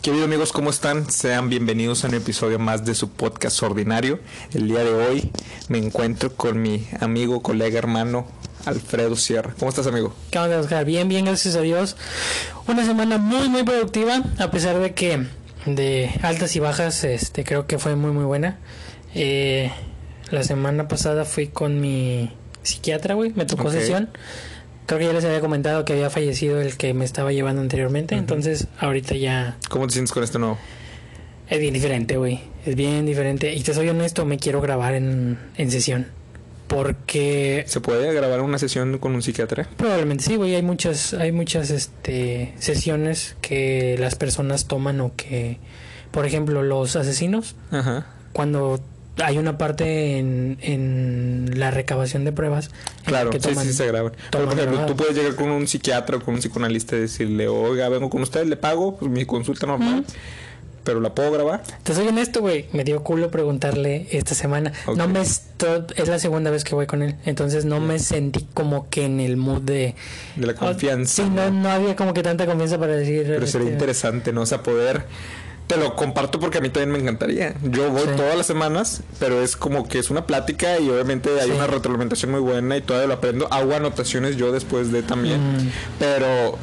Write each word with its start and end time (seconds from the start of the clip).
Queridos 0.00 0.24
amigos, 0.24 0.52
¿cómo 0.52 0.70
están? 0.70 1.10
Sean 1.10 1.50
bienvenidos 1.50 2.04
a 2.04 2.08
un 2.08 2.14
episodio 2.14 2.58
más 2.58 2.86
de 2.86 2.94
su 2.94 3.10
podcast 3.10 3.62
ordinario. 3.62 4.20
El 4.54 4.68
día 4.68 4.82
de 4.82 4.94
hoy 4.94 5.30
me 5.68 5.76
encuentro 5.76 6.34
con 6.34 6.62
mi 6.62 6.88
amigo, 7.00 7.42
colega, 7.42 7.78
hermano 7.78 8.26
Alfredo 8.64 9.16
Sierra. 9.16 9.54
¿Cómo 9.58 9.68
estás, 9.68 9.86
amigo? 9.86 10.14
¿Qué 10.30 10.38
onda, 10.38 10.60
Oscar? 10.60 10.86
Bien, 10.86 11.10
bien, 11.10 11.26
gracias 11.26 11.56
a 11.56 11.60
Dios. 11.60 11.98
Una 12.66 12.86
semana 12.86 13.18
muy, 13.18 13.50
muy 13.50 13.64
productiva, 13.64 14.22
a 14.38 14.50
pesar 14.50 14.78
de 14.78 14.94
que 14.94 15.26
de 15.66 16.10
altas 16.22 16.56
y 16.56 16.60
bajas, 16.60 17.04
este, 17.04 17.44
creo 17.44 17.66
que 17.66 17.78
fue 17.78 17.96
muy, 17.96 18.12
muy 18.12 18.24
buena. 18.24 18.58
Eh, 19.14 19.70
la 20.30 20.42
semana 20.42 20.88
pasada 20.88 21.24
fui 21.24 21.48
con 21.48 21.80
mi 21.80 22.30
psiquiatra, 22.62 23.14
güey, 23.14 23.32
me 23.34 23.46
tocó 23.46 23.70
sesión. 23.70 24.08
Creo 24.86 24.98
que 24.98 25.06
ya 25.06 25.12
les 25.12 25.24
había 25.24 25.40
comentado 25.40 25.84
que 25.84 25.92
había 25.92 26.10
fallecido 26.10 26.60
el 26.60 26.76
que 26.76 26.94
me 26.94 27.04
estaba 27.04 27.32
llevando 27.32 27.62
anteriormente, 27.62 28.16
entonces 28.16 28.66
ahorita 28.78 29.14
ya 29.14 29.56
¿Cómo 29.68 29.86
te 29.86 29.92
sientes 29.92 30.12
con 30.12 30.24
este 30.24 30.38
nuevo? 30.38 30.58
es 31.48 31.58
bien 31.58 31.74
diferente, 31.74 32.16
güey. 32.16 32.40
Es 32.64 32.76
bien 32.76 33.06
diferente. 33.06 33.52
Y 33.54 33.62
te 33.62 33.74
soy 33.74 33.88
honesto, 33.88 34.24
me 34.24 34.38
quiero 34.38 34.60
grabar 34.60 34.94
en, 34.94 35.36
en 35.56 35.70
sesión. 35.70 36.06
Porque 36.68 37.64
¿Se 37.66 37.80
puede 37.80 38.12
grabar 38.14 38.40
una 38.42 38.56
sesión 38.58 38.98
con 38.98 39.16
un 39.16 39.22
psiquiatra? 39.22 39.68
Probablemente 39.76 40.22
sí, 40.22 40.36
güey. 40.36 40.54
Hay 40.54 40.62
muchas, 40.62 41.14
hay 41.14 41.32
muchas 41.32 41.70
este, 41.70 42.54
sesiones 42.60 43.34
que 43.40 43.96
las 43.98 44.14
personas 44.14 44.66
toman 44.68 45.00
o 45.00 45.12
que, 45.16 45.58
por 46.12 46.26
ejemplo, 46.26 46.62
los 46.62 46.94
asesinos, 46.94 47.56
Ajá. 47.72 48.06
cuando 48.32 48.78
hay 49.22 49.38
una 49.38 49.58
parte 49.58 50.18
en, 50.18 50.58
en 50.62 51.50
la 51.58 51.70
recabación 51.70 52.24
de 52.24 52.32
pruebas 52.32 52.70
Claro, 53.04 53.30
que 53.30 53.40
sí, 53.40 53.48
toman- 53.50 53.62
sí, 53.64 53.72
se 53.72 53.86
graban. 53.86 54.12
Pero, 54.30 54.44
por 54.46 54.58
ejemplo, 54.58 54.86
tú 54.86 54.96
puedes 54.96 55.14
llegar 55.16 55.34
con 55.34 55.50
un 55.50 55.66
psiquiatra 55.66 56.16
o 56.16 56.20
con 56.20 56.34
un 56.34 56.40
psicoanalista 56.40 56.96
y 56.96 57.00
decirle, 57.00 57.48
oiga, 57.48 57.88
vengo 57.88 58.08
con 58.10 58.22
usted, 58.22 58.44
le 58.46 58.56
pago 58.56 58.96
pues, 58.96 59.10
mi 59.10 59.24
consulta 59.24 59.66
normal, 59.66 60.04
pero 60.84 61.00
la 61.00 61.14
puedo 61.14 61.30
grabar. 61.30 61.62
Te 61.82 61.94
soy 61.94 62.08
honesto, 62.08 62.40
güey. 62.40 62.66
Me 62.72 62.84
dio 62.84 63.02
culo 63.04 63.30
preguntarle 63.30 64.06
esta 64.10 64.34
semana. 64.34 64.72
No 64.96 65.08
me 65.08 65.20
esto- 65.20 65.86
es 65.94 66.08
la 66.08 66.18
segunda 66.18 66.50
vez 66.50 66.64
que 66.64 66.74
voy 66.74 66.86
con 66.86 67.02
él, 67.02 67.16
entonces 67.26 67.64
no 67.66 67.80
me 67.80 67.98
sentí 67.98 68.46
como 68.54 68.88
que 68.88 69.04
en 69.04 69.20
el 69.20 69.36
mood 69.36 69.60
de 69.62 69.94
De 70.36 70.46
la 70.46 70.54
confianza. 70.54 71.22
Sí, 71.22 71.28
no, 71.28 71.50
no 71.50 71.68
había 71.70 71.96
como 71.96 72.14
que 72.14 72.22
tanta 72.22 72.46
confianza 72.46 72.78
para 72.78 72.96
decir. 72.96 73.24
Pero 73.26 73.46
sería 73.46 73.66
este, 73.66 73.72
interesante, 73.74 74.32
¿no? 74.32 74.40
O 74.42 74.46
sea, 74.46 74.62
poder... 74.62 75.04
Te 75.70 75.76
lo 75.76 75.94
comparto 75.94 76.40
porque 76.40 76.58
a 76.58 76.60
mí 76.60 76.68
también 76.68 76.90
me 76.90 76.98
encantaría. 76.98 77.54
Yo 77.62 77.90
voy 77.90 78.02
Sí. 78.02 78.08
todas 78.16 78.36
las 78.36 78.46
semanas, 78.46 79.02
pero 79.20 79.40
es 79.40 79.56
como 79.56 79.86
que 79.86 80.00
es 80.00 80.10
una 80.10 80.26
plática 80.26 80.80
y 80.80 80.88
obviamente 80.90 81.30
hay 81.40 81.46
Sí. 81.48 81.54
una 81.54 81.68
retroalimentación 81.68 82.32
muy 82.32 82.40
buena 82.40 82.76
y 82.76 82.80
todavía 82.80 83.06
lo 83.06 83.14
aprendo. 83.14 83.46
Hago 83.52 83.74
anotaciones 83.76 84.36
yo 84.36 84.50
después 84.50 84.90
de 84.90 85.02
también. 85.04 85.40
Mm. 85.40 85.70
Pero 86.00 86.58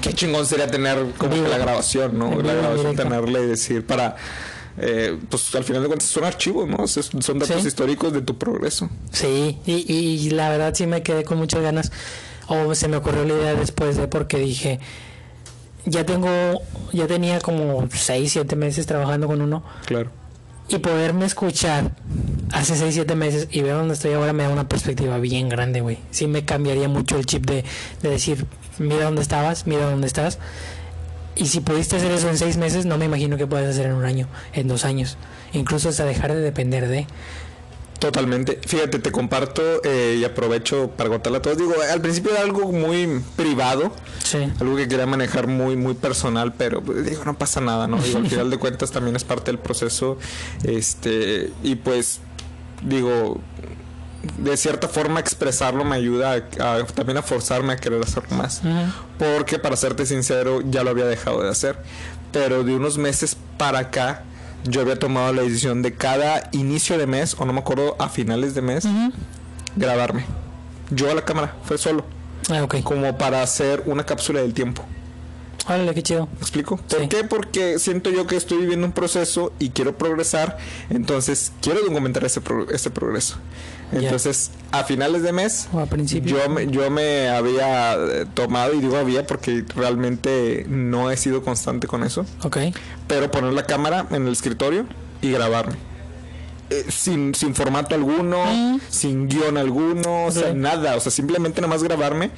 qué 0.00 0.14
chingón 0.14 0.46
sería 0.46 0.66
tener 0.66 0.96
como 1.18 1.34
que 1.34 1.46
la 1.48 1.58
grabación, 1.58 2.18
¿no? 2.18 2.40
La 2.40 2.54
grabación, 2.54 2.96
tenerla 2.96 3.40
y 3.40 3.46
decir 3.48 3.84
para... 3.84 4.16
eh, 4.80 5.18
pues 5.28 5.54
al 5.56 5.64
final 5.64 5.82
de 5.82 5.88
cuentas 5.88 6.08
son 6.08 6.22
archivos, 6.24 6.66
¿no? 6.68 6.86
Son 6.86 7.38
datos 7.40 7.60
Sí. 7.62 7.68
históricos 7.68 8.12
de 8.14 8.22
tu 8.22 8.38
progreso. 8.38 8.88
Sí, 9.12 9.58
y, 9.66 9.92
y 9.92 10.30
la 10.30 10.48
verdad 10.50 10.72
sí 10.74 10.86
me 10.86 11.02
quedé 11.02 11.24
con 11.24 11.36
muchas 11.36 11.60
ganas. 11.62 11.90
O 12.46 12.74
se 12.74 12.88
me 12.88 12.96
ocurrió 12.96 13.24
la 13.24 13.34
idea 13.34 13.54
después 13.54 13.96
de 13.98 14.06
porque 14.08 14.38
dije, 14.38 14.78
ya 15.88 16.04
tengo, 16.04 16.28
ya 16.92 17.06
tenía 17.06 17.40
como 17.40 17.88
6, 17.92 18.32
7 18.32 18.56
meses 18.56 18.86
trabajando 18.86 19.26
con 19.26 19.42
uno. 19.42 19.62
Claro. 19.86 20.10
Y 20.68 20.78
poderme 20.78 21.24
escuchar 21.24 21.92
hace 22.52 22.76
6, 22.76 22.94
7 22.94 23.14
meses 23.14 23.48
y 23.50 23.62
ver 23.62 23.74
dónde 23.74 23.94
estoy 23.94 24.12
ahora 24.12 24.32
me 24.32 24.42
da 24.42 24.50
una 24.50 24.68
perspectiva 24.68 25.18
bien 25.18 25.48
grande, 25.48 25.80
güey. 25.80 25.98
Sí 26.10 26.26
me 26.26 26.44
cambiaría 26.44 26.88
mucho 26.88 27.16
el 27.16 27.26
chip 27.26 27.46
de, 27.46 27.64
de 28.02 28.10
decir, 28.10 28.46
mira 28.78 29.04
dónde 29.04 29.22
estabas, 29.22 29.66
mira 29.66 29.90
dónde 29.90 30.06
estás. 30.06 30.38
Y 31.36 31.46
si 31.46 31.60
pudiste 31.60 31.96
hacer 31.96 32.10
eso 32.10 32.28
en 32.28 32.36
6 32.36 32.56
meses, 32.56 32.84
no 32.84 32.98
me 32.98 33.04
imagino 33.04 33.36
que 33.36 33.46
puedes 33.46 33.68
hacer 33.68 33.86
en 33.86 33.92
un 33.92 34.04
año, 34.04 34.26
en 34.52 34.68
dos 34.68 34.84
años. 34.84 35.16
Incluso 35.52 35.88
hasta 35.88 36.04
dejar 36.04 36.34
de 36.34 36.40
depender 36.40 36.88
de... 36.88 37.06
Totalmente. 37.98 38.60
Fíjate, 38.64 39.00
te 39.00 39.10
comparto 39.10 39.60
eh, 39.82 40.18
y 40.20 40.24
aprovecho 40.24 40.88
para 40.96 41.08
contarle 41.10 41.38
a 41.38 41.42
todos. 41.42 41.58
Digo, 41.58 41.74
al 41.92 42.00
principio 42.00 42.30
era 42.30 42.42
algo 42.42 42.70
muy 42.70 43.20
privado, 43.34 43.92
Sí. 44.22 44.38
algo 44.60 44.76
que 44.76 44.86
quería 44.86 45.06
manejar 45.06 45.48
muy, 45.48 45.74
muy 45.76 45.94
personal, 45.94 46.52
pero 46.54 46.80
pues, 46.80 47.04
digo, 47.04 47.24
no 47.24 47.36
pasa 47.36 47.60
nada, 47.60 47.88
¿no? 47.88 48.00
Digo, 48.00 48.18
al 48.18 48.26
final 48.30 48.50
de 48.50 48.58
cuentas 48.58 48.92
también 48.92 49.16
es 49.16 49.24
parte 49.24 49.50
del 49.50 49.58
proceso. 49.58 50.16
Este, 50.62 51.50
y 51.64 51.74
pues, 51.76 52.20
digo, 52.82 53.40
de 54.38 54.56
cierta 54.56 54.86
forma 54.88 55.18
expresarlo 55.20 55.84
me 55.84 55.96
ayuda 55.96 56.34
a- 56.60 56.74
a- 56.76 56.84
también 56.86 57.18
a 57.18 57.22
forzarme 57.22 57.72
a 57.72 57.76
querer 57.76 58.00
hacerlo 58.02 58.36
más. 58.36 58.60
Porque 59.18 59.58
para 59.58 59.76
serte 59.76 60.06
sincero, 60.06 60.60
ya 60.70 60.84
lo 60.84 60.90
había 60.90 61.06
dejado 61.06 61.42
de 61.42 61.48
hacer. 61.50 61.78
Pero 62.30 62.62
de 62.62 62.74
unos 62.74 62.98
meses 62.98 63.36
para 63.56 63.78
acá, 63.80 64.22
yo 64.68 64.80
había 64.80 64.98
tomado 64.98 65.32
la 65.32 65.42
decisión 65.42 65.82
de 65.82 65.94
cada 65.94 66.48
inicio 66.52 66.98
de 66.98 67.06
mes, 67.06 67.34
o 67.38 67.44
no 67.44 67.52
me 67.52 67.60
acuerdo, 67.60 67.96
a 67.98 68.08
finales 68.08 68.54
de 68.54 68.62
mes, 68.62 68.84
grabarme. 69.76 70.24
Yo 70.90 71.10
a 71.10 71.14
la 71.14 71.24
cámara, 71.24 71.54
fue 71.64 71.78
solo. 71.78 72.04
Ah, 72.50 72.62
ok. 72.62 72.82
Como 72.82 73.16
para 73.18 73.42
hacer 73.42 73.82
una 73.86 74.04
cápsula 74.04 74.40
del 74.40 74.54
tiempo. 74.54 74.82
Órale, 75.66 75.92
qué 75.92 76.02
chido. 76.02 76.28
¿Me 76.32 76.38
explico? 76.40 76.78
¿Por 76.78 77.00
Sí. 77.00 77.08
qué? 77.08 77.24
Porque 77.24 77.78
siento 77.78 78.08
yo 78.10 78.26
que 78.26 78.36
estoy 78.36 78.58
viviendo 78.58 78.86
un 78.86 78.92
proceso 78.92 79.52
y 79.58 79.68
quiero 79.70 79.98
progresar, 79.98 80.56
entonces 80.88 81.52
quiero 81.60 81.80
documentar 81.82 82.24
ese, 82.24 82.40
pro- 82.40 82.70
ese 82.70 82.88
progreso. 82.90 83.36
Entonces, 83.92 84.50
a 84.70 84.84
finales 84.84 85.22
de 85.22 85.32
mes, 85.32 85.68
O 85.72 85.80
a 85.80 85.86
principio. 85.86 86.36
yo 86.38 86.48
me, 86.50 86.66
yo 86.68 86.90
me 86.90 87.28
había 87.28 87.94
eh, 87.94 88.26
tomado, 88.34 88.74
y 88.74 88.80
digo 88.80 88.96
había 88.96 89.26
porque 89.26 89.64
realmente 89.74 90.66
no 90.68 91.10
he 91.10 91.16
sido 91.16 91.42
constante 91.42 91.86
con 91.86 92.04
eso, 92.04 92.26
Ok. 92.42 92.58
pero 93.06 93.30
poner 93.30 93.52
la 93.54 93.64
cámara 93.66 94.06
en 94.10 94.26
el 94.26 94.32
escritorio 94.32 94.84
y 95.22 95.30
grabarme. 95.32 95.76
Eh, 96.70 96.84
sin, 96.90 97.34
sin 97.34 97.54
formato 97.54 97.94
alguno, 97.94 98.44
Mm. 98.44 98.80
sin 98.90 99.26
guion 99.28 99.56
alguno, 99.56 100.26
o 100.26 100.30
sea, 100.30 100.52
nada, 100.52 100.96
o 100.96 101.00
sea, 101.00 101.10
simplemente 101.10 101.60
nada 101.62 101.72
más 101.72 101.82
grabarme. 101.82 102.30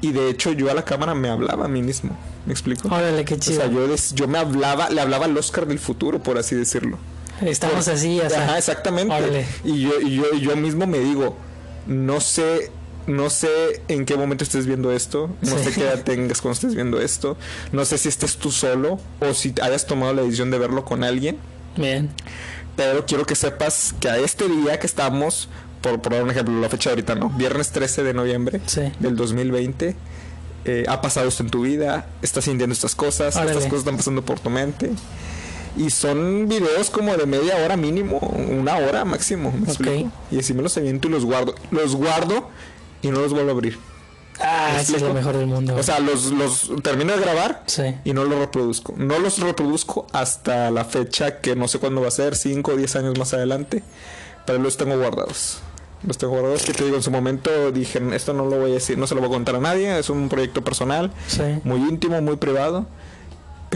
Y 0.00 0.12
de 0.12 0.28
hecho 0.30 0.52
yo 0.52 0.70
a 0.70 0.74
la 0.74 0.84
cámara 0.84 1.14
me 1.14 1.28
hablaba 1.28 1.64
a 1.66 1.68
mí 1.68 1.82
mismo, 1.82 2.16
¿me 2.46 2.52
explico? 2.52 2.88
Órale, 2.88 3.24
qué 3.24 3.34
O 3.34 3.38
chido. 3.38 3.56
sea, 3.60 3.70
yo, 3.70 3.86
yo 4.14 4.28
me 4.28 4.38
hablaba, 4.38 4.88
le 4.90 5.00
hablaba 5.00 5.24
al 5.26 5.36
Oscar 5.36 5.66
del 5.66 5.78
futuro, 5.78 6.22
por 6.22 6.38
así 6.38 6.54
decirlo. 6.54 6.98
Estamos 7.42 7.88
así. 7.88 8.20
Ajá, 8.20 8.58
exactamente. 8.58 9.14
Órale. 9.14 9.46
Y 9.64 9.82
yo, 9.82 10.00
y 10.00 10.16
yo, 10.16 10.24
y 10.34 10.40
yo 10.40 10.56
mismo 10.56 10.86
me 10.86 10.98
digo, 10.98 11.36
no 11.86 12.20
sé, 12.20 12.70
no 13.06 13.30
sé 13.30 13.48
en 13.88 14.04
qué 14.06 14.16
momento 14.16 14.42
estés 14.44 14.66
viendo 14.66 14.90
esto, 14.92 15.30
no 15.42 15.58
Sí. 15.58 15.64
sé 15.64 15.72
qué 15.72 15.82
edad 15.82 16.02
tengas 16.02 16.40
cuando 16.40 16.54
estés 16.54 16.74
viendo 16.74 17.00
esto, 17.00 17.36
no 17.72 17.84
sé 17.84 17.98
si 17.98 18.08
estés 18.08 18.36
tú 18.36 18.50
solo 18.50 18.98
o 19.20 19.34
si 19.34 19.54
hayas 19.62 19.86
tomado 19.86 20.12
la 20.14 20.22
decisión 20.22 20.50
de 20.50 20.58
verlo 20.58 20.84
con 20.84 21.04
alguien, 21.04 21.36
Bien. 21.76 22.10
pero 22.74 23.06
quiero 23.06 23.26
que 23.26 23.34
sepas 23.34 23.94
que 24.00 24.08
a 24.08 24.16
este 24.18 24.48
día 24.48 24.78
que 24.80 24.86
estamos, 24.86 25.48
por, 25.82 26.00
por 26.00 26.12
dar 26.14 26.22
un 26.24 26.30
ejemplo, 26.30 26.58
la 26.60 26.68
fecha 26.68 26.90
de 26.90 26.94
ahorita, 26.94 27.14
¿no? 27.14 27.28
Viernes 27.30 27.70
13 27.70 28.02
de 28.02 28.14
noviembre 28.14 28.60
Sí. 28.66 28.82
del 28.98 29.14
2020. 29.16 29.94
eh, 30.68 30.84
ha 30.88 31.00
pasado 31.00 31.28
esto 31.28 31.44
en 31.44 31.50
tu 31.50 31.60
vida, 31.62 32.08
estás 32.22 32.42
sintiendo 32.46 32.72
estas 32.72 32.96
cosas, 32.96 33.36
Órale. 33.36 33.52
estas 33.52 33.66
cosas 33.66 33.80
están 33.80 33.96
pasando 33.98 34.24
por 34.24 34.40
tu 34.40 34.50
mente. 34.50 34.90
Y 35.76 35.90
son 35.90 36.48
videos 36.48 36.88
como 36.90 37.14
de 37.16 37.26
media 37.26 37.56
hora 37.64 37.76
mínimo, 37.76 38.18
una 38.18 38.76
hora 38.78 39.04
máximo, 39.04 39.52
¿me 39.52 39.62
Ok. 39.64 39.68
explico? 39.68 40.10
Y 40.30 40.38
así 40.38 40.54
me 40.54 40.62
los 40.62 40.76
aviento 40.76 41.08
y 41.08 41.10
los 41.10 41.24
guardo. 41.24 41.54
Los 41.70 41.94
guardo 41.96 42.48
y 43.02 43.08
no 43.08 43.20
los 43.20 43.32
vuelvo 43.32 43.50
a 43.50 43.52
abrir. 43.52 43.78
Ah, 44.40 44.70
¿Me 44.74 44.80
eso 44.82 44.96
es 44.96 45.02
lo 45.02 45.14
mejor 45.14 45.36
del 45.36 45.46
mundo. 45.46 45.74
O 45.76 45.82
sea, 45.82 45.98
los, 45.98 46.26
los 46.32 46.70
termino 46.82 47.12
de 47.14 47.20
grabar 47.20 47.62
sí. 47.66 47.94
y 48.04 48.12
no 48.12 48.24
los 48.24 48.38
reproduzco. 48.38 48.94
No 48.96 49.18
los 49.18 49.38
reproduzco 49.38 50.06
hasta 50.12 50.70
la 50.70 50.84
fecha 50.84 51.40
que 51.40 51.56
no 51.56 51.68
sé 51.68 51.78
cuándo 51.78 52.00
va 52.02 52.08
a 52.08 52.10
ser, 52.10 52.36
5 52.36 52.72
o 52.72 52.76
10 52.76 52.96
años 52.96 53.18
más 53.18 53.32
adelante, 53.34 53.82
pero 54.44 54.58
los 54.58 54.76
tengo 54.76 54.96
guardados. 54.98 55.60
Los 56.06 56.18
tengo 56.18 56.34
guardados 56.34 56.62
que 56.64 56.74
te 56.74 56.84
digo, 56.84 56.96
en 56.96 57.02
su 57.02 57.10
momento 57.10 57.72
dije, 57.72 58.00
esto 58.14 58.34
no 58.34 58.44
lo 58.44 58.58
voy 58.60 58.70
a 58.72 58.74
decir, 58.74 58.98
no 58.98 59.06
se 59.06 59.14
lo 59.14 59.20
voy 59.22 59.30
a 59.30 59.32
contar 59.32 59.56
a 59.56 59.60
nadie, 59.60 59.98
es 59.98 60.10
un 60.10 60.28
proyecto 60.28 60.62
personal, 60.62 61.10
Sí. 61.26 61.42
muy 61.64 61.78
íntimo, 61.80 62.20
muy 62.20 62.36
privado. 62.36 62.86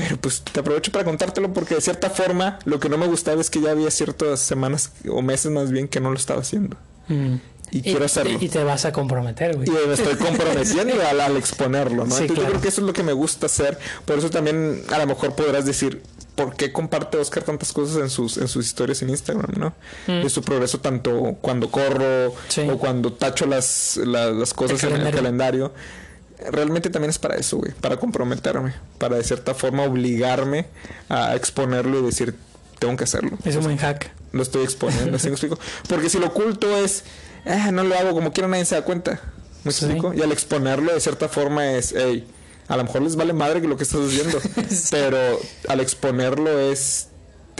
Pero 0.02 0.16
pues 0.18 0.42
te 0.42 0.60
aprovecho 0.60 0.90
para 0.92 1.04
contártelo 1.04 1.52
porque 1.52 1.74
de 1.74 1.80
cierta 1.80 2.10
forma 2.10 2.58
lo 2.64 2.80
que 2.80 2.88
no 2.88 2.98
me 2.98 3.06
gustaba 3.06 3.40
es 3.40 3.50
que 3.50 3.60
ya 3.60 3.70
había 3.72 3.90
ciertas 3.90 4.40
semanas 4.40 4.92
o 5.08 5.22
meses 5.22 5.50
más 5.52 5.70
bien 5.70 5.88
que 5.88 6.00
no 6.00 6.10
lo 6.10 6.16
estaba 6.16 6.40
haciendo. 6.40 6.76
Mm. 7.08 7.34
Y 7.72 7.82
quiero 7.82 8.04
hacerlo. 8.04 8.36
Y 8.40 8.48
te 8.48 8.64
vas 8.64 8.84
a 8.84 8.90
comprometer, 8.92 9.54
güey. 9.56 9.68
Y 9.68 9.86
me 9.86 9.94
estoy 9.94 10.16
comprometiendo 10.16 10.94
al, 11.08 11.20
al 11.20 11.36
exponerlo, 11.36 12.04
¿no? 12.04 12.10
Sí, 12.16 12.22
Entonces 12.22 12.26
claro. 12.34 12.42
yo 12.42 12.48
creo 12.50 12.60
que 12.62 12.68
eso 12.68 12.80
es 12.80 12.86
lo 12.88 12.92
que 12.92 13.04
me 13.04 13.12
gusta 13.12 13.46
hacer. 13.46 13.78
Por 14.04 14.18
eso 14.18 14.28
también 14.28 14.82
a 14.92 14.98
lo 14.98 15.06
mejor 15.06 15.36
podrás 15.36 15.64
decir, 15.66 16.02
¿por 16.34 16.56
qué 16.56 16.72
comparte 16.72 17.16
Oscar 17.18 17.44
tantas 17.44 17.72
cosas 17.72 17.98
en 18.02 18.10
sus, 18.10 18.38
en 18.38 18.48
sus 18.48 18.66
historias 18.66 19.02
en 19.02 19.10
Instagram, 19.10 19.52
no? 19.56 19.72
Mm. 20.08 20.22
De 20.24 20.30
su 20.30 20.42
progreso 20.42 20.80
tanto 20.80 21.36
cuando 21.40 21.70
corro 21.70 22.34
Sí. 22.48 22.62
o 22.68 22.76
cuando 22.76 23.12
tacho 23.12 23.46
las, 23.46 23.98
la- 24.04 24.32
las 24.32 24.52
cosas 24.52 24.82
en 24.82 24.96
el 25.06 25.14
calendario. 25.14 25.72
Realmente 26.50 26.90
también 26.90 27.10
es 27.10 27.18
para 27.18 27.36
eso, 27.36 27.58
güey, 27.58 27.72
para 27.72 27.96
comprometerme, 27.98 28.74
para 28.98 29.16
de 29.16 29.24
cierta 29.24 29.54
forma 29.54 29.82
obligarme 29.84 30.66
a 31.08 31.34
exponerlo 31.36 31.98
y 32.00 32.02
decir, 32.02 32.34
tengo 32.78 32.96
que 32.96 33.04
hacerlo. 33.04 33.38
Es 33.44 33.56
un 33.56 33.64
buen 33.64 33.76
hack. 33.78 34.10
lo 34.32 34.42
estoy 34.42 34.62
exponiendo, 34.64 35.18
¿sí 35.18 35.26
me 35.26 35.32
explico? 35.32 35.58
Porque 35.88 36.08
si 36.08 36.18
lo 36.18 36.28
oculto 36.28 36.76
es, 36.76 37.04
ah, 37.46 37.70
no 37.72 37.82
lo 37.84 37.94
hago 37.96 38.12
como 38.12 38.32
quiera, 38.32 38.48
nadie 38.48 38.64
se 38.64 38.74
da 38.76 38.82
cuenta. 38.84 39.20
¿Me 39.64 39.72
Sí. 39.72 39.84
explico? 39.84 40.14
Y 40.14 40.22
al 40.22 40.32
exponerlo 40.32 40.92
de 40.94 41.00
cierta 41.00 41.28
forma 41.28 41.72
es, 41.72 41.92
hey, 41.96 42.26
a 42.68 42.76
lo 42.78 42.84
mejor 42.84 43.02
les 43.02 43.16
vale 43.16 43.32
madre 43.34 43.60
que 43.60 43.68
lo 43.68 43.76
que 43.76 43.82
estás 43.82 44.00
haciendo, 44.06 44.40
pero 44.90 45.18
al 45.68 45.80
exponerlo 45.80 46.58
es, 46.58 47.08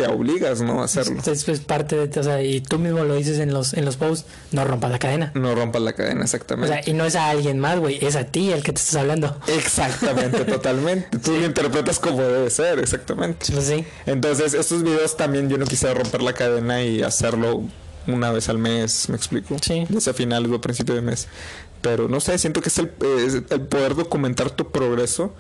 te 0.00 0.06
obligas, 0.12 0.62
¿no? 0.62 0.80
A 0.80 0.84
hacerlo. 0.84 1.12
Entonces, 1.12 1.48
es 1.48 1.60
parte 1.60 2.06
de, 2.06 2.20
o 2.20 2.22
sea, 2.22 2.42
y 2.42 2.60
tú 2.60 2.78
mismo 2.78 3.04
lo 3.04 3.14
dices 3.14 3.38
en 3.38 3.52
los, 3.52 3.74
en 3.74 3.84
los 3.84 3.96
posts, 3.96 4.26
no 4.52 4.64
rompas 4.64 4.90
la 4.90 4.98
cadena. 4.98 5.32
No 5.34 5.54
rompas 5.54 5.82
la 5.82 5.92
cadena, 5.92 6.20
O 6.20 6.24
exactamente. 6.24 6.68
sea, 6.82 6.82
y 6.90 6.96
no 6.96 7.04
es 7.04 7.16
a 7.16 7.28
alguien 7.30 7.58
más, 7.58 7.78
güey, 7.78 7.98
es 8.04 8.16
a 8.16 8.24
ti 8.24 8.50
el 8.52 8.62
que 8.62 8.72
te 8.72 8.80
estás 8.80 8.96
hablando. 8.96 9.36
Exactamente, 9.46 10.44
totalmente. 10.44 11.18
Tú 11.18 11.32
lo 11.32 11.44
interpretas 11.46 11.98
como 11.98 12.22
debe 12.22 12.50
ser, 12.50 12.78
exactamente. 12.78 13.46
Pues 13.52 13.64
sí. 13.66 13.84
Entonces, 14.06 14.54
estos 14.54 14.82
videos 14.82 15.16
también 15.16 15.48
yo 15.48 15.58
no 15.58 15.66
quisiera 15.66 15.94
romper 15.94 16.22
la 16.22 16.32
cadena 16.32 16.82
y 16.82 17.02
hacerlo 17.02 17.62
una 18.06 18.30
vez 18.32 18.48
al 18.48 18.58
mes, 18.58 19.08
¿me 19.08 19.16
explico? 19.16 19.56
Sí. 19.60 19.86
A 20.08 20.12
finales 20.12 20.50
o 20.50 20.54
a 20.56 20.60
principio 20.60 20.94
de 20.94 21.02
mes. 21.02 21.28
Pero 21.82 22.08
no 22.08 22.20
sé, 22.20 22.38
siento 22.38 22.60
que 22.60 22.68
es 22.68 22.78
el, 22.78 22.90
es 23.24 23.34
el 23.34 23.42
poder 23.42 23.94
documentar 23.94 24.50
tu 24.50 24.70
progreso 24.70 25.34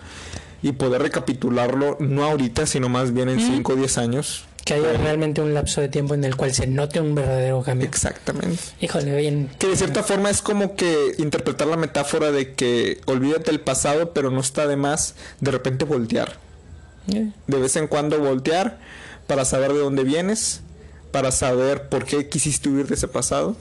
y 0.62 0.72
poder 0.72 1.02
recapitularlo, 1.02 1.96
no 2.00 2.24
ahorita, 2.24 2.66
sino 2.66 2.88
más 2.88 3.12
bien 3.12 3.28
en 3.28 3.40
5 3.40 3.72
o 3.72 3.76
10 3.76 3.98
años. 3.98 4.44
Que 4.70 4.74
haya 4.74 4.92
realmente 4.98 5.40
un 5.40 5.52
lapso 5.52 5.80
de 5.80 5.88
tiempo 5.88 6.14
en 6.14 6.22
el 6.22 6.36
cual 6.36 6.54
se 6.54 6.68
note 6.68 7.00
un 7.00 7.16
verdadero 7.16 7.60
cambio. 7.60 7.88
Exactamente. 7.88 8.62
Híjole, 8.80 9.16
bien. 9.16 9.50
Que 9.58 9.66
de 9.66 9.74
cierta 9.74 10.04
forma 10.04 10.30
es 10.30 10.42
como 10.42 10.76
que 10.76 11.16
interpretar 11.18 11.66
la 11.66 11.76
metáfora 11.76 12.30
de 12.30 12.54
que 12.54 13.00
olvídate 13.06 13.50
el 13.50 13.58
pasado, 13.58 14.12
pero 14.14 14.30
no 14.30 14.38
está 14.38 14.68
de 14.68 14.76
más 14.76 15.16
de 15.40 15.50
repente 15.50 15.84
voltear. 15.84 16.38
Eh, 17.12 17.32
de 17.48 17.58
vez 17.58 17.74
en 17.74 17.88
cuando 17.88 18.20
voltear 18.20 18.78
para 19.26 19.44
saber 19.44 19.72
de 19.72 19.80
dónde 19.80 20.04
vienes, 20.04 20.60
para 21.10 21.32
saber 21.32 21.88
por 21.88 22.04
qué 22.04 22.28
quisiste 22.28 22.68
huir 22.68 22.86
de 22.86 22.94
ese 22.94 23.08
pasado 23.08 23.56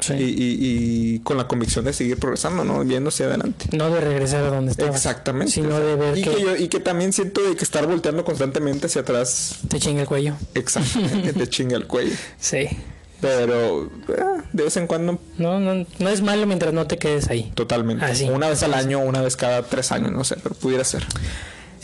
sí. 0.00 0.14
y, 0.14 0.22
y- 0.24 1.14
y 1.14 1.18
con 1.20 1.36
la 1.36 1.46
convicción 1.48 1.84
de 1.84 1.92
seguir 1.92 2.18
progresando, 2.18 2.64
¿no? 2.64 2.84
Viendo 2.84 3.08
hacia 3.08 3.26
adelante. 3.26 3.66
No 3.76 3.90
de 3.90 4.00
regresar 4.00 4.44
a 4.44 4.48
donde 4.50 4.72
estabas. 4.72 4.96
Exactamente. 4.96 5.52
Sino 5.52 5.78
de 5.80 5.94
ver 5.96 6.18
y 6.18 6.22
que, 6.22 6.30
que 6.34 6.40
yo- 6.42 6.56
y 6.56 6.68
que 6.68 6.80
también 6.80 7.12
siento 7.12 7.42
de 7.42 7.56
que 7.56 7.64
estar 7.64 7.86
volteando 7.86 8.24
constantemente 8.24 8.86
hacia 8.86 9.02
atrás, 9.02 9.58
te 9.68 9.78
chinga 9.80 10.02
el 10.02 10.06
cuello. 10.08 10.34
exactamente, 10.54 11.32
te 11.32 11.48
chinga 11.48 11.76
el 11.76 11.86
cuello. 11.86 12.14
Sí. 12.38 12.68
Pero 13.20 13.84
eh, 14.08 14.42
de 14.52 14.62
vez 14.64 14.76
en 14.76 14.86
cuando, 14.86 15.18
No, 15.38 15.58
no, 15.58 15.86
no 15.98 16.08
es 16.10 16.20
malo 16.20 16.46
mientras 16.46 16.74
no 16.74 16.86
te 16.86 16.98
quedes 16.98 17.28
ahí. 17.30 17.50
totalmente. 17.54 18.04
Ah, 18.04 18.14
sí. 18.14 18.24
Una 18.28 18.48
vez 18.50 18.62
al 18.62 18.74
año, 18.74 18.98
una 19.00 19.22
vez 19.22 19.36
cada 19.36 19.62
tres 19.62 19.90
años, 19.90 20.12
no 20.12 20.22
sé, 20.22 20.36
pero 20.42 20.54
pudiera 20.54 20.84
ser. 20.84 21.04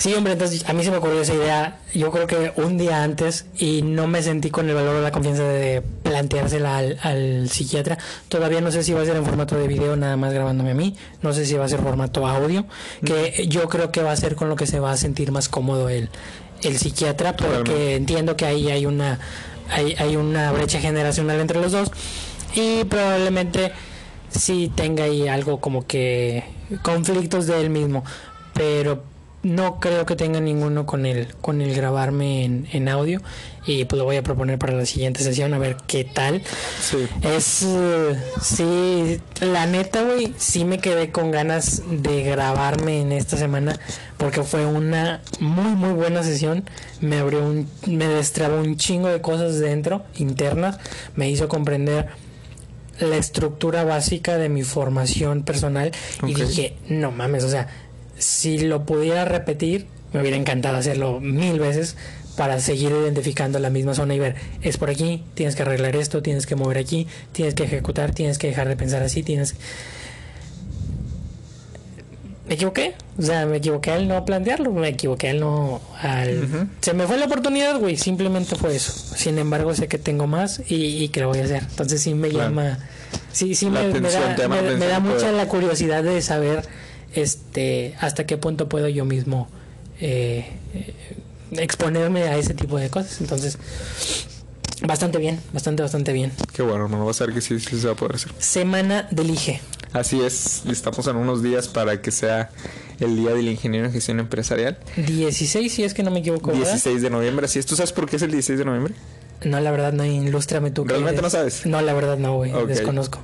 Sí, 0.02 0.12
hombre, 0.14 0.32
entonces 0.32 0.68
a 0.68 0.72
mí 0.72 0.82
se 0.82 0.90
me 0.90 0.96
ocurrió 0.96 1.20
esa 1.20 1.32
idea, 1.32 1.78
yo 1.94 2.10
creo 2.10 2.26
que 2.26 2.52
un 2.56 2.76
día 2.76 3.04
antes 3.04 3.46
y 3.56 3.82
no 3.82 4.08
me 4.08 4.20
sentí 4.20 4.50
con 4.50 4.68
el 4.68 4.74
valor 4.74 4.96
o 4.96 5.00
la 5.00 5.12
confianza 5.12 5.44
de 5.44 5.80
planteársela 5.80 6.76
al, 6.76 6.98
al 7.02 7.48
psiquiatra. 7.48 7.98
Todavía 8.28 8.60
no 8.60 8.72
sé 8.72 8.82
si 8.82 8.92
va 8.92 9.02
a 9.02 9.04
ser 9.04 9.14
en 9.14 9.24
formato 9.24 9.54
de 9.56 9.68
video, 9.68 9.94
nada 9.94 10.16
más 10.16 10.32
grabándome 10.32 10.72
a 10.72 10.74
mí. 10.74 10.96
No 11.22 11.32
sé 11.32 11.46
si 11.46 11.54
va 11.54 11.66
a 11.66 11.68
ser 11.68 11.78
formato 11.78 12.26
audio, 12.26 12.66
que 13.04 13.46
yo 13.46 13.68
creo 13.68 13.92
que 13.92 14.02
va 14.02 14.10
a 14.10 14.16
ser 14.16 14.34
con 14.34 14.48
lo 14.48 14.56
que 14.56 14.66
se 14.66 14.80
va 14.80 14.90
a 14.90 14.96
sentir 14.96 15.30
más 15.30 15.48
cómodo 15.48 15.88
el, 15.88 16.08
el 16.64 16.78
psiquiatra, 16.78 17.36
porque 17.36 17.58
Totalmente. 17.58 17.94
entiendo 17.94 18.36
que 18.36 18.46
ahí 18.46 18.72
hay 18.72 18.86
una, 18.86 19.20
hay, 19.70 19.94
hay 20.00 20.16
una 20.16 20.50
brecha 20.50 20.80
generacional 20.80 21.38
entre 21.38 21.60
los 21.60 21.70
dos 21.70 21.92
y 22.56 22.82
probablemente 22.86 23.70
sí 24.30 24.68
tenga 24.74 25.04
ahí 25.04 25.28
algo 25.28 25.60
como 25.60 25.86
que 25.86 26.42
conflictos 26.82 27.46
de 27.46 27.60
él 27.60 27.70
mismo, 27.70 28.02
pero 28.52 29.11
no 29.42 29.80
creo 29.80 30.06
que 30.06 30.14
tenga 30.14 30.40
ninguno 30.40 30.86
con 30.86 31.04
el 31.04 31.34
con 31.40 31.60
el 31.60 31.74
grabarme 31.74 32.44
en, 32.44 32.68
en 32.72 32.88
audio 32.88 33.20
y 33.66 33.84
pues 33.84 33.98
lo 33.98 34.04
voy 34.04 34.16
a 34.16 34.22
proponer 34.22 34.58
para 34.58 34.72
la 34.72 34.86
siguiente 34.86 35.22
sesión 35.22 35.54
a 35.54 35.58
ver 35.58 35.76
qué 35.86 36.04
tal. 36.04 36.42
Sí. 36.80 37.08
Es 37.22 37.62
eh, 37.62 38.16
sí, 38.40 39.20
la 39.40 39.66
neta, 39.66 40.02
güey, 40.02 40.32
sí 40.36 40.64
me 40.64 40.78
quedé 40.78 41.10
con 41.10 41.30
ganas 41.30 41.82
de 41.88 42.22
grabarme 42.22 43.00
en 43.00 43.12
esta 43.12 43.36
semana 43.36 43.78
porque 44.16 44.42
fue 44.42 44.66
una 44.66 45.22
muy 45.40 45.74
muy 45.74 45.92
buena 45.92 46.22
sesión. 46.22 46.64
Me 47.00 47.18
abrió 47.18 47.44
un 47.44 47.68
me 47.86 48.06
destrabó 48.06 48.60
un 48.60 48.76
chingo 48.76 49.08
de 49.08 49.20
cosas 49.20 49.58
dentro 49.58 50.04
internas, 50.16 50.78
me 51.16 51.28
hizo 51.28 51.48
comprender 51.48 52.08
la 53.00 53.16
estructura 53.16 53.84
básica 53.84 54.36
de 54.38 54.48
mi 54.48 54.62
formación 54.62 55.42
personal 55.42 55.92
y 56.26 56.34
dije, 56.34 56.76
no 56.88 57.10
mames, 57.10 57.44
o 57.44 57.48
sea, 57.48 57.68
si 58.22 58.58
lo 58.58 58.84
pudiera 58.86 59.24
repetir, 59.24 59.86
me 60.12 60.20
hubiera 60.20 60.36
encantado 60.36 60.76
hacerlo 60.76 61.20
mil 61.20 61.58
veces 61.58 61.96
para 62.36 62.60
seguir 62.60 62.90
identificando 62.90 63.58
la 63.58 63.68
misma 63.70 63.94
zona 63.94 64.14
y 64.14 64.18
ver, 64.18 64.36
es 64.62 64.76
por 64.78 64.88
aquí, 64.90 65.22
tienes 65.34 65.54
que 65.54 65.62
arreglar 65.62 65.96
esto, 65.96 66.22
tienes 66.22 66.46
que 66.46 66.56
mover 66.56 66.78
aquí, 66.78 67.06
tienes 67.32 67.54
que 67.54 67.64
ejecutar, 67.64 68.14
tienes 68.14 68.38
que 68.38 68.46
dejar 68.46 68.68
de 68.68 68.76
pensar 68.76 69.02
así, 69.02 69.22
tienes... 69.22 69.54
Me 72.46 72.54
equivoqué, 72.54 72.94
o 73.18 73.22
sea, 73.22 73.46
me 73.46 73.58
equivoqué 73.58 73.92
al 73.92 74.08
no 74.08 74.24
plantearlo, 74.24 74.72
me 74.72 74.88
equivoqué 74.88 75.30
al 75.30 75.40
no... 75.40 75.80
Al... 76.00 76.68
Se 76.80 76.92
me 76.92 77.06
fue 77.06 77.16
la 77.16 77.26
oportunidad, 77.26 77.78
güey, 77.78 77.96
simplemente 77.96 78.56
fue 78.56 78.74
eso. 78.74 78.92
Sin 79.16 79.38
embargo, 79.38 79.74
sé 79.74 79.86
que 79.86 79.96
tengo 79.98 80.26
más 80.26 80.60
y, 80.68 81.04
y 81.04 81.08
que 81.08 81.20
lo 81.20 81.28
voy 81.28 81.38
a 81.38 81.44
hacer. 81.44 81.62
Entonces 81.62 82.02
sí 82.02 82.14
me 82.14 82.28
Claro. 82.30 82.48
llama... 82.50 82.78
Sí, 83.30 83.54
sí 83.54 83.70
me, 83.70 83.88
da, 83.88 84.48
me- 84.48 84.76
me 84.76 85.00
mucha 85.00 85.32
la 85.32 85.46
curiosidad 85.48 86.02
de 86.02 86.20
saber 86.20 86.62
este 87.14 87.94
hasta 88.00 88.26
qué 88.26 88.36
punto 88.36 88.68
puedo 88.68 88.88
yo 88.88 89.04
mismo 89.04 89.48
eh, 90.00 90.46
eh, 90.74 90.94
exponerme 91.52 92.24
a 92.24 92.36
ese 92.36 92.54
tipo 92.54 92.78
de 92.78 92.90
cosas. 92.90 93.20
Entonces, 93.20 93.58
bastante 94.86 95.18
bien, 95.18 95.40
bastante, 95.52 95.82
bastante 95.82 96.12
bien. 96.12 96.32
Qué 96.52 96.62
bueno, 96.62 96.84
hermano. 96.84 97.04
Va 97.04 97.10
a 97.10 97.14
ser 97.14 97.32
que 97.32 97.40
sí, 97.40 97.60
sí 97.60 97.78
se 97.78 97.86
va 97.86 97.92
a 97.92 97.96
poder 97.96 98.16
hacer. 98.16 98.32
Semana 98.38 99.08
del 99.10 99.30
IGE. 99.30 99.60
Así 99.92 100.22
es, 100.22 100.62
estamos 100.66 101.06
en 101.06 101.16
unos 101.16 101.42
días 101.42 101.68
para 101.68 102.00
que 102.00 102.10
sea 102.10 102.50
el 102.98 103.14
día 103.16 103.34
del 103.34 103.48
ingeniero 103.48 103.86
en 103.86 103.92
gestión 103.92 104.20
empresarial. 104.20 104.78
16, 104.96 105.70
si 105.70 105.84
es 105.84 105.92
que 105.92 106.02
no 106.02 106.10
me 106.10 106.20
equivoco. 106.20 106.50
¿verdad? 106.50 106.64
16 106.64 107.02
de 107.02 107.10
noviembre, 107.10 107.44
así 107.44 107.58
es. 107.58 107.66
¿Tú 107.66 107.76
sabes 107.76 107.92
por 107.92 108.08
qué 108.08 108.16
es 108.16 108.22
el 108.22 108.30
16 108.30 108.58
de 108.58 108.64
noviembre? 108.64 108.94
No, 109.44 109.60
la 109.60 109.70
verdad, 109.70 109.92
no, 109.92 110.04
ilústrame 110.04 110.70
tú. 110.70 110.84
¿Realmente 110.84 111.20
no 111.20 111.28
sabes? 111.28 111.66
No, 111.66 111.80
la 111.82 111.92
verdad, 111.92 112.16
no, 112.16 112.36
güey. 112.36 112.52
Desconozco. 112.66 113.18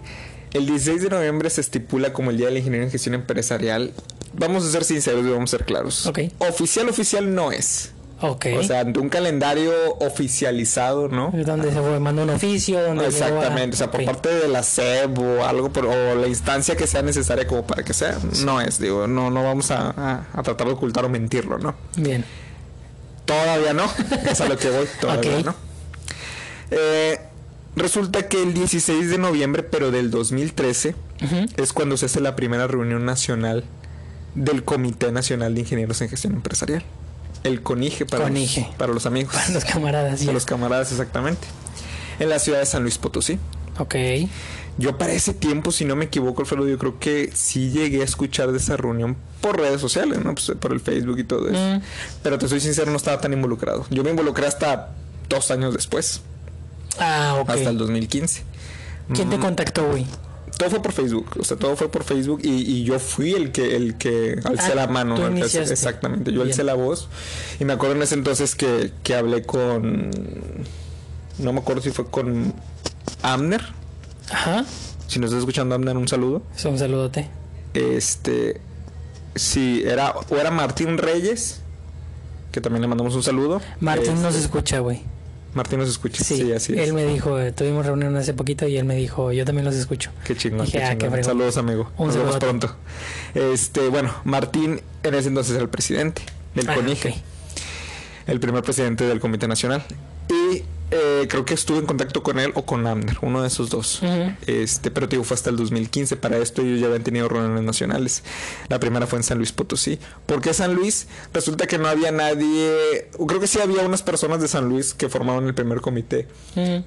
El 0.52 0.66
16 0.66 1.02
de 1.02 1.08
noviembre 1.10 1.50
se 1.50 1.60
estipula 1.60 2.12
como 2.12 2.30
el 2.30 2.36
día 2.38 2.46
del 2.46 2.58
ingeniero 2.58 2.84
en 2.84 2.90
gestión 2.90 3.14
empresarial. 3.14 3.92
Vamos 4.34 4.64
a 4.64 4.70
ser 4.70 4.84
sinceros 4.84 5.24
y 5.26 5.30
vamos 5.30 5.52
a 5.52 5.58
ser 5.58 5.66
claros. 5.66 6.06
Ok. 6.06 6.20
Oficial, 6.38 6.88
oficial 6.88 7.34
no 7.34 7.52
es. 7.52 7.92
Ok. 8.20 8.46
O 8.58 8.62
sea, 8.64 8.80
ante 8.80 8.98
un 8.98 9.08
calendario 9.10 9.72
oficializado, 10.00 11.08
¿no? 11.08 11.30
donde 11.32 11.72
se 11.72 11.80
fue, 11.80 12.00
mandó 12.00 12.22
un 12.24 12.30
oficio, 12.30 12.82
donde 12.82 13.04
a- 13.04 13.08
Exactamente, 13.08 13.74
o 13.76 13.78
sea, 13.78 13.90
por 13.92 14.04
parte 14.04 14.28
de 14.28 14.48
la 14.48 14.62
SEB 14.64 15.18
o 15.20 15.44
algo, 15.44 15.70
por- 15.72 15.86
o 15.86 16.14
la 16.16 16.26
instancia 16.26 16.76
que 16.76 16.86
sea 16.88 17.02
necesaria 17.02 17.46
como 17.46 17.64
para 17.64 17.84
que 17.84 17.94
sea, 17.94 18.18
no 18.44 18.60
es, 18.60 18.80
digo, 18.80 19.06
no, 19.06 19.30
no 19.30 19.44
vamos 19.44 19.70
a, 19.70 19.90
a- 19.90 20.26
a 20.32 20.42
tratar 20.42 20.66
de 20.66 20.72
ocultar 20.72 21.04
o 21.04 21.08
mentirlo, 21.08 21.58
¿no? 21.58 21.76
Bien. 21.96 22.24
Todavía 23.24 23.72
no, 23.72 23.84
es 24.28 24.40
a 24.40 24.48
lo 24.48 24.56
que 24.56 24.70
voy, 24.70 24.86
todavía 25.00 25.38
Ok. 25.38 25.44
no. 25.44 25.54
Eh, 26.70 27.20
resulta 27.76 28.28
que 28.28 28.42
el 28.42 28.54
16 28.54 29.10
de 29.10 29.18
noviembre, 29.18 29.62
pero 29.62 29.90
del 29.90 30.10
2013, 30.10 30.94
Ujú. 31.22 31.46
es 31.56 31.72
cuando 31.72 31.96
se 31.96 32.06
hace 32.06 32.20
la 32.20 32.36
primera 32.36 32.66
reunión 32.66 33.04
nacional 33.04 33.64
del 34.34 34.64
Comité 34.64 35.12
Nacional 35.12 35.54
de 35.54 35.60
Ingenieros 35.60 36.00
en 36.00 36.08
Gestión 36.08 36.34
Empresarial. 36.34 36.82
El 37.44 37.62
CONIGE 37.62 38.04
para, 38.06 38.24
CONIGE. 38.24 38.62
Los, 38.62 38.74
para 38.76 38.92
los 38.92 39.06
amigos, 39.06 39.34
Para 39.34 39.50
los 39.50 39.64
camaradas, 39.64 40.20
para 40.20 40.32
los 40.32 40.44
camaradas 40.44 40.90
exactamente. 40.90 41.46
En 42.18 42.28
la 42.28 42.38
ciudad 42.38 42.58
de 42.58 42.66
San 42.66 42.82
Luis 42.82 42.98
Potosí. 42.98 43.38
Ok. 43.78 43.94
Yo 44.76 44.96
para 44.96 45.12
ese 45.12 45.34
tiempo, 45.34 45.72
si 45.72 45.84
no 45.84 45.96
me 45.96 46.04
equivoco, 46.04 46.42
Alfredo, 46.42 46.68
yo 46.68 46.78
creo 46.78 46.98
que 47.00 47.30
sí 47.34 47.70
llegué 47.70 48.00
a 48.00 48.04
escuchar 48.04 48.52
de 48.52 48.58
esa 48.58 48.76
reunión 48.76 49.16
por 49.40 49.58
redes 49.58 49.80
sociales, 49.80 50.24
¿no? 50.24 50.34
Pues, 50.34 50.52
por 50.60 50.72
el 50.72 50.80
Facebook 50.80 51.18
y 51.18 51.24
todo 51.24 51.48
eso. 51.48 51.58
Mm. 51.58 51.80
Pero 52.22 52.38
te 52.38 52.48
soy 52.48 52.60
sincero, 52.60 52.90
no 52.90 52.96
estaba 52.96 53.20
tan 53.20 53.32
involucrado. 53.32 53.86
Yo 53.90 54.04
me 54.04 54.10
involucré 54.10 54.46
hasta 54.46 54.90
dos 55.28 55.50
años 55.50 55.74
después, 55.74 56.22
Ah, 57.00 57.36
ok. 57.40 57.50
hasta 57.50 57.70
el 57.70 57.78
2015. 57.78 58.42
¿Quién 59.14 59.30
te 59.30 59.38
Mm, 59.38 59.40
contactó, 59.40 59.88
güey? 59.90 60.06
Todo 60.58 60.70
fue 60.70 60.82
por 60.82 60.92
Facebook, 60.92 61.26
o 61.38 61.44
sea, 61.44 61.56
todo 61.56 61.76
fue 61.76 61.88
por 61.88 62.02
Facebook 62.02 62.40
y, 62.42 62.48
y 62.50 62.82
yo 62.84 62.98
fui 62.98 63.32
el 63.32 63.52
que 63.52 63.76
el 63.76 63.96
que 63.96 64.40
alcé 64.44 64.72
Ah, 64.72 64.74
la 64.74 64.86
mano, 64.88 65.14
tú 65.14 65.22
exactamente, 65.44 66.32
yo 66.32 66.38
Bien. 66.38 66.48
alcé 66.48 66.64
la 66.64 66.74
voz 66.74 67.08
y 67.60 67.64
me 67.64 67.74
acuerdo 67.74 67.94
en 67.94 68.02
ese 68.02 68.16
entonces 68.16 68.56
que, 68.56 68.92
que 69.04 69.14
hablé 69.14 69.42
con, 69.44 70.10
no 71.38 71.52
me 71.52 71.60
acuerdo 71.60 71.80
si 71.82 71.90
fue 71.90 72.06
con 72.06 72.52
Amner, 73.22 73.62
Ajá. 74.32 74.64
si 75.06 75.20
nos 75.20 75.28
estás 75.28 75.40
escuchando 75.40 75.76
Amner, 75.76 75.96
un 75.96 76.08
saludo. 76.08 76.42
Es 76.56 76.64
un 76.64 76.76
saludote. 76.76 77.28
Este, 77.74 78.60
sí, 79.36 79.82
era, 79.86 80.10
o 80.28 80.36
era 80.36 80.50
Martín 80.50 80.98
Reyes, 80.98 81.60
que 82.50 82.60
también 82.60 82.82
le 82.82 82.88
mandamos 82.88 83.14
un 83.14 83.22
saludo. 83.22 83.60
Martín 83.78 84.14
Este, 84.14 84.22
nos 84.22 84.34
escucha, 84.34 84.80
güey. 84.80 85.02
Martín 85.54 85.78
nos 85.78 85.88
escucha, 85.88 86.22
sí, 86.22 86.36
Sí, 86.36 86.52
así 86.52 86.74
es. 86.74 86.80
él 86.88 86.92
me 86.94 87.04
dijo, 87.06 87.38
eh, 87.40 87.52
tuvimos 87.52 87.84
reunión 87.86 88.14
hace 88.16 88.34
poquito 88.34 88.68
y 88.68 88.76
él 88.76 88.84
me 88.84 88.94
dijo, 88.94 89.32
yo 89.32 89.44
también 89.44 89.64
los 89.64 89.74
escucho. 89.74 90.10
Qué 90.24 90.36
chingón, 90.36 90.66
Dije, 90.66 90.78
qué 90.78 90.84
ah, 90.84 90.96
chingón. 90.98 91.24
Saludos, 91.24 91.56
amigo. 91.56 91.90
Un 91.96 92.08
Nos 92.08 92.16
vemos 92.16 92.34
saludote. 92.34 92.46
pronto. 92.68 92.76
Este, 93.34 93.88
bueno, 93.88 94.14
Martín 94.24 94.80
en 95.02 95.14
ese 95.14 95.28
entonces 95.28 95.54
era 95.54 95.62
el 95.62 95.70
presidente 95.70 96.22
del 96.54 96.68
Ah, 96.68 96.74
CONIGE, 96.74 97.14
el 98.26 98.40
primer 98.40 98.62
presidente 98.62 99.04
del 99.04 99.20
Comité 99.20 99.48
Nacional. 99.48 99.82
Y 100.28 100.62
eh, 101.22 101.28
creo 101.28 101.44
que 101.44 101.54
estuve 101.54 101.78
en 101.78 101.86
contacto 101.86 102.22
con 102.22 102.38
él 102.38 102.52
o 102.54 102.64
con 102.64 102.86
Amner, 102.86 103.16
uno 103.22 103.42
de 103.42 103.48
esos 103.48 103.70
dos. 103.70 104.00
Este, 104.46 104.90
pero 104.90 105.08
te 105.08 105.16
digo, 105.16 105.24
fue 105.24 105.34
hasta 105.34 105.50
el 105.50 105.56
2015. 105.56 106.16
Para 106.16 106.38
esto 106.38 106.62
ellos 106.62 106.80
ya 106.80 106.86
habían 106.86 107.02
tenido 107.02 107.28
reuniones 107.28 107.62
nacionales. 107.62 108.22
La 108.68 108.78
primera 108.80 109.06
fue 109.06 109.18
en 109.18 109.22
San 109.22 109.38
Luis 109.38 109.52
Potosí. 109.52 109.98
¿Por 110.26 110.40
qué 110.40 110.52
San 110.54 110.74
Luis? 110.74 111.06
Resulta 111.32 111.66
que 111.66 111.78
no 111.78 111.88
había 111.88 112.12
nadie. 112.12 113.08
Creo 113.26 113.40
que 113.40 113.46
sí 113.46 113.58
había 113.60 113.82
unas 113.82 114.02
personas 114.02 114.40
de 114.40 114.48
San 114.48 114.68
Luis 114.68 114.94
que 114.94 115.08
formaban 115.08 115.46
el 115.46 115.54
primer 115.54 115.80
comité. 115.80 116.26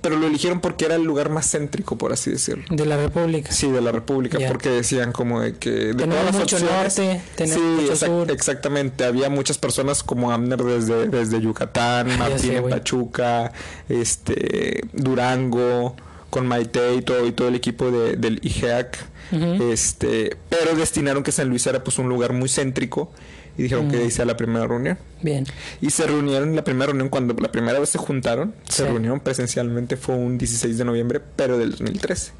Pero 0.02 0.18
lo 0.18 0.28
eligieron 0.28 0.60
porque 0.62 0.86
era 0.86 0.96
el 0.96 1.04
lugar 1.04 1.30
más 1.30 1.50
céntrico, 1.52 1.98
por 1.98 2.14
así 2.14 2.32
decirlo. 2.32 2.64
De 2.70 2.86
la 2.86 2.98
República. 2.98 3.52
Sí, 3.52 3.70
de 3.72 3.82
la 3.82 3.92
República, 3.92 4.38
porque 4.48 4.70
decían 4.70 5.12
como 5.12 5.42
de 5.42 5.56
que 5.56 5.70
de 5.70 5.94
Tenemos 5.94 6.16
todas 6.16 6.26
las 6.26 6.36
mucho 6.36 6.56
opciones, 6.58 6.98
norte, 6.98 7.22
tenemos 7.36 7.62
sí, 7.62 7.68
mucho 7.82 7.94
exact- 7.94 8.06
sur. 8.08 8.32
exactamente. 8.32 9.06
Había 9.06 9.30
muchas 9.30 9.58
personas 9.58 10.04
como 10.04 10.32
Amner 10.32 10.64
desde, 10.64 11.08
desde 11.08 11.42
Yucatán, 11.42 12.08
Ya 12.10 12.18
Martín 12.18 12.52
en. 12.54 12.70
Pachuca, 12.70 13.52
este 13.90 14.21
Durango, 14.94 15.96
con 16.30 16.48
Maite 16.48 16.96
y 16.96 17.02
todo, 17.02 17.26
y 17.28 17.32
todo 17.32 17.48
el 17.50 17.56
equipo 17.56 17.92
de- 17.92 18.16
del 18.16 18.40
IGEAC. 18.44 18.98
Este, 19.72 20.36
pero 20.50 20.76
destinaron 20.76 21.24
que 21.24 21.32
San 21.32 21.48
Luis 21.48 21.66
era 21.66 21.84
pues 21.84 21.98
un 22.00 22.10
lugar 22.10 22.34
muy 22.34 22.50
céntrico 22.50 23.12
y 23.58 23.64
dijeron 23.64 23.90
que 23.90 23.98
Mm. 23.98 24.02
ahí 24.02 24.12
sea 24.12 24.26
la 24.26 24.36
primera 24.36 24.68
reunión. 24.68 24.98
Bien. 25.22 25.46
Y 25.82 25.90
se 25.92 26.06
reunieron 26.06 26.50
en 26.50 26.56
la 26.58 26.64
primera 26.66 26.88
reunión, 26.88 27.08
cuando 27.10 27.34
la 27.40 27.50
primera 27.52 27.80
vez 27.80 27.90
se 27.90 27.98
juntaron, 27.98 28.54
se 28.68 28.86
reunieron 28.86 29.20
presencialmente, 29.22 29.96
fue 29.96 30.16
un 30.16 30.38
16 30.38 30.78
de 30.78 30.84
noviembre, 30.86 31.22
pero 31.36 31.58
del 31.58 31.72
2013. 31.72 32.32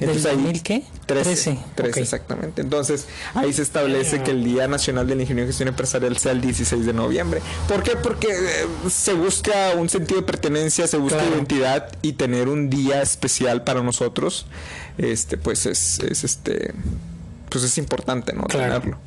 ¿Del 0.00 0.22
2000 0.22 0.62
qué? 0.62 0.82
13. 1.06 1.58
13, 1.74 1.90
ok. 1.90 1.96
exactamente. 1.98 2.62
Entonces, 2.62 3.06
ahí 3.34 3.52
se 3.52 3.62
establece 3.62 4.22
que 4.22 4.30
el 4.30 4.42
Día 4.44 4.66
Nacional 4.66 5.06
del 5.06 5.20
Ingenio 5.20 5.44
y 5.44 5.46
Gestión 5.48 5.68
Empresarial 5.68 6.16
sea 6.16 6.32
el 6.32 6.40
16 6.40 6.86
de 6.86 6.92
noviembre. 6.92 7.40
¿Por 7.68 7.82
qué? 7.82 7.96
Porque 7.96 8.28
eh, 8.28 8.66
se 8.90 9.12
busca 9.12 9.72
un 9.76 9.88
sentido 9.88 10.20
de 10.20 10.26
pertenencia, 10.26 10.86
se 10.86 10.96
busca 10.96 11.18
Claro. 11.18 11.34
identidad 11.36 11.88
y 12.02 12.14
tener 12.14 12.48
un 12.48 12.70
día 12.70 13.02
especial 13.02 13.62
para 13.64 13.82
nosotros, 13.82 14.46
este, 14.98 15.36
pues 15.36 15.66
es, 15.66 15.98
es 16.00 16.24
este, 16.24 16.72
pues 17.50 17.62
es 17.64 17.76
importante, 17.78 18.32
¿no? 18.32 18.44
Claro. 18.44 18.80
Tenerlo. 18.80 18.98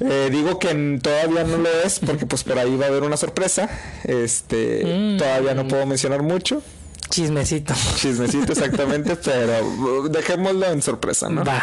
Eh, 0.00 0.28
digo 0.30 0.58
que 0.60 0.98
todavía 1.02 1.42
no 1.42 1.56
lo 1.56 1.68
es 1.84 1.98
porque 1.98 2.24
pues 2.24 2.44
por 2.44 2.56
ahí 2.58 2.76
va 2.76 2.84
a 2.84 2.88
haber 2.88 3.02
una 3.02 3.16
sorpresa. 3.16 3.68
Este, 4.04 4.84
Mm. 4.84 5.16
todavía 5.18 5.54
no 5.54 5.66
puedo 5.66 5.86
mencionar 5.86 6.22
mucho. 6.22 6.62
Chismecito. 7.10 7.74
Chismecito 7.96 8.52
exactamente, 8.52 9.16
pero 9.24 9.66
uh, 9.66 10.08
dejémoslo 10.08 10.66
en 10.66 10.82
sorpresa, 10.82 11.28
¿no? 11.28 11.44
Va. 11.44 11.62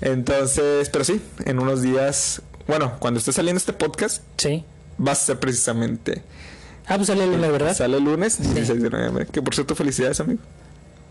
Entonces, 0.00 0.88
pero 0.90 1.04
sí, 1.04 1.20
en 1.44 1.58
unos 1.58 1.82
días, 1.82 2.42
bueno, 2.66 2.92
cuando 2.98 3.18
esté 3.18 3.32
saliendo 3.32 3.58
este 3.58 3.72
podcast, 3.72 4.22
Sí. 4.36 4.64
va 5.04 5.12
a 5.12 5.14
ser 5.14 5.38
precisamente. 5.40 6.22
Ah, 6.86 6.96
pues 6.96 7.06
sale 7.06 7.24
el 7.24 7.30
lunes, 7.30 7.50
¿verdad? 7.50 7.74
Sale 7.74 7.96
el 7.96 8.04
lunes 8.04 8.38
16 8.54 8.82
de 8.82 8.90
noviembre. 8.90 9.26
Que 9.32 9.40
por 9.40 9.54
cierto, 9.54 9.74
felicidades, 9.74 10.20
amigo. 10.20 10.40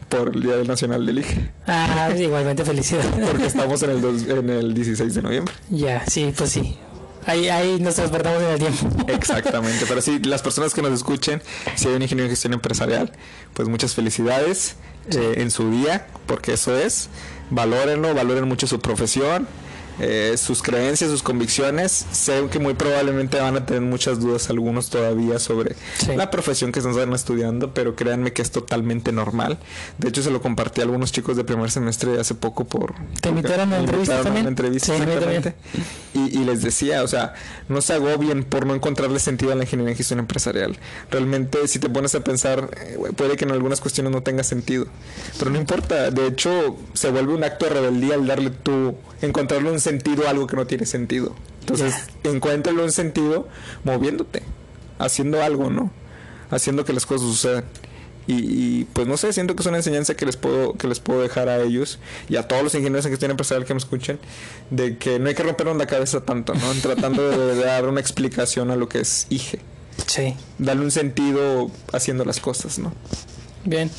Por 0.09 0.35
el 0.35 0.43
Día 0.43 0.57
Nacional 0.67 1.03
del 1.05 1.19
IGE. 1.19 1.49
Ah, 1.65 2.11
igualmente 2.17 2.63
felicidades. 2.63 3.09
Porque 3.27 3.47
estamos 3.47 3.81
en 3.81 3.89
el, 3.89 4.01
dos- 4.01 4.27
en 4.27 4.49
el 4.51 4.73
16 4.75 5.15
de 5.15 5.21
noviembre. 5.23 5.53
Ya, 5.71 6.05
sí, 6.07 6.31
pues 6.37 6.51
sí. 6.51 6.77
Ahí, 7.25 7.49
ahí 7.49 7.79
nos 7.79 7.95
transportamos 7.95 8.41
en 8.41 8.49
el 8.49 8.59
tiempo. 8.59 8.87
Exactamente, 9.07 9.85
pero 9.87 10.01
sí, 10.01 10.19
las 10.19 10.41
personas 10.41 10.73
que 10.73 10.81
nos 10.81 10.91
escuchen, 10.91 11.41
si 11.75 11.87
hay 11.87 11.95
un 11.95 12.01
ingeniero 12.01 12.25
en 12.25 12.31
gestión 12.31 12.53
empresarial, 12.53 13.11
pues 13.53 13.67
muchas 13.67 13.93
felicidades 13.93 14.75
eh, 15.11 15.35
en 15.37 15.51
su 15.51 15.69
día, 15.71 16.07
porque 16.25 16.53
eso 16.53 16.77
es. 16.77 17.09
Valórenlo, 17.49 18.13
valoren 18.15 18.47
mucho 18.47 18.67
su 18.67 18.79
profesión, 18.79 19.47
eh, 19.99 20.35
sus 20.37 20.61
creencias, 20.61 21.09
sus 21.09 21.23
convicciones. 21.23 22.05
Sé 22.11 22.47
que 22.51 22.59
muy 22.59 22.73
probablemente 22.73 23.39
van 23.39 23.55
a 23.55 23.65
tener 23.65 23.81
muchas 23.81 24.19
dudas 24.19 24.49
algunos 24.49 24.89
todavía 24.89 25.39
sobre 25.39 25.75
Sí. 25.97 26.15
la 26.15 26.31
profesión 26.31 26.71
que 26.71 26.79
están 26.79 27.13
estudiando, 27.13 27.73
pero 27.73 27.95
créanme 27.95 28.33
que 28.33 28.41
es 28.41 28.51
totalmente 28.51 29.11
normal. 29.11 29.57
De 29.97 30.09
hecho, 30.09 30.21
se 30.23 30.31
lo 30.31 30.41
compartí 30.41 30.81
a 30.81 30.83
algunos 30.85 31.11
chicos 31.11 31.37
de 31.37 31.43
primer 31.43 31.71
semestre 31.71 32.19
hace 32.19 32.35
poco 32.35 32.65
por... 32.65 32.93
¿Te 33.21 33.29
invitaron 33.29 33.73
a 33.73 33.79
entrevista 33.79 34.21
también? 34.21 34.43
una 34.43 34.49
entrevista, 34.49 34.93
Sí, 34.95 35.01
mí 35.01 35.05
exactamente. 35.07 35.55
Y, 36.13 36.39
y 36.39 36.43
les 36.45 36.61
decía, 36.61 37.03
o 37.03 37.07
sea, 37.07 37.33
no 37.69 37.81
se 37.81 37.93
agobien 37.93 38.43
por 38.43 38.65
no 38.65 38.75
encontrarle 38.75 39.19
sentido 39.19 39.51
a 39.51 39.55
la 39.55 39.63
ingeniería 39.63 39.91
en 39.91 39.97
gestión 39.97 40.19
empresarial. 40.19 40.77
Realmente, 41.11 41.67
si 41.67 41.79
te 41.79 41.89
pones 41.89 42.13
a 42.15 42.21
pensar, 42.23 42.69
eh, 42.81 42.97
puede 43.15 43.35
que 43.35 43.45
en 43.45 43.51
algunas 43.51 43.81
cuestiones 43.81 44.11
no 44.13 44.21
tenga 44.21 44.43
sentido. 44.43 44.85
Pero 45.39 45.51
no 45.51 45.57
importa. 45.57 46.11
De 46.11 46.27
hecho, 46.27 46.77
se 46.93 47.09
vuelve 47.11 47.33
un 47.33 47.43
acto 47.43 47.65
de 47.65 47.71
rebeldía 47.71 48.15
al 48.15 48.27
darle 48.27 48.51
tú, 48.51 48.95
encontrarle 49.21 49.71
un 49.71 49.79
sentido 49.83 50.27
algo 50.27 50.47
que 50.47 50.55
no 50.55 50.65
tiene 50.65 50.85
sentido. 50.85 51.35
Entonces, 51.59 51.93
encuéntrale 52.23 52.83
un 52.83 52.91
sentido 52.91 53.47
moviéndote, 53.83 54.43
haciendo 54.99 55.41
algo, 55.43 55.69
¿no? 55.69 55.91
Haciendo 56.49 56.83
que 56.85 56.93
las 56.93 57.05
cosas 57.05 57.27
sucedan. 57.27 57.65
Y, 58.25 58.35
y, 58.35 58.83
pues 58.93 59.05
no 59.05 59.17
sé, 59.17 59.33
siento 59.33 59.53
que 59.55 59.61
es 59.61 59.67
una 59.67 59.77
enseñanza 59.77 60.15
que 60.15 60.25
les 60.25 60.37
puedo 60.37 60.73
que 60.75 60.87
les 60.87 61.01
puedo 61.01 61.21
dejar 61.21 61.49
a 61.49 61.61
ellos 61.61 61.99
y 62.29 62.37
a 62.37 62.47
todos 62.47 62.63
los 62.63 62.73
ingenieros 62.73 63.05
en 63.05 63.11
gestión 63.11 63.31
empresarial 63.31 63.65
que 63.65 63.73
me 63.73 63.79
escuchen 63.79 64.17
de 64.69 64.97
que 64.97 65.19
no 65.19 65.27
hay 65.27 65.35
que 65.35 65.43
romper 65.43 65.67
la 65.67 65.85
cabeza 65.87 66.21
tanto, 66.21 66.53
¿no? 66.53 66.71
En 66.71 66.81
tratando 66.81 67.29
de, 67.29 67.55
de 67.55 67.63
dar 67.65 67.85
una 67.85 67.99
explicación 67.99 68.71
a 68.71 68.77
lo 68.77 68.87
que 68.87 69.01
es 69.01 69.27
IGE, 69.29 69.59
Sí, 70.07 70.35
darle 70.57 70.83
un 70.85 70.91
sentido 70.91 71.69
haciendo 71.91 72.23
las 72.25 72.39
cosas, 72.39 72.79
¿no? 72.79 72.93
bien. 73.65 73.91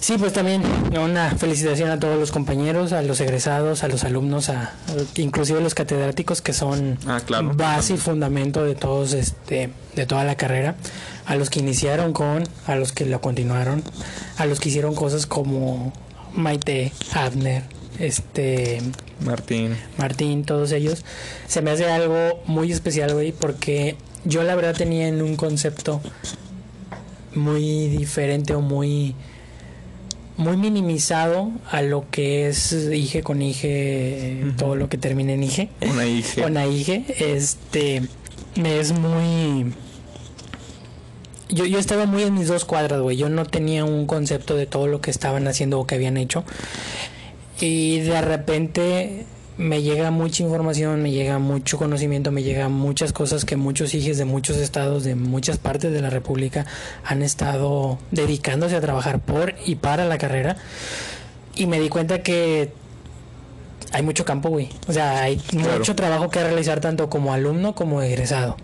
Sí, 0.00 0.16
pues 0.18 0.32
también 0.32 0.62
una 0.98 1.30
felicitación 1.30 1.90
a 1.90 1.98
todos 1.98 2.18
los 2.18 2.30
compañeros, 2.30 2.92
a 2.92 3.02
los 3.02 3.20
egresados, 3.20 3.82
a 3.82 3.88
los 3.88 4.04
alumnos, 4.04 4.50
a, 4.50 4.72
inclusive 5.16 5.58
a 5.58 5.62
los 5.62 5.74
catedráticos 5.74 6.42
que 6.42 6.52
son 6.52 6.98
Ah, 7.06 7.20
claro. 7.24 7.52
base 7.54 7.94
y 7.94 7.96
fundamento 7.96 8.62
de 8.64 8.74
todos 8.74 9.14
este 9.14 9.70
de 9.96 10.06
toda 10.06 10.24
la 10.24 10.36
carrera, 10.36 10.76
a 11.24 11.34
los 11.36 11.50
que 11.50 11.60
iniciaron 11.60 12.12
con, 12.12 12.44
a 12.66 12.76
los 12.76 12.92
que 12.92 13.06
lo 13.06 13.20
continuaron, 13.20 13.82
a 14.36 14.46
los 14.46 14.60
que 14.60 14.68
hicieron 14.68 14.94
cosas 14.94 15.26
como 15.26 15.92
Maite, 16.34 16.92
Abner, 17.14 17.64
este 17.98 18.82
Martín. 19.24 19.76
Martín, 19.96 20.44
todos 20.44 20.70
ellos, 20.72 21.04
se 21.48 21.62
me 21.62 21.70
hace 21.70 21.90
algo 21.90 22.42
muy 22.46 22.70
especial, 22.70 23.14
güey, 23.14 23.32
porque 23.32 23.96
yo 24.26 24.42
la 24.42 24.54
verdad 24.54 24.74
tenía 24.76 25.08
en 25.08 25.22
un 25.22 25.36
concepto 25.36 26.00
muy 27.34 27.88
diferente 27.88 28.54
o 28.54 28.60
muy 28.60 29.14
muy 30.36 30.56
minimizado 30.56 31.50
a 31.70 31.82
lo 31.82 32.08
que 32.10 32.48
es 32.48 32.72
IGE 32.72 33.22
con 33.22 33.40
IGE, 33.42 34.42
Ujú. 34.48 34.56
todo 34.56 34.76
lo 34.76 34.88
que 34.88 34.98
termina 34.98 35.32
en 35.32 35.42
IGE. 35.44 35.68
Una 35.90 36.06
IGE. 36.06 36.42
Con 36.42 36.56
AIGE, 36.56 37.04
este 37.18 38.02
me 38.56 38.78
es 38.80 38.92
muy 38.92 39.72
yo, 41.48 41.64
yo 41.64 41.78
estaba 41.78 42.06
muy 42.06 42.22
en 42.24 42.34
mis 42.34 42.48
dos 42.48 42.64
cuadras, 42.64 43.00
güey. 43.00 43.16
Yo 43.16 43.28
no 43.28 43.44
tenía 43.46 43.84
un 43.84 44.06
concepto 44.06 44.56
de 44.56 44.66
todo 44.66 44.88
lo 44.88 45.00
que 45.00 45.10
estaban 45.12 45.46
haciendo 45.46 45.78
o 45.78 45.86
que 45.86 45.94
habían 45.94 46.16
hecho. 46.16 46.44
Y 47.60 48.00
de 48.00 48.20
repente 48.20 49.24
me 49.58 49.82
llega 49.82 50.10
mucha 50.10 50.42
información, 50.42 51.02
me 51.02 51.10
llega 51.10 51.38
mucho 51.38 51.78
conocimiento, 51.78 52.30
me 52.30 52.42
llega 52.42 52.68
muchas 52.68 53.12
cosas 53.12 53.44
que 53.44 53.56
muchos 53.56 53.94
hijos 53.94 54.18
de 54.18 54.24
muchos 54.26 54.56
estados, 54.58 55.04
de 55.04 55.14
muchas 55.14 55.56
partes 55.58 55.92
de 55.92 56.02
la 56.02 56.10
República 56.10 56.66
han 57.04 57.22
estado 57.22 57.98
dedicándose 58.10 58.76
a 58.76 58.80
trabajar 58.80 59.20
por 59.20 59.54
y 59.64 59.76
para 59.76 60.04
la 60.04 60.18
carrera. 60.18 60.56
Y 61.54 61.66
me 61.66 61.80
di 61.80 61.88
cuenta 61.88 62.22
que 62.22 62.70
hay 63.92 64.02
mucho 64.02 64.26
campo, 64.26 64.50
güey. 64.50 64.68
O 64.88 64.92
sea, 64.92 65.22
hay 65.22 65.36
Claro. 65.38 65.78
mucho 65.78 65.94
trabajo 65.96 66.28
que 66.28 66.42
realizar 66.42 66.80
tanto 66.80 67.08
como 67.08 67.32
alumno 67.32 67.74
como 67.74 68.02
egresado. 68.02 68.56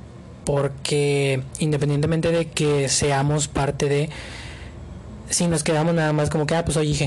Porque 0.45 1.43
independientemente 1.59 2.31
de 2.33 2.47
que 2.51 2.89
seamos 2.91 3.49
parte 3.49 3.89
de... 3.89 4.11
Si 5.31 5.47
nos 5.47 5.63
quedamos 5.63 5.95
nada 5.95 6.13
más 6.13 6.29
como 6.29 6.45
que, 6.47 6.55
ah, 6.55 6.65
pues 6.65 6.75
soy 6.75 6.91
hija. 6.91 7.07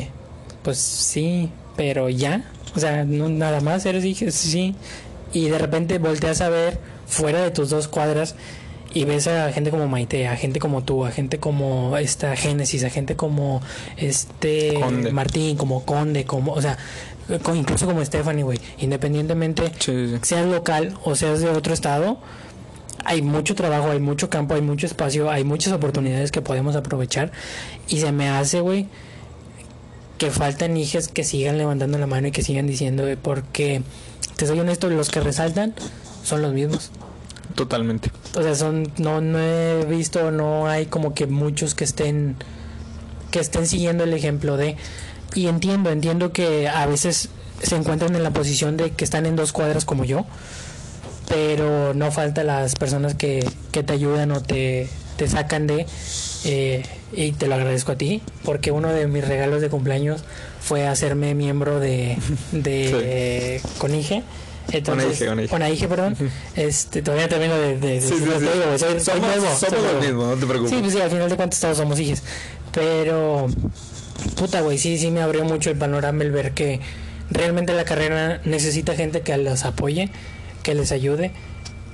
Pues 0.63 0.79
sí, 0.79 1.51
pero 1.75 2.09
ya. 2.09 2.49
O 2.75 2.79
sea, 2.79 3.03
no 3.05 3.29
nada 3.29 3.61
más 3.61 3.85
eres 3.85 4.03
hija, 4.05 4.29
sí. 4.31 4.75
Y 5.33 5.49
de 5.49 5.57
repente 5.57 5.97
volteas 5.97 6.41
a 6.41 6.49
ver 6.49 6.79
fuera 7.07 7.41
de 7.41 7.51
tus 7.51 7.69
dos 7.69 7.87
cuadras 7.87 8.35
y 8.93 9.03
ves 9.05 9.27
a 9.27 9.51
gente 9.51 9.69
como 9.71 9.87
Maite, 9.87 10.27
a 10.27 10.35
gente 10.37 10.59
como 10.59 10.83
tú, 10.83 11.05
a 11.05 11.11
gente 11.11 11.37
como 11.39 11.97
esta 11.97 12.35
Génesis, 12.35 12.83
a 12.85 12.89
gente 12.89 13.15
como 13.15 13.61
este 13.97 14.73
Conde. 14.81 15.11
Martín, 15.11 15.57
como 15.57 15.83
Conde, 15.83 16.23
como, 16.25 16.53
o 16.53 16.61
sea, 16.61 16.77
con- 17.43 17.57
incluso 17.57 17.85
como 17.85 18.03
Stephanie, 18.05 18.43
güey. 18.43 18.59
Independientemente 18.77 19.63
Sí, 19.79 20.07
sí, 20.07 20.07
sí. 20.13 20.19
seas 20.21 20.45
local 20.45 20.97
o 21.03 21.15
seas 21.15 21.41
de 21.41 21.49
otro 21.49 21.73
estado, 21.73 22.19
hay 23.03 23.21
mucho 23.21 23.53
trabajo, 23.55 23.91
hay 23.91 23.99
mucho 23.99 24.29
campo, 24.29 24.55
hay 24.55 24.61
mucho 24.61 24.85
espacio, 24.85 25.29
hay 25.29 25.43
muchas 25.43 25.73
oportunidades 25.73 26.31
que 26.31 26.41
podemos 26.41 26.75
aprovechar. 26.75 27.31
Y 27.89 27.99
se 27.99 28.11
me 28.13 28.29
hace, 28.29 28.61
güey, 28.61 28.87
que 30.17 30.31
faltan 30.31 30.77
hijas 30.77 31.07
que 31.07 31.23
sigan 31.23 31.57
levantando 31.57 31.97
la 31.97 32.07
mano 32.07 32.27
y 32.27 32.31
que 32.31 32.41
sigan 32.41 32.67
diciendo, 32.67 33.05
porque, 33.21 33.81
te 34.35 34.47
soy 34.47 34.59
honesto, 34.59 34.89
los 34.89 35.09
que 35.09 35.19
resaltan 35.19 35.73
son 36.23 36.41
los 36.41 36.53
mismos. 36.53 36.91
Totalmente. 37.55 38.11
O 38.35 38.41
sea, 38.41 38.55
son, 38.55 38.91
no, 38.97 39.21
no 39.21 39.39
he 39.39 39.85
visto, 39.85 40.31
no 40.31 40.67
hay 40.67 40.87
como 40.87 41.13
que 41.13 41.27
muchos 41.27 41.75
que 41.75 41.83
estén, 41.83 42.35
que 43.31 43.39
estén 43.39 43.67
siguiendo 43.67 44.03
el 44.03 44.13
ejemplo 44.13 44.57
de, 44.57 44.77
y 45.33 45.47
entiendo, 45.47 45.89
entiendo 45.89 46.31
que 46.31 46.67
a 46.67 46.85
veces 46.85 47.29
se 47.61 47.75
encuentran 47.75 48.15
en 48.15 48.23
la 48.23 48.31
posición 48.31 48.77
de 48.77 48.91
que 48.91 49.03
están 49.03 49.25
en 49.25 49.35
dos 49.35 49.51
cuadras 49.51 49.85
como 49.85 50.03
yo, 50.03 50.25
pero 51.27 51.93
no 51.93 52.11
falta 52.11 52.43
las 52.43 52.75
personas 52.75 53.15
que, 53.15 53.47
que 53.71 53.83
te 53.83 53.93
ayudan 53.93 54.31
o 54.31 54.41
te, 54.41 54.89
te 55.17 55.27
sacan 55.27 55.67
de 55.67 55.85
Eh, 56.45 56.83
y 57.13 57.31
te 57.31 57.47
lo 57.47 57.55
agradezco 57.55 57.91
a 57.93 57.95
ti, 57.95 58.21
porque 58.43 58.71
uno 58.71 58.89
de 58.89 59.07
mis 59.07 59.27
regalos 59.27 59.61
de 59.61 59.69
cumpleaños 59.69 60.23
fue 60.61 60.85
hacerme 60.87 61.33
miembro 61.35 61.79
de, 61.79 62.17
de 62.51 63.61
Conige. 63.77 64.23
Entonces, 64.71 65.21
Onaige, 65.21 65.29
Onaige. 65.29 65.55
Onaige, 65.55 65.87
perdón. 65.87 66.15
Este, 66.55 67.01
todavía 67.01 67.27
termino 67.29 67.55
de, 67.55 67.77
de, 67.77 67.87
de 67.95 68.01
Sí, 68.01 68.15
sí, 68.17 68.23
sí. 68.25 68.45
soy- 68.77 68.99
Somos, 68.99 69.21
nuevo, 69.21 69.55
somos 69.55 69.93
lo 69.93 70.01
mismo, 70.01 70.25
no 70.27 70.35
te 70.35 70.45
preocupes. 70.45 70.71
Sí, 70.71 70.77
pues 70.81 70.93
sí, 70.93 71.01
al 71.01 71.09
final 71.11 71.29
de 71.29 71.35
cuentas 71.35 71.59
todos 71.59 71.77
somos 71.77 71.99
hijos. 71.99 72.23
Pero, 72.71 73.47
puta, 74.35 74.61
güey, 74.61 74.77
sí, 74.77 74.97
sí 74.97 75.11
me 75.11 75.21
abrió 75.21 75.43
mucho 75.45 75.69
el 75.69 75.77
panorama 75.77 76.23
el 76.23 76.31
ver 76.31 76.51
que 76.53 76.79
realmente 77.29 77.73
la 77.73 77.85
carrera 77.85 78.41
necesita 78.45 78.95
gente 78.95 79.21
que 79.21 79.37
los 79.37 79.65
apoye, 79.65 80.09
que 80.63 80.73
les 80.75 80.91
ayude. 80.91 81.31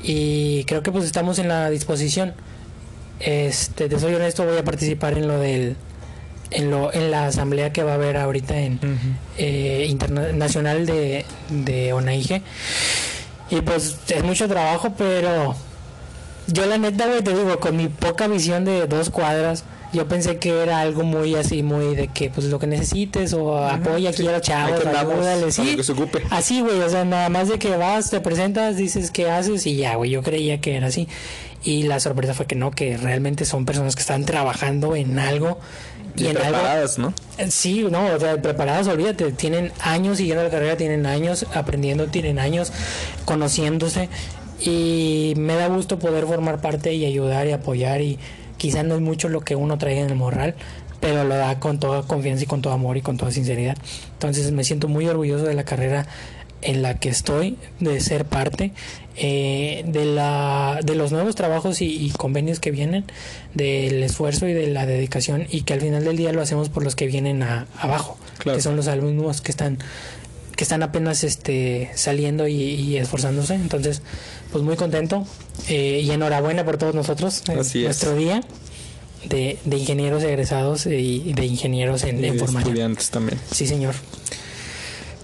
Y 0.03 0.63
creo 0.63 0.81
que 0.81 0.91
pues 0.91 1.05
estamos 1.05 1.39
en 1.39 1.47
la 1.49 1.69
disposición. 1.69 2.33
Este, 3.23 3.87
te 3.89 3.99
soy 3.99 4.13
honesto, 4.15 4.43
voy 4.45 4.57
a 4.57 4.63
participar 4.63 5.17
en 5.17 5.27
lo 5.27 5.39
del 5.39 5.75
en 6.49 6.69
lo 6.69 6.91
en 6.93 7.11
la 7.11 7.27
asamblea 7.27 7.71
que 7.71 7.81
va 7.83 7.91
a 7.91 7.95
haber 7.95 8.17
ahorita 8.17 8.59
en 8.59 8.73
Ujú. 8.75 8.87
eh, 9.37 9.85
internacional 9.89 10.85
de, 10.85 11.25
de 11.49 11.93
Onaige. 11.93 12.41
Y 13.49 13.61
pues 13.61 13.97
es 14.07 14.23
mucho 14.23 14.47
trabajo, 14.47 14.93
pero 14.97 15.55
yo 16.47 16.65
la 16.65 16.77
neta, 16.77 17.07
güey, 17.07 17.21
te 17.21 17.33
digo, 17.33 17.59
con 17.59 17.77
mi 17.77 17.87
poca 17.87 18.27
visión 18.27 18.65
de 18.65 18.87
dos 18.87 19.09
cuadras, 19.09 19.63
yo 19.93 20.07
pensé 20.07 20.37
que 20.37 20.61
era 20.61 20.79
algo 20.79 21.03
muy 21.03 21.35
así, 21.35 21.63
muy 21.63 21.95
de 21.95 22.07
que 22.07 22.29
pues 22.29 22.47
lo 22.47 22.59
que 22.59 22.67
necesites 22.67 23.33
o 23.33 23.57
apoya 23.57 24.09
aquí 24.09 24.21
sí. 24.21 24.27
a 24.27 24.31
los 24.31 24.41
chavos, 24.41 24.85
ayúdale, 24.85 25.51
sí. 25.51 25.75
que 25.75 25.83
se 25.83 25.91
ocupe. 25.91 26.23
Así, 26.29 26.61
güey, 26.61 26.79
o 26.79 26.89
sea, 26.89 27.03
nada 27.03 27.29
más 27.29 27.49
de 27.49 27.59
que 27.59 27.75
vas, 27.75 28.09
te 28.09 28.21
presentas, 28.21 28.77
dices 28.77 29.11
qué 29.11 29.29
haces 29.29 29.65
y 29.65 29.75
ya, 29.75 29.95
güey, 29.95 30.11
yo 30.11 30.23
creía 30.23 30.61
que 30.61 30.75
era 30.75 30.87
así. 30.87 31.07
Y 31.63 31.83
la 31.83 31.99
sorpresa 31.99 32.33
fue 32.33 32.47
que 32.47 32.55
no, 32.55 32.71
que 32.71 32.97
realmente 32.97 33.45
son 33.45 33.65
personas 33.65 33.95
que 33.95 34.01
están 34.01 34.25
trabajando 34.25 34.95
en 34.95 35.19
algo 35.19 35.59
y, 36.15 36.23
Y 36.23 36.27
en 36.27 36.37
algo 36.37 36.49
preparadas, 36.49 36.97
¿no? 36.97 37.13
Sí, 37.49 37.85
no, 37.89 38.07
o 38.07 38.19
sea, 38.19 38.41
preparados, 38.41 38.87
olvídate, 38.87 39.31
tienen 39.33 39.71
años 39.81 40.17
siguiendo 40.17 40.43
la 40.43 40.49
carrera, 40.49 40.77
tienen 40.77 41.05
años 41.05 41.45
aprendiendo, 41.53 42.07
tienen 42.07 42.39
años 42.39 42.71
conociéndose 43.25 44.09
y 44.63 45.33
me 45.37 45.55
da 45.55 45.67
gusto 45.67 45.99
poder 45.99 46.25
formar 46.25 46.61
parte 46.61 46.93
y 46.93 47.05
ayudar 47.05 47.47
y 47.47 47.51
apoyar 47.51 48.01
y 48.01 48.19
quizás 48.61 48.85
no 48.85 48.93
es 48.93 49.01
mucho 49.01 49.27
lo 49.27 49.41
que 49.41 49.55
uno 49.55 49.79
trae 49.79 49.99
en 49.99 50.07
el 50.11 50.15
morral, 50.15 50.53
pero 50.99 51.23
lo 51.23 51.33
da 51.35 51.59
con 51.59 51.79
toda 51.79 52.03
confianza 52.03 52.43
y 52.43 52.45
con 52.47 52.61
todo 52.61 52.73
amor 52.73 52.95
y 52.95 53.01
con 53.01 53.17
toda 53.17 53.31
sinceridad. 53.31 53.75
Entonces 54.13 54.51
me 54.51 54.63
siento 54.63 54.87
muy 54.87 55.07
orgulloso 55.07 55.45
de 55.45 55.55
la 55.55 55.63
carrera 55.63 56.05
en 56.61 56.83
la 56.83 56.99
que 56.99 57.09
estoy, 57.09 57.57
de 57.79 57.99
ser 58.01 58.25
parte, 58.25 58.71
eh, 59.15 59.83
de, 59.87 60.05
la, 60.05 60.79
de 60.83 60.93
los 60.93 61.11
nuevos 61.11 61.33
trabajos 61.33 61.81
y, 61.81 61.85
y 62.05 62.11
convenios 62.11 62.59
que 62.59 62.69
vienen, 62.69 63.05
del 63.55 64.03
esfuerzo 64.03 64.47
y 64.47 64.53
de 64.53 64.67
la 64.67 64.85
dedicación 64.85 65.47
y 65.49 65.63
que 65.63 65.73
al 65.73 65.81
final 65.81 66.03
del 66.03 66.17
día 66.17 66.31
lo 66.33 66.41
hacemos 66.43 66.69
por 66.69 66.83
los 66.83 66.95
que 66.95 67.07
vienen 67.07 67.41
a- 67.41 67.65
abajo, 67.79 68.15
Claro. 68.37 68.57
que 68.57 68.61
son 68.61 68.75
los 68.75 68.87
alumnos 68.87 69.41
que 69.41 69.49
están 69.51 69.79
que 70.61 70.63
están 70.63 70.83
apenas 70.83 71.23
este 71.23 71.89
saliendo 71.95 72.47
y, 72.47 72.53
y 72.53 72.97
esforzándose 72.97 73.55
entonces 73.55 74.03
pues 74.51 74.63
muy 74.63 74.75
contento 74.75 75.25
eh, 75.67 76.01
y 76.03 76.11
enhorabuena 76.11 76.63
por 76.63 76.77
todos 76.77 76.93
nosotros 76.93 77.41
es. 77.47 77.75
nuestro 77.77 78.13
día 78.15 78.41
de, 79.25 79.57
de 79.65 79.77
ingenieros 79.77 80.21
egresados 80.21 80.85
y 80.85 81.33
de 81.33 81.45
ingenieros 81.47 82.03
en, 82.03 82.23
Y 82.23 82.27
en 82.27 82.33
de 82.33 82.39
formación 82.39 82.61
estudiantes 82.73 83.09
también. 83.09 83.39
sí 83.51 83.65
señor 83.65 83.95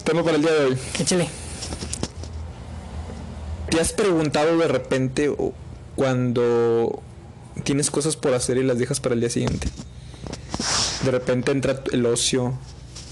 Tema 0.03 0.23
para 0.23 0.37
el 0.37 0.41
día 0.41 0.53
de 0.53 0.65
hoy. 0.65 0.77
échale 0.99 1.27
¿Te 3.69 3.79
has 3.79 3.93
preguntado 3.93 4.57
de 4.57 4.67
repente 4.67 5.31
cuando 5.95 7.03
tienes 7.61 7.91
cosas 7.91 8.15
por 8.15 8.33
hacer 8.33 8.57
y 8.57 8.63
las 8.63 8.79
dejas 8.79 8.99
para 8.99 9.13
el 9.13 9.19
día 9.21 9.29
siguiente? 9.29 9.67
De 11.05 11.11
repente 11.11 11.51
entra 11.51 11.83
el 11.91 12.07
ocio, 12.07 12.57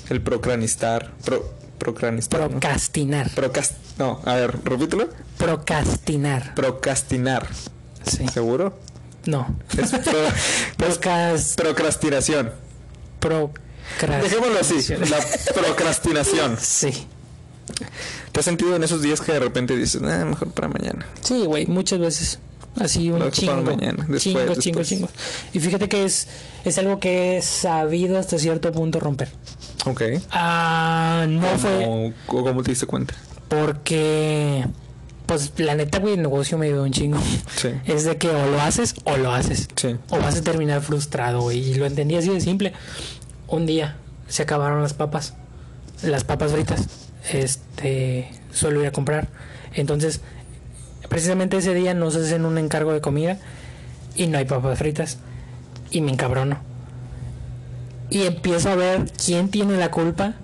el 0.09 0.21
procranistar, 0.23 1.13
pro, 1.23 1.53
procranistar, 1.77 2.39
¿no? 2.41 2.47
procrastinar 2.49 3.29
Procast- 3.31 3.73
no, 3.97 4.21
a 4.25 4.35
ver, 4.35 4.57
repítelo. 4.63 5.09
procrastinar 5.37 6.53
Procrastinar. 6.55 7.47
sí 8.05 8.27
¿Seguro? 8.33 8.77
no 9.25 9.55
Es 9.77 9.91
pro- 9.91 10.29
Procras, 10.77 11.53
procrastinación. 11.57 12.51
procras- 13.19 14.21
Dejémoslo 14.21 14.59
así, 14.59 14.93
la 14.93 15.19
procrastinación. 15.53 16.57
sí 16.59 17.07
¿Te 18.31 18.39
has 18.41 18.45
sentido 18.45 18.75
en 18.75 18.83
esos 18.83 19.01
días 19.01 19.21
que 19.21 19.31
de 19.31 19.39
repente 19.39 19.75
dices, 19.75 19.99
ah, 20.03 20.23
mejor 20.25 20.49
para 20.51 20.67
mañana? 20.67 21.05
Sí, 21.21 21.45
güey, 21.45 21.65
muchas 21.65 21.99
veces. 21.99 22.39
Así 22.79 23.09
un 23.09 23.31
chingo. 23.31 23.61
mañana, 23.61 24.05
después, 24.09 24.21
chingo, 24.21 24.55
chingo, 24.55 24.79
después. 24.79 24.87
chingo. 24.89 25.09
Y 25.53 25.59
fíjate 25.61 25.87
que 25.89 26.03
es, 26.03 26.27
es 26.65 26.77
algo 26.77 26.99
que 26.99 27.37
he 27.37 27.41
sabido 27.41 28.19
hasta 28.19 28.37
cierto 28.37 28.71
punto 28.73 28.99
romper. 28.99 29.29
Ok. 29.85 30.01
Ah, 30.31 31.25
no 31.27 31.45
fue 31.57 32.13
¿Cómo, 32.27 32.43
¿Cómo 32.43 32.63
te 32.63 32.71
diste 32.71 32.85
cuenta? 32.85 33.13
porque, 33.47 34.65
pues 35.27 35.53
la 35.57 35.75
neta, 35.75 35.99
güey, 35.99 36.15
el 36.15 36.21
negocio 36.23 36.57
me 36.57 36.67
dio 36.67 36.83
un 36.83 36.91
chingo. 36.91 37.19
Sí. 37.55 37.69
Es 37.85 38.03
de 38.03 38.17
que 38.17 38.29
o 38.29 38.47
lo 38.47 38.61
haces 38.61 38.95
o 39.05 39.17
lo 39.17 39.31
haces. 39.31 39.67
Sí. 39.75 39.95
O 40.09 40.17
vas 40.19 40.37
a 40.37 40.41
terminar 40.41 40.81
frustrado, 40.81 41.41
güey. 41.41 41.59
Y 41.59 41.75
lo 41.75 41.85
entendí 41.85 42.15
así 42.15 42.29
de 42.29 42.41
simple. 42.41 42.73
Un 43.47 43.65
día 43.65 43.97
se 44.27 44.43
acabaron 44.43 44.81
las 44.81 44.93
papas. 44.93 45.35
Las 46.01 46.23
papas 46.23 46.51
fritas. 46.51 46.87
Este, 47.31 48.29
suelo 48.51 48.81
ir 48.81 48.87
a 48.87 48.91
comprar. 48.91 49.29
Entonces, 49.73 50.21
precisamente 51.07 51.57
ese 51.57 51.73
día 51.73 51.93
nos 51.93 52.15
hacen 52.15 52.45
un 52.45 52.57
encargo 52.57 52.93
de 52.93 53.01
comida 53.01 53.37
y 54.15 54.27
no 54.27 54.37
hay 54.37 54.45
papas 54.45 54.79
fritas. 54.79 55.19
Y 55.91 56.01
me 56.01 56.11
encabrono. 56.11 56.59
Y 58.09 58.23
empiezo 58.23 58.69
a 58.69 58.75
ver 58.75 59.11
quién 59.23 59.49
tiene 59.49 59.77
la 59.77 59.89
culpa 59.91 60.35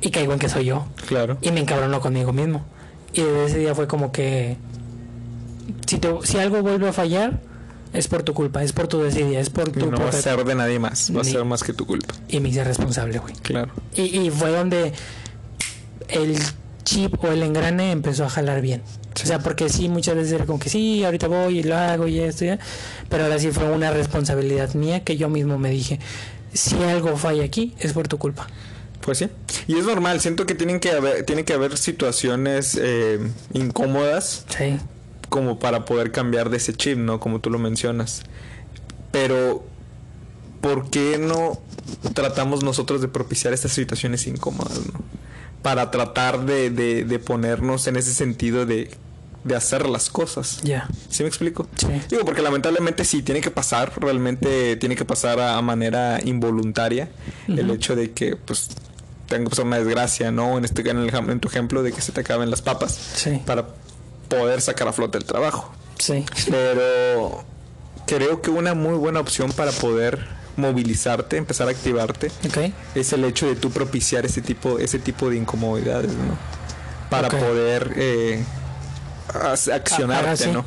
y 0.00 0.10
caigo 0.10 0.32
en 0.32 0.38
que 0.38 0.48
soy 0.48 0.64
yo. 0.66 0.86
Claro. 1.06 1.38
Y 1.42 1.50
me 1.52 1.60
encabronó 1.60 2.00
conmigo 2.00 2.32
mismo. 2.32 2.64
Y 3.12 3.22
desde 3.22 3.44
ese 3.46 3.58
día 3.58 3.74
fue 3.74 3.86
como 3.86 4.10
que 4.12 4.56
si, 5.86 5.98
te- 5.98 6.14
si 6.24 6.38
algo 6.38 6.60
vuelve 6.62 6.88
a 6.88 6.92
fallar, 6.92 7.40
es 7.92 8.08
por 8.08 8.22
tu 8.22 8.34
culpa, 8.34 8.62
es 8.62 8.72
por 8.72 8.88
tu 8.88 9.00
desidia, 9.00 9.40
es 9.40 9.48
por 9.48 9.68
Y 9.68 9.72
tu 9.72 9.90
no 9.90 9.98
va 9.98 10.08
a 10.08 10.12
ser 10.12 10.44
de 10.44 10.54
nadie 10.54 10.78
más, 10.78 11.10
va 11.16 11.22
a 11.22 11.24
ser 11.24 11.44
más 11.44 11.62
que 11.62 11.72
tu 11.72 11.86
culpa. 11.86 12.14
Y 12.28 12.40
me 12.40 12.48
hice 12.50 12.64
responsable, 12.64 13.18
güey. 13.18 13.34
Claro. 13.42 13.72
Y, 13.94 14.02
y 14.18 14.30
fue 14.30 14.50
donde 14.50 14.92
el 16.08 16.36
chip 16.84 17.22
o 17.22 17.28
el 17.28 17.42
engrane 17.42 17.92
empezó 17.92 18.24
a 18.24 18.28
jalar 18.30 18.60
bien. 18.60 18.82
O 19.22 19.26
sea, 19.26 19.40
porque 19.40 19.68
sí, 19.68 19.88
muchas 19.88 20.14
veces 20.14 20.32
era 20.32 20.46
como 20.46 20.58
que 20.58 20.68
sí, 20.68 21.04
ahorita 21.04 21.26
voy 21.28 21.58
y 21.58 21.62
lo 21.62 21.76
hago 21.76 22.06
y 22.06 22.20
esto 22.20 22.44
y 22.44 22.48
ya. 22.48 22.58
Pero 23.08 23.24
ahora 23.24 23.38
sí 23.38 23.50
fue 23.50 23.68
una 23.70 23.90
responsabilidad 23.90 24.74
mía 24.74 25.02
que 25.02 25.16
yo 25.16 25.28
mismo 25.28 25.58
me 25.58 25.70
dije, 25.70 25.98
si 26.52 26.76
algo 26.82 27.16
falla 27.16 27.44
aquí, 27.44 27.74
es 27.78 27.92
por 27.92 28.08
tu 28.08 28.18
culpa. 28.18 28.46
Pues 29.00 29.18
sí. 29.18 29.28
Y 29.68 29.78
es 29.78 29.84
normal, 29.86 30.20
siento 30.20 30.44
que 30.46 30.54
tienen 30.54 30.80
que 30.80 30.90
haber, 30.90 31.24
tiene 31.24 31.44
que 31.44 31.52
haber 31.54 31.76
situaciones 31.78 32.78
eh, 32.80 33.18
incómodas 33.54 34.44
Sí. 34.56 34.76
como 35.28 35.58
para 35.58 35.84
poder 35.84 36.12
cambiar 36.12 36.50
de 36.50 36.56
ese 36.58 36.74
chip, 36.74 36.98
¿no? 36.98 37.20
Como 37.20 37.40
tú 37.40 37.48
lo 37.50 37.58
mencionas. 37.58 38.22
Pero, 39.12 39.64
¿por 40.60 40.90
qué 40.90 41.18
no 41.18 41.58
tratamos 42.14 42.62
nosotros 42.62 43.00
de 43.00 43.08
propiciar 43.08 43.52
estas 43.54 43.72
situaciones 43.72 44.26
incómodas, 44.26 44.78
¿no? 44.92 45.00
Para 45.62 45.90
tratar 45.90 46.44
de, 46.44 46.70
de- 46.70 47.04
de 47.04 47.18
ponernos 47.18 47.86
en 47.86 47.96
ese 47.96 48.12
sentido 48.14 48.66
de, 48.66 48.90
de 49.48 49.56
hacer 49.56 49.88
las 49.88 50.10
cosas. 50.10 50.60
Ya. 50.62 50.88
¿Sí 51.10 51.22
me 51.24 51.28
explico? 51.28 51.66
Sí. 51.76 51.88
Digo, 52.08 52.24
porque 52.24 52.42
lamentablemente 52.42 53.04
sí 53.04 53.22
tiene 53.22 53.40
que 53.40 53.50
pasar, 53.50 53.92
realmente 53.96 54.76
tiene 54.76 54.94
que 54.94 55.04
pasar 55.04 55.40
a, 55.40 55.56
a 55.56 55.62
manera 55.62 56.20
involuntaria 56.24 57.08
el 57.48 57.70
hecho 57.70 57.96
de 57.96 58.12
que, 58.12 58.36
pues, 58.36 58.68
tenga 59.26 59.44
que 59.44 59.50
pasar 59.50 59.66
una 59.66 59.76
desgracia, 59.78 60.30
¿no? 60.30 60.56
En, 60.58 60.64
este, 60.64 60.88
en, 60.88 60.98
el 60.98 61.14
en 61.14 61.40
tu 61.40 61.48
ejemplo 61.48 61.82
de 61.82 61.92
que 61.92 62.00
se 62.00 62.12
te 62.12 62.20
acaben 62.20 62.50
las 62.50 62.62
papas 62.62 62.92
Sí. 63.16 63.42
para 63.44 63.66
poder 64.28 64.60
sacar 64.60 64.86
a 64.88 64.92
flote 64.92 65.18
el 65.18 65.24
trabajo. 65.24 65.72
Sí. 65.98 66.24
Pero 66.50 67.44
creo 68.06 68.40
que 68.42 68.50
una 68.50 68.74
muy 68.74 68.94
buena 68.96 69.20
opción 69.20 69.52
para 69.52 69.72
poder 69.72 70.24
movilizarte, 70.56 71.36
empezar 71.36 71.68
a 71.68 71.70
activarte, 71.70 72.32
Ok. 72.46 72.72
es 72.94 73.12
el 73.12 73.24
hecho 73.24 73.46
de 73.46 73.54
tú 73.54 73.70
propiciar 73.70 74.26
ese 74.26 74.42
tipo, 74.42 74.78
ese 74.78 74.98
tipo 74.98 75.30
de 75.30 75.36
incomodidades, 75.36 76.10
¿no? 76.12 76.36
Para 77.10 77.28
poder 77.28 77.92
eh, 77.96 78.42
accionarte, 79.28 80.44
sí. 80.44 80.50
¿no? 80.50 80.64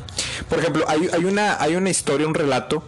Por 0.48 0.58
ejemplo, 0.58 0.84
hay, 0.88 1.08
hay 1.12 1.24
una, 1.24 1.60
hay 1.60 1.76
una 1.76 1.90
historia, 1.90 2.26
un 2.26 2.34
relato 2.34 2.84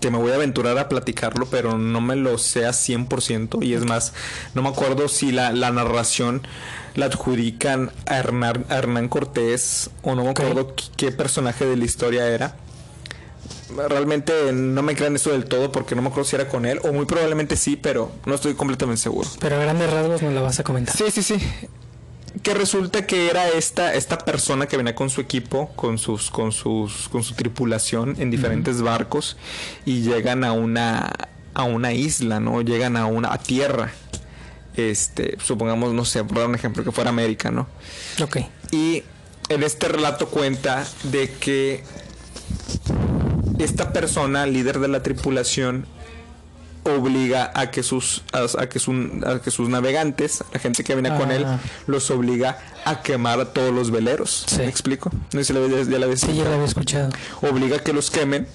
que 0.00 0.10
me 0.12 0.18
voy 0.18 0.30
a 0.30 0.36
aventurar 0.36 0.78
a 0.78 0.88
platicarlo, 0.88 1.46
pero 1.46 1.76
no 1.76 2.00
me 2.00 2.14
lo 2.14 2.38
sé 2.38 2.66
a 2.66 2.70
100%. 2.70 3.64
Y 3.64 3.74
es 3.74 3.84
más, 3.84 4.12
no 4.54 4.62
me 4.62 4.68
acuerdo 4.68 5.08
si 5.08 5.32
la, 5.32 5.52
la 5.52 5.72
narración 5.72 6.46
la 6.94 7.06
adjudican 7.06 7.90
a 8.06 8.16
Hernán, 8.18 8.64
a 8.68 8.76
Hernán 8.76 9.08
Cortés 9.08 9.90
o 10.02 10.14
no 10.14 10.24
me 10.24 10.30
acuerdo 10.30 10.74
qué- 10.76 10.84
qué 10.96 11.12
personaje 11.12 11.64
de 11.66 11.76
la 11.76 11.84
historia 11.84 12.26
era. 12.28 12.54
Realmente 13.88 14.32
no 14.52 14.82
me 14.82 14.94
crean 14.96 15.14
eso 15.16 15.30
del 15.30 15.44
todo 15.44 15.70
porque 15.72 15.94
no 15.94 16.02
me 16.02 16.08
acuerdo 16.08 16.28
si 16.28 16.36
era 16.36 16.48
con 16.48 16.64
él 16.64 16.80
o 16.84 16.92
muy 16.92 17.04
probablemente 17.04 17.56
sí, 17.56 17.76
pero 17.76 18.10
no 18.24 18.34
estoy 18.34 18.54
completamente 18.54 19.02
seguro. 19.02 19.28
Pero 19.40 19.56
a 19.56 19.58
grandes 19.58 19.90
rasgos 19.90 20.22
no 20.22 20.30
la 20.30 20.40
vas 20.40 20.58
a 20.60 20.64
comentar. 20.64 20.96
Sí, 20.96 21.04
sí, 21.10 21.22
sí. 21.22 21.38
Que 22.42 22.54
resulta 22.54 23.06
que 23.06 23.30
era 23.30 23.48
esta, 23.48 23.94
esta 23.94 24.18
persona 24.18 24.66
que 24.66 24.76
venía 24.76 24.94
con 24.94 25.10
su 25.10 25.20
equipo, 25.20 25.70
con 25.74 25.98
sus, 25.98 26.30
con 26.30 26.52
sus, 26.52 27.08
con 27.08 27.22
su 27.22 27.34
tripulación 27.34 28.16
en 28.18 28.30
diferentes 28.30 28.82
barcos 28.82 29.36
y 29.84 30.02
llegan 30.02 30.44
a 30.44 30.52
una, 30.52 31.10
a 31.54 31.62
una 31.64 31.92
isla, 31.92 32.40
¿no? 32.40 32.60
Llegan 32.62 32.96
a 32.96 33.06
una 33.06 33.32
a 33.32 33.38
tierra. 33.38 33.92
Este, 34.76 35.36
supongamos, 35.42 35.92
no 35.92 36.04
sé, 36.04 36.22
por 36.22 36.38
dar 36.38 36.46
un 36.46 36.54
ejemplo, 36.54 36.84
que 36.84 36.92
fuera 36.92 37.10
América, 37.10 37.50
¿no? 37.50 37.66
Ok. 38.22 38.38
Y 38.70 39.02
en 39.48 39.62
este 39.62 39.88
relato 39.88 40.28
cuenta 40.28 40.86
de 41.04 41.30
que 41.30 41.82
esta 43.58 43.92
persona, 43.92 44.46
líder 44.46 44.78
de 44.78 44.88
la 44.88 45.02
tripulación, 45.02 45.86
obliga 46.84 47.50
a 47.54 47.70
que 47.70 47.82
sus 47.82 48.22
a, 48.32 48.66
que, 48.66 48.80
a 49.26 49.38
que 49.40 49.50
sus 49.50 49.68
navegantes, 49.68 50.42
la 50.52 50.58
gente 50.58 50.84
que 50.84 50.94
viene 50.94 51.16
con 51.16 51.30
él, 51.30 51.44
Ah. 51.46 51.58
los 51.86 52.10
obliga 52.10 52.58
a 52.84 53.02
quemar 53.02 53.40
a 53.40 53.52
todos 53.52 53.72
los 53.74 53.90
veleros. 53.90 54.44
Sí. 54.48 54.58
¿Me 54.58 54.68
explico? 54.68 55.10
No 55.32 55.40
sé 55.40 55.44
si 55.44 55.52
la 55.52 55.60
ya 55.66 55.98
la 55.98 56.04
habías 56.06 56.20
Sí, 56.20 56.34
ya 56.34 56.44
lo 56.44 56.52
había 56.54 56.64
escuchado. 56.64 57.10
obliga 57.42 57.76
a 57.76 57.80
que 57.80 57.92
los 57.92 58.10
quemen 58.10 58.46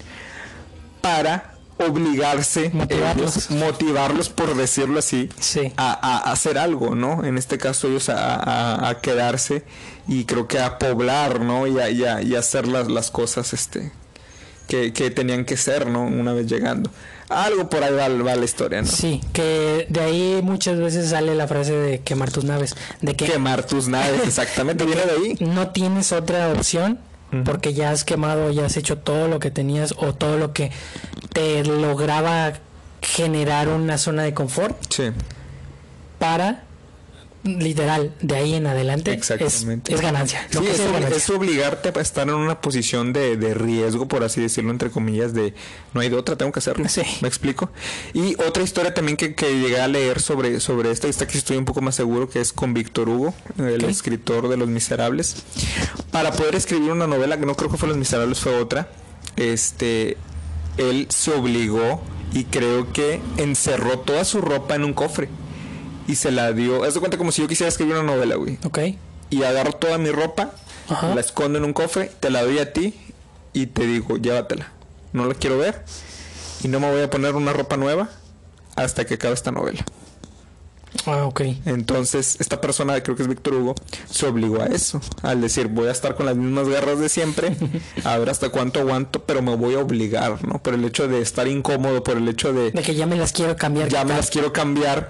para 1.00 1.50
obligarse 1.76 2.70
Motivarlos. 2.72 3.36
ellos, 3.36 3.50
motivarlos 3.50 4.28
por 4.28 4.54
decirlo 4.56 5.00
así 5.00 5.28
Sí. 5.40 5.72
a, 5.76 5.92
a 5.92 6.30
hacer 6.32 6.56
algo 6.56 6.94
no 6.94 7.24
en 7.24 7.36
este 7.36 7.58
caso 7.58 7.88
ellos 7.88 8.08
a, 8.08 8.36
a- 8.36 8.88
a 8.90 9.00
quedarse 9.00 9.64
y 10.06 10.24
creo 10.24 10.46
que 10.46 10.60
a 10.60 10.78
poblar 10.78 11.40
no 11.40 11.66
y 11.66 11.78
a, 11.80 12.22
y 12.22 12.36
hacer 12.36 12.68
las, 12.68 12.86
las 12.88 13.10
cosas 13.10 13.52
este 13.52 13.90
que, 14.68 14.92
que 14.92 15.10
tenían 15.10 15.44
que 15.44 15.56
ser 15.56 15.88
no 15.88 16.02
una 16.04 16.32
vez 16.32 16.46
llegando 16.46 16.90
algo 17.28 17.68
por 17.68 17.82
ahí 17.82 17.92
va, 17.92 18.08
va 18.08 18.36
la 18.36 18.44
historia 18.44 18.82
no 18.82 18.88
Sí, 18.88 19.20
que 19.32 19.86
de 19.88 20.00
ahí 20.00 20.40
muchas 20.42 20.78
veces 20.78 21.10
sale 21.10 21.34
la 21.34 21.48
frase 21.48 21.72
de 21.72 22.00
quemar 22.00 22.30
tus 22.30 22.44
naves, 22.44 22.74
de 23.00 23.14
que 23.14 23.26
quemar 23.26 23.64
tus 23.64 23.88
naves 23.88 24.22
exactamente 24.26 24.84
viene 24.84 25.02
de 25.02 25.12
ahí 25.12 25.36
no 25.40 25.68
tienes 25.68 26.12
otra 26.12 26.50
opción 26.50 26.98
porque 27.44 27.74
ya 27.74 27.90
has 27.90 28.04
quemado, 28.04 28.52
ya 28.52 28.66
has 28.66 28.76
hecho 28.76 28.98
todo 28.98 29.26
lo 29.26 29.40
que 29.40 29.50
tenías 29.50 29.94
o 29.96 30.14
todo 30.14 30.38
lo 30.38 30.52
que 30.52 30.70
te 31.32 31.64
lograba 31.64 32.52
generar 33.02 33.68
una 33.68 33.98
zona 33.98 34.22
de 34.22 34.32
confort 34.34 34.76
sí. 34.88 35.10
para 36.20 36.62
literal 37.44 38.12
de 38.20 38.36
ahí 38.36 38.54
en 38.54 38.66
adelante 38.66 39.12
es, 39.12 39.18
Exactamente. 39.18 39.94
es 39.94 40.00
ganancia. 40.00 40.46
Sí, 40.50 40.58
es, 40.66 40.80
es 40.80 40.90
ganancia. 40.90 41.16
es 41.16 41.30
obligarte 41.30 41.92
a 41.94 42.00
estar 42.00 42.26
en 42.28 42.34
una 42.34 42.60
posición 42.60 43.12
de, 43.12 43.36
de 43.36 43.54
riesgo, 43.54 44.08
por 44.08 44.24
así 44.24 44.40
decirlo, 44.40 44.70
entre 44.70 44.90
comillas, 44.90 45.34
de 45.34 45.54
no 45.92 46.00
hay 46.00 46.08
de 46.08 46.16
otra, 46.16 46.36
tengo 46.36 46.52
que 46.52 46.58
hacerlo. 46.60 46.88
Sí. 46.88 47.02
¿Me 47.20 47.28
explico? 47.28 47.70
Y 48.14 48.34
otra 48.42 48.62
historia 48.62 48.94
también 48.94 49.16
que, 49.16 49.34
que 49.34 49.46
llegué 49.60 49.80
a 49.80 49.88
leer 49.88 50.20
sobre, 50.20 50.58
sobre 50.60 50.90
esta, 50.90 51.06
esta 51.08 51.26
que 51.26 51.36
estoy 51.38 51.56
un 51.56 51.64
poco 51.64 51.82
más 51.82 51.94
seguro, 51.94 52.28
que 52.28 52.40
es 52.40 52.52
con 52.52 52.72
Víctor 52.74 53.08
Hugo, 53.08 53.34
el 53.58 53.84
escritor 53.84 54.48
de 54.48 54.56
Los 54.56 54.68
Miserables. 54.68 55.36
Para 56.10 56.32
poder 56.32 56.54
escribir 56.54 56.92
una 56.92 57.06
novela, 57.06 57.38
que 57.38 57.46
no 57.46 57.54
creo 57.54 57.70
que 57.70 57.76
fue 57.76 57.88
Los 57.88 57.98
Miserables, 57.98 58.40
fue 58.40 58.54
otra, 58.58 58.88
este, 59.36 60.16
él 60.78 61.06
se 61.10 61.32
obligó 61.32 62.02
y 62.32 62.44
creo 62.44 62.92
que 62.92 63.20
encerró 63.36 63.98
toda 64.00 64.24
su 64.24 64.40
ropa 64.40 64.74
en 64.74 64.84
un 64.84 64.94
cofre. 64.94 65.28
Y 66.06 66.16
se 66.16 66.30
la 66.30 66.52
dio. 66.52 66.84
Haz 66.84 66.94
de 66.94 67.00
cuenta 67.00 67.16
como 67.18 67.32
si 67.32 67.42
yo 67.42 67.48
quisiera 67.48 67.68
escribir 67.68 67.94
una 67.94 68.02
novela, 68.14 68.34
güey 68.36 68.58
Ok. 68.64 68.78
y 69.30 69.42
agarro 69.42 69.72
toda 69.72 69.98
mi 69.98 70.10
ropa, 70.10 70.52
Ajá. 70.88 71.14
la 71.14 71.20
escondo 71.20 71.58
en 71.58 71.64
un 71.64 71.72
cofre, 71.72 72.10
te 72.20 72.30
la 72.30 72.42
doy 72.42 72.58
a 72.58 72.72
ti 72.72 72.94
y 73.52 73.66
te 73.66 73.86
digo, 73.86 74.16
llévatela. 74.18 74.70
No 75.12 75.26
la 75.26 75.34
quiero 75.34 75.58
ver 75.58 75.84
y 76.62 76.68
no 76.68 76.80
me 76.80 76.90
voy 76.90 77.02
a 77.02 77.10
poner 77.10 77.34
una 77.36 77.52
ropa 77.52 77.76
nueva 77.76 78.08
hasta 78.76 79.04
que 79.06 79.14
acabe 79.14 79.34
esta 79.34 79.50
novela. 79.50 79.84
Ah, 81.06 81.24
ok. 81.26 81.40
Entonces, 81.66 82.36
esta 82.40 82.60
persona, 82.60 83.02
creo 83.02 83.16
que 83.16 83.22
es 83.22 83.28
Víctor 83.28 83.54
Hugo, 83.54 83.74
se 84.08 84.26
obligó 84.26 84.62
a 84.62 84.66
eso, 84.66 85.00
al 85.22 85.40
decir, 85.40 85.66
voy 85.66 85.88
a 85.88 85.90
estar 85.90 86.14
con 86.14 86.24
las 86.26 86.36
mismas 86.36 86.68
garras 86.68 86.98
de 87.00 87.08
siempre, 87.08 87.56
a 88.04 88.16
ver 88.16 88.30
hasta 88.30 88.48
cuánto 88.50 88.80
aguanto, 88.80 89.24
pero 89.24 89.42
me 89.42 89.54
voy 89.56 89.74
a 89.74 89.80
obligar, 89.80 90.46
¿no? 90.46 90.62
Por 90.62 90.74
el 90.74 90.84
hecho 90.84 91.08
de 91.08 91.20
estar 91.20 91.48
incómodo, 91.48 92.04
por 92.04 92.16
el 92.16 92.28
hecho 92.28 92.52
de 92.52 92.70
De 92.70 92.82
que 92.82 92.94
ya 92.94 93.06
me 93.06 93.16
las 93.16 93.32
quiero 93.32 93.56
cambiar. 93.56 93.88
ya 93.88 94.04
me 94.04 94.14
las 94.14 94.30
quiero 94.30 94.52
cambiar, 94.52 95.08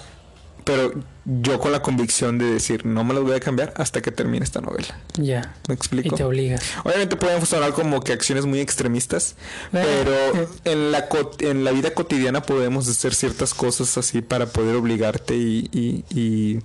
pero 0.64 0.92
yo 1.26 1.58
con 1.60 1.72
la 1.72 1.82
convicción 1.82 2.38
de 2.38 2.46
decir, 2.46 2.84
no 2.86 3.04
me 3.04 3.12
las 3.14 3.22
voy 3.22 3.34
a 3.34 3.40
cambiar 3.40 3.72
hasta 3.76 4.00
que 4.02 4.10
termine 4.10 4.44
esta 4.44 4.60
novela. 4.60 4.98
Ya. 5.16 5.54
¿Me 5.68 5.74
Y 5.74 5.76
explico? 5.76 6.16
te 6.16 6.24
obligas. 6.24 6.62
Obviamente 6.84 7.16
pueden 7.16 7.44
sonar 7.46 7.72
como 7.72 8.00
que 8.00 8.12
acciones 8.12 8.46
muy 8.46 8.60
extremistas, 8.60 9.36
Eh. 9.72 9.84
pero 10.04 10.48
en 10.64 10.92
la 10.92 11.06
en 11.40 11.64
la 11.64 11.70
vida 11.72 11.92
cotidiana 11.92 12.42
podemos 12.42 12.88
hacer 12.88 13.14
ciertas 13.14 13.52
cosas 13.54 13.96
así 13.98 14.22
para 14.22 14.46
poder 14.46 14.76
obligarte 14.76 15.34
y, 15.36 15.68
y- 15.72 16.04
y 16.10 16.58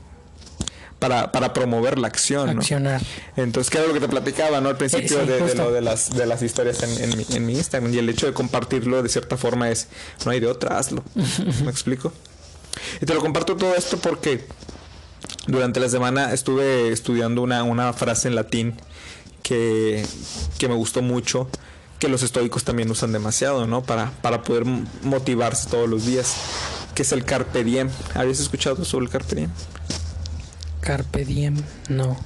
para, 0.99 1.31
para 1.31 1.53
promover 1.53 1.97
la 1.97 2.07
acción, 2.07 2.53
¿no? 2.55 2.59
Accionar. 2.59 3.01
Entonces, 3.37 3.69
que 3.69 3.77
era 3.77 3.87
lo 3.87 3.93
que 3.93 4.01
te 4.01 4.09
platicaba, 4.09 4.59
¿no? 4.59 4.67
Al 4.67 4.75
principio 4.75 5.17
Eh, 5.21 5.23
sí, 5.25 5.31
de, 5.31 5.39
de 5.41 5.55
lo 5.55 5.71
de 5.71 5.79
las, 5.81 6.13
de 6.13 6.25
las 6.25 6.41
historias 6.41 6.83
en, 6.83 7.01
en 7.11 7.17
mi, 7.17 7.25
en 7.33 7.45
mi 7.45 7.53
Instagram. 7.53 7.93
Y 7.93 7.99
el 7.99 8.09
hecho 8.09 8.25
de 8.25 8.33
compartirlo 8.33 9.01
de 9.01 9.07
cierta 9.07 9.37
forma 9.37 9.69
es, 9.69 9.87
no 10.25 10.31
hay 10.31 10.41
de 10.41 10.47
otra, 10.47 10.77
hazlo. 10.77 11.03
¿Me 11.63 11.71
explico? 11.71 12.11
Y 13.01 13.05
te 13.05 13.13
lo 13.13 13.21
comparto 13.21 13.55
todo 13.55 13.75
esto 13.75 13.97
porque 13.97 14.45
durante 15.47 15.79
la 15.79 15.89
semana 15.89 16.33
estuve 16.33 16.89
estudiando 16.89 17.41
una, 17.41 17.63
una 17.63 17.93
frase 17.93 18.27
en 18.27 18.35
latín 18.35 18.75
que, 19.43 20.05
que 20.57 20.67
me 20.67 20.75
gustó 20.75 21.01
mucho, 21.01 21.49
que 21.97 22.07
los 22.07 22.23
estoicos 22.23 22.63
también 22.63 22.89
usan 22.89 23.11
demasiado, 23.11 23.65
¿no? 23.67 23.83
Para, 23.83 24.11
para 24.21 24.43
poder 24.43 24.65
motivarse 25.03 25.69
todos 25.69 25.89
los 25.89 26.05
días, 26.05 26.35
que 26.95 27.01
es 27.01 27.11
el 27.11 27.25
carpe 27.25 27.63
diem. 27.63 27.89
¿Habías 28.13 28.39
escuchado 28.39 28.85
sobre 28.85 29.05
el 29.05 29.11
carpe 29.11 29.35
diem? 29.35 29.51
Carpe 30.81 31.25
diem. 31.25 31.55
No. 31.89 32.17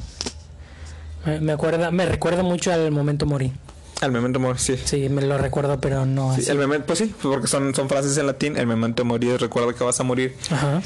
Me, 1.25 1.39
me 1.39 1.91
me 1.91 2.05
recuerda 2.05 2.43
mucho 2.43 2.73
al 2.73 2.91
momento 2.91 3.25
morir. 3.25 3.53
Al 4.03 4.11
memento 4.11 4.37
mori, 4.39 4.59
sí. 4.59 4.75
Sí, 4.83 5.07
me 5.07 5.21
lo 5.21 5.37
recuerdo, 5.37 5.79
pero 5.79 6.05
no 6.05 6.35
Sí, 6.35 6.41
así. 6.41 6.51
el 6.51 6.57
memento, 6.57 6.87
pues 6.87 6.99
sí, 6.99 7.13
porque 7.21 7.47
son, 7.47 7.73
son 7.73 7.87
frases 7.87 8.17
en 8.17 8.27
latín. 8.27 8.57
El 8.57 8.67
memento 8.67 9.05
mori 9.05 9.35
recuerda 9.37 9.73
que 9.73 9.83
vas 9.83 9.97
a 9.99 10.03
morir. 10.03 10.35
Ajá. 10.51 10.81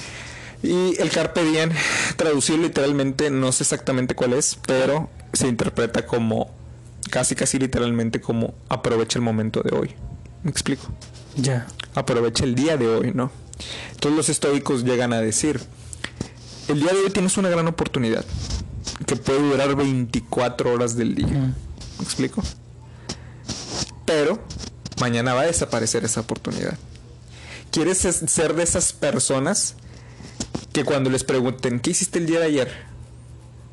Y 0.62 0.96
el 1.02 1.10
carpe 1.10 1.44
diem, 1.44 1.72
traducido 2.16 2.60
literalmente, 2.60 3.30
no 3.32 3.52
sé 3.52 3.64
exactamente 3.64 4.14
cuál 4.16 4.34
es, 4.34 4.58
pero 4.68 5.10
se 5.34 5.48
interpreta 5.48 6.06
como, 6.06 6.52
casi 7.10 7.34
casi 7.36 7.58
literalmente 7.58 8.22
como 8.22 8.54
aprovecha 8.70 9.18
el 9.18 9.24
momento 9.26 9.62
de 9.62 9.76
hoy. 9.76 9.96
¿Me 10.44 10.52
explico? 10.52 10.88
Ya. 11.36 11.66
Aprovecha 11.96 12.44
el 12.44 12.54
día 12.54 12.78
de 12.78 12.88
hoy, 12.88 13.12
¿no? 13.16 13.32
Todos 14.00 14.16
los 14.16 14.30
estoicos 14.30 14.84
llegan 14.84 15.12
a 15.14 15.22
decir, 15.22 15.60
el 16.68 16.80
día 16.82 16.92
de 16.94 17.00
hoy 17.00 17.10
tienes 17.10 17.38
una 17.38 17.50
gran 17.50 17.68
oportunidad 17.68 18.24
que 19.08 19.16
puede 19.16 19.40
durar 19.42 19.76
24 19.76 20.72
horas 20.74 20.96
del 20.96 21.16
día. 21.16 21.28
Mm. 21.28 21.56
¿Me 21.98 22.04
explico? 22.04 22.44
Pero 24.08 24.40
mañana 25.00 25.36
va 25.36 25.42
a 25.42 25.46
desaparecer 25.46 26.04
esa 26.04 26.22
oportunidad. 26.22 26.76
¿Quieres 27.72 28.06
es- 28.06 28.24
ser 28.32 28.56
de 28.56 28.64
esas 28.64 28.94
personas 28.94 29.76
que 30.74 30.84
cuando 30.84 31.12
les 31.12 31.24
pregunten, 31.24 31.80
¿qué 31.80 31.92
hiciste 31.92 32.18
el 32.18 32.26
día 32.26 32.40
de 32.40 32.46
ayer? 32.48 32.72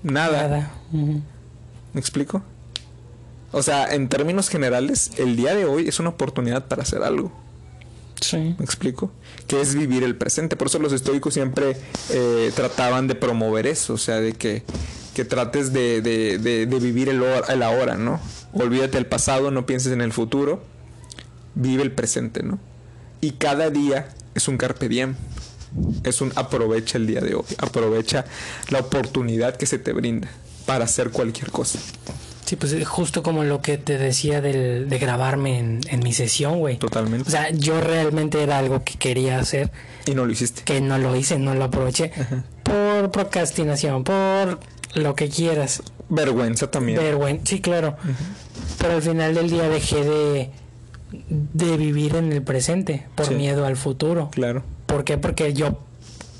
Nada. 0.03 0.43
Nada. 0.43 0.73
¿Me 0.93 2.01
explico? 2.01 2.43
O 3.53 3.63
sea, 3.63 3.95
en 3.95 4.09
términos 4.09 4.49
generales, 4.49 5.13
el 5.17 5.37
día 5.37 5.55
de 5.55 5.65
hoy 5.65 5.89
es 5.89 6.01
una 6.01 6.09
oportunidad 6.11 6.67
para 6.67 6.83
hacer 6.83 7.03
algo. 7.05 7.31
Sí. 8.21 8.37
¿Me 8.59 8.65
explico? 8.65 9.13
Que 9.47 9.61
es 9.61 9.75
vivir 9.77 10.03
el 10.03 10.17
presente. 10.17 10.57
Por 10.57 10.67
eso 10.67 10.79
los 10.81 10.93
estoicos 10.93 11.35
siempre 11.35 11.77
eh, 12.11 12.51
trataban 12.57 13.07
de 13.07 13.15
promover 13.15 13.67
eso. 13.69 13.95
O 13.95 13.99
sea, 13.99 14.17
de 14.17 14.33
que, 14.33 14.65
que 15.15 15.25
trates 15.25 15.73
de, 15.73 16.01
de- 16.03 16.39
de- 16.39 16.67
de 16.67 16.79
vivir 16.81 17.09
el, 17.09 17.21
hor- 17.23 17.45
el 17.49 17.63
ahora, 17.63 17.97
¿no? 17.97 18.21
Olvídate 18.53 18.93
del 18.99 19.07
pasado, 19.07 19.51
no 19.51 19.65
pienses 19.67 19.93
en 19.93 20.01
el 20.01 20.13
futuro. 20.13 20.63
Vive 21.55 21.83
el 21.83 21.93
presente, 21.93 22.43
¿no? 22.43 22.59
Y 23.21 23.33
cada 23.33 23.71
día 23.71 24.09
es 24.35 24.49
un 24.49 24.57
carpe 24.59 24.89
diem. 24.89 25.15
Es 26.05 26.21
un 26.21 26.33
aprovecha 26.37 26.99
el 26.99 27.07
día 27.07 27.21
de 27.21 27.35
hoy. 27.35 27.45
Aprovecha 27.59 28.25
la 28.71 28.81
oportunidad 28.81 29.57
que 29.57 29.67
se 29.67 29.79
te 29.79 29.93
brinda 29.93 30.29
para 30.67 30.85
hacer 30.85 31.11
cualquier 31.11 31.51
cosa. 31.51 31.79
Sí, 32.45 32.57
pues 32.57 32.73
eh, 32.75 32.85
justo 32.85 33.23
como 33.23 33.43
lo 33.43 33.63
que 33.63 33.79
te 33.79 33.97
decía 33.99 34.41
del, 34.41 34.89
de 34.89 34.99
grabarme 34.99 35.59
en, 35.59 35.81
en 35.89 36.01
mi 36.01 36.13
sesión, 36.13 36.59
güey. 36.59 36.77
Totalmente. 36.77 37.27
O 37.27 37.31
sea, 37.31 37.51
yo 37.51 37.81
realmente 37.81 38.43
era 38.43 38.59
algo 38.59 38.85
que 38.85 38.95
quería 38.99 39.39
hacer, 39.39 39.71
y 40.07 40.15
no 40.15 40.27
lo 40.27 40.33
hiciste. 40.33 40.63
que 40.63 40.81
no 40.83 40.99
lo 40.99 41.17
hice, 41.17 41.39
no 41.39 41.55
lo 41.55 41.65
aproveché. 41.65 42.13
Por 42.63 43.11
procrastinación, 43.11 44.05
por 44.05 44.61
lo 44.95 45.15
que 45.15 45.29
quieras. 45.29 45.83
Vergüenza 46.09 46.71
también. 46.71 46.99
Vergüenza, 46.99 47.45
sí, 47.47 47.61
claro. 47.61 47.97
Pero 48.79 48.95
al 48.95 49.03
final 49.03 49.35
del 49.35 49.51
día 49.51 49.69
dejé 49.69 50.05
de, 50.05 50.51
de 51.29 51.77
vivir 51.77 52.17
en 52.17 52.33
el 52.33 52.43
presente 52.43 53.07
por 53.15 53.27
Sí. 53.27 53.35
miedo 53.35 53.65
al 53.67 53.77
futuro. 53.77 54.31
Claro. 54.33 54.63
¿Por 54.87 55.05
qué? 55.05 55.19
Porque 55.19 55.53
yo 55.55 55.79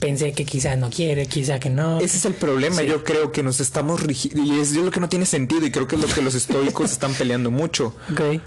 pensé 0.01 0.33
que 0.33 0.45
quizá 0.45 0.77
no 0.77 0.91
quiere, 0.91 1.27
quizá 1.27 1.59
que 1.59 1.71
no. 1.71 1.99
Ese 1.99 2.19
es 2.19 2.25
el 2.27 2.35
problema, 2.35 2.77
Sí. 2.77 2.87
yo 2.87 3.05
creo 3.05 3.33
que 3.33 3.43
nos 3.43 3.61
estamos 3.61 4.03
rigiendo 4.03 4.43
y 4.43 4.61
es 4.61 4.73
lo 4.75 4.91
que 4.91 5.01
no 5.01 5.09
tiene 5.09 5.25
sentido 5.27 5.65
y 5.67 5.71
creo 5.71 5.87
que 5.87 5.97
es 5.97 6.03
lo 6.03 6.09
que 6.09 6.21
los 6.23 6.35
estoicos 6.35 6.93
están 6.93 7.15
peleando 7.15 7.51
mucho. 7.51 7.95
Ok. 8.13 8.41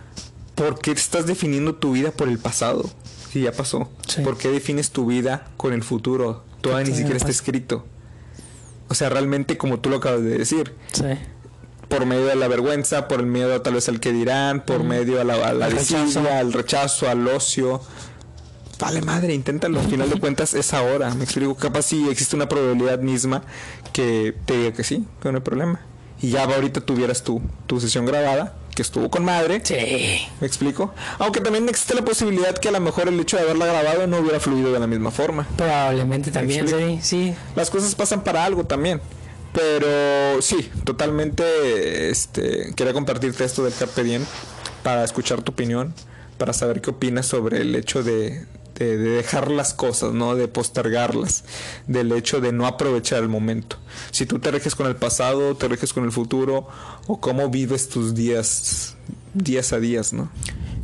¿Por 0.56 0.80
qué 0.80 0.92
estás 0.92 1.26
definiendo 1.28 1.76
tu 1.76 1.92
vida 1.94 2.12
por 2.12 2.30
el 2.30 2.40
pasado? 2.40 2.90
Si 3.32 3.42
ya 3.42 3.52
pasó. 3.52 3.90
Sí. 4.08 4.22
¿Por 4.22 4.38
qué 4.38 4.50
defines 4.50 4.92
tu 4.92 5.06
vida 5.08 5.48
con 5.58 5.74
el 5.74 5.84
futuro? 5.84 6.44
Todavía 6.62 6.90
ni 6.90 6.96
siquiera 6.96 7.18
está 7.18 7.30
escrito. 7.30 7.86
O 8.90 8.96
sea, 8.96 9.10
realmente 9.10 9.58
como 9.58 9.80
tú 9.80 9.90
lo 9.90 9.98
acabas 9.98 10.22
de 10.24 10.38
decir, 10.38 10.74
Sí. 10.94 11.04
por 11.90 12.06
medio 12.06 12.26
de 12.26 12.36
la 12.36 12.48
vergüenza, 12.48 13.08
por 13.08 13.20
el 13.20 13.26
miedo 13.26 13.62
tal 13.62 13.74
vez 13.76 13.88
al 13.90 14.00
que 14.00 14.12
dirán, 14.12 14.62
por 14.66 14.84
medio 14.84 15.20
a 15.22 15.24
la, 15.24 15.34
a 15.36 15.54
la 15.54 15.66
Al 15.68 15.74
desidia, 15.76 16.04
rechazo. 16.06 16.30
al 16.32 16.54
rechazo, 16.54 17.10
al 17.10 17.28
ocio. 17.28 17.82
Vale 18.80 19.02
madre, 19.02 19.34
inténtalo. 19.34 19.80
Al 19.80 19.88
final 19.88 20.10
de 20.10 20.20
cuentas 20.20 20.54
es 20.54 20.74
ahora. 20.74 21.14
Me 21.16 21.24
explico, 21.24 21.56
capaz 21.56 21.82
si 21.84 22.08
existe 22.10 22.36
una 22.36 22.48
probabilidad 22.48 23.00
misma 23.00 23.42
que 23.92 24.36
te 24.46 24.56
diga 24.58 24.72
que 24.74 24.84
sí, 24.84 25.06
que 25.22 25.32
no 25.32 25.38
hay 25.40 25.44
problema. 25.44 25.80
Y 26.22 26.30
ya 26.30 26.44
ahorita 26.44 26.82
tuvieras 26.82 27.24
tu, 27.24 27.42
tu 27.66 27.80
sesión 27.80 28.06
grabada, 28.06 28.54
que 28.78 28.84
estuvo 28.84 29.10
con 29.10 29.26
madre. 29.26 29.60
Sí. 29.64 30.28
¿Me 30.40 30.46
explico? 30.46 30.94
Aunque 31.18 31.42
también 31.42 31.68
existe 31.68 31.96
la 31.96 32.06
posibilidad 32.06 32.56
que 32.56 32.70
a 32.70 32.72
lo 32.72 32.80
mejor 32.80 33.08
el 33.08 33.20
hecho 33.20 33.36
de 33.36 33.42
haberla 33.42 33.66
grabado 33.66 34.06
no 34.06 34.20
hubiera 34.20 34.40
fluido 34.40 34.72
de 34.72 34.80
la 34.80 34.86
misma 34.86 35.10
forma. 35.10 35.48
Probablemente 35.58 36.30
también, 36.30 36.68
sí. 36.68 37.00
Sí. 37.02 37.36
Las 37.56 37.72
cosas 37.72 37.96
pasan 37.96 38.24
para 38.24 38.46
algo 38.46 38.66
también. 38.66 39.02
Pero 39.52 40.44
sí, 40.44 40.70
totalmente 40.84 42.12
este, 42.12 42.72
quería 42.76 42.94
compartirte 42.94 43.44
esto 43.44 43.64
del 43.64 43.74
Carpe 43.74 44.04
Diem 44.04 44.24
para 44.84 45.04
escuchar 45.04 45.42
tu 45.42 45.54
opinión, 45.54 45.96
para 46.38 46.54
saber 46.54 46.80
qué 46.80 46.92
opinas 46.92 47.26
sobre 47.26 47.62
el 47.62 47.74
hecho 47.74 48.04
de, 48.04 48.46
de- 48.78 48.98
de 48.98 49.10
dejar 49.10 49.50
las 49.52 49.74
cosas, 49.74 50.14
¿no? 50.14 50.36
De 50.36 50.48
postergarlas, 50.48 51.44
del 51.88 52.12
hecho 52.12 52.42
de 52.42 52.52
no 52.52 52.68
aprovechar 52.68 53.24
el 53.24 53.30
momento. 53.30 53.78
Si 54.12 54.26
tú 54.26 54.40
te 54.40 54.52
riges 54.52 54.76
con 54.76 54.88
el 54.88 54.96
pasado, 54.96 55.56
te 55.56 55.68
riges 55.68 55.94
con 55.94 56.04
el 56.06 56.12
futuro, 56.12 56.68
o 57.08 57.20
cómo 57.20 57.50
vives 57.50 57.90
tus 57.90 58.14
días, 58.14 58.96
días 59.34 59.74
a 59.74 59.80
días, 59.80 60.14
¿no? 60.14 60.30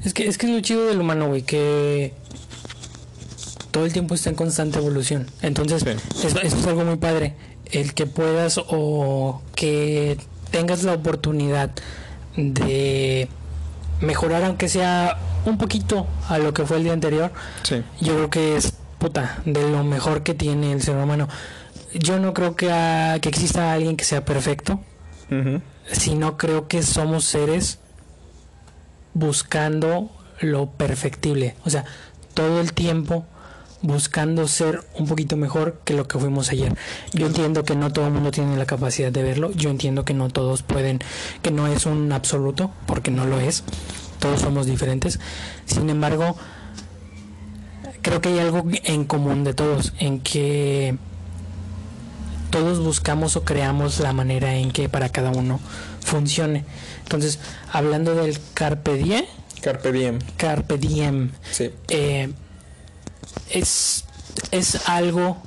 Es 0.03 0.13
que, 0.13 0.27
es 0.27 0.38
que 0.38 0.47
es 0.47 0.51
lo 0.53 0.60
chido 0.62 0.86
del 0.86 0.99
humano, 0.99 1.27
güey, 1.27 1.43
que 1.43 2.13
todo 3.71 3.86
el 3.86 3.93
tiempo 3.93 4.15
está 4.15 4.29
en 4.29 4.36
constante 4.36 4.79
evolución. 4.79 5.27
Entonces, 5.41 5.84
Sí. 5.84 6.27
eso, 6.27 6.39
eso 6.41 6.58
es 6.58 6.67
algo 6.67 6.84
muy 6.86 6.97
padre. 6.97 7.36
El 7.71 7.93
que 7.93 8.06
puedas 8.06 8.60
o 8.67 9.41
que 9.56 10.17
tengas 10.51 10.84
la 10.84 10.93
oportunidad 10.93 11.71
de 12.38 13.27
mejorar, 14.01 14.43
aunque 14.43 14.67
sea 14.69 15.17
un 15.45 15.58
poquito 15.58 16.08
a 16.29 16.38
lo 16.38 16.53
que 16.53 16.65
fue 16.65 16.77
el 16.77 16.84
día 16.84 16.93
anterior, 16.93 17.32
Sí. 17.63 17.84
yo 18.01 18.13
creo 18.15 18.29
que 18.29 18.56
es 18.58 18.73
puta 18.99 19.39
de 19.45 19.69
lo 19.69 19.84
mejor 19.84 20.23
que 20.23 20.34
tiene 20.34 20.71
el 20.71 20.82
ser 20.82 20.95
humano. 20.95 21.27
Yo 21.93 22.19
no 22.19 22.34
creo 22.34 22.56
que, 22.56 22.71
ah, 22.71 23.17
que 23.21 23.29
exista 23.29 23.73
alguien 23.73 23.97
que 23.97 24.06
sea 24.06 24.23
perfecto, 24.25 24.79
Ujú. 25.29 25.62
sino 25.91 26.38
creo 26.38 26.67
que 26.67 26.82
somos 26.84 27.25
seres 27.25 27.79
buscando 29.13 30.10
lo 30.39 30.67
perfectible. 30.71 31.56
O 31.65 31.69
sea, 31.69 31.86
todo 32.34 32.60
el 32.62 32.73
tiempo 32.73 33.25
buscando 33.82 34.47
ser 34.47 34.82
un 34.97 35.08
poquito 35.08 35.36
mejor 35.36 35.82
que 35.84 35.93
lo 35.93 36.08
que 36.08 36.17
fuimos 36.17 36.49
ayer. 36.49 36.75
Yo 37.12 37.27
entiendo 37.27 37.63
que 37.63 37.75
no 37.75 37.91
todo 37.91 38.08
el 38.08 38.13
mundo 38.13 38.32
tiene 38.32 38.56
la 38.58 38.65
capacidad 38.65 39.12
de 39.12 39.21
verlo. 39.23 39.51
Yo 39.51 39.69
entiendo 39.69 40.06
que 40.06 40.13
no 40.13 40.29
todos 40.29 40.63
pueden, 40.63 40.99
que 41.41 41.51
no 41.51 41.67
es 41.67 41.86
un 41.86 42.12
absoluto, 42.13 42.71
porque 42.88 43.12
no 43.12 43.25
lo 43.25 43.39
es. 43.41 43.63
Todos 44.23 44.39
somos 44.39 44.65
diferentes. 44.67 45.19
Sin 45.65 45.89
embargo, 45.89 46.38
creo 48.01 48.21
que 48.21 48.29
hay 48.29 48.39
algo 48.39 48.63
en 48.86 49.03
común 49.03 49.43
de 49.43 49.53
todos, 49.53 49.91
en 49.99 50.21
que 50.21 50.97
todos 52.49 52.79
buscamos 52.79 53.36
o 53.36 53.43
creamos 53.43 53.99
la 53.99 54.13
manera 54.13 54.55
en 54.55 54.71
que 54.71 54.88
para 54.88 55.09
cada 55.09 55.31
uno 55.31 55.59
funcione. 55.99 56.63
Entonces, 57.03 57.39
hablando 57.73 58.15
del 58.15 58.38
carpe 58.53 58.93
diem, 58.95 59.25
Carpe 59.62 59.91
Diem. 59.91 60.19
carpe 60.38 60.77
diem, 60.77 61.31
Sí. 61.51 61.69
eh, 61.89 62.31
es, 63.49 64.05
es 64.51 64.88
algo 64.88 65.38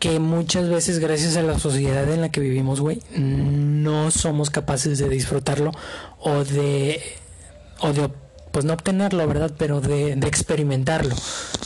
que 0.00 0.18
muchas 0.18 0.68
veces 0.68 0.98
gracias 0.98 1.36
a 1.36 1.42
la 1.42 1.58
sociedad 1.58 2.10
en 2.10 2.20
la 2.22 2.30
que 2.30 2.40
vivimos, 2.40 2.80
güey, 2.80 3.00
no 3.16 4.10
somos 4.10 4.50
capaces 4.50 4.98
de 4.98 5.08
disfrutarlo 5.08 5.70
o 6.22 6.44
de 6.44 7.00
o 7.80 7.92
de 7.92 8.08
pues 8.50 8.64
no 8.64 8.74
obtenerlo, 8.74 9.26
¿verdad? 9.26 9.50
Pero 9.56 9.80
de, 9.80 10.14
de 10.14 10.28
experimentarlo. 10.28 11.14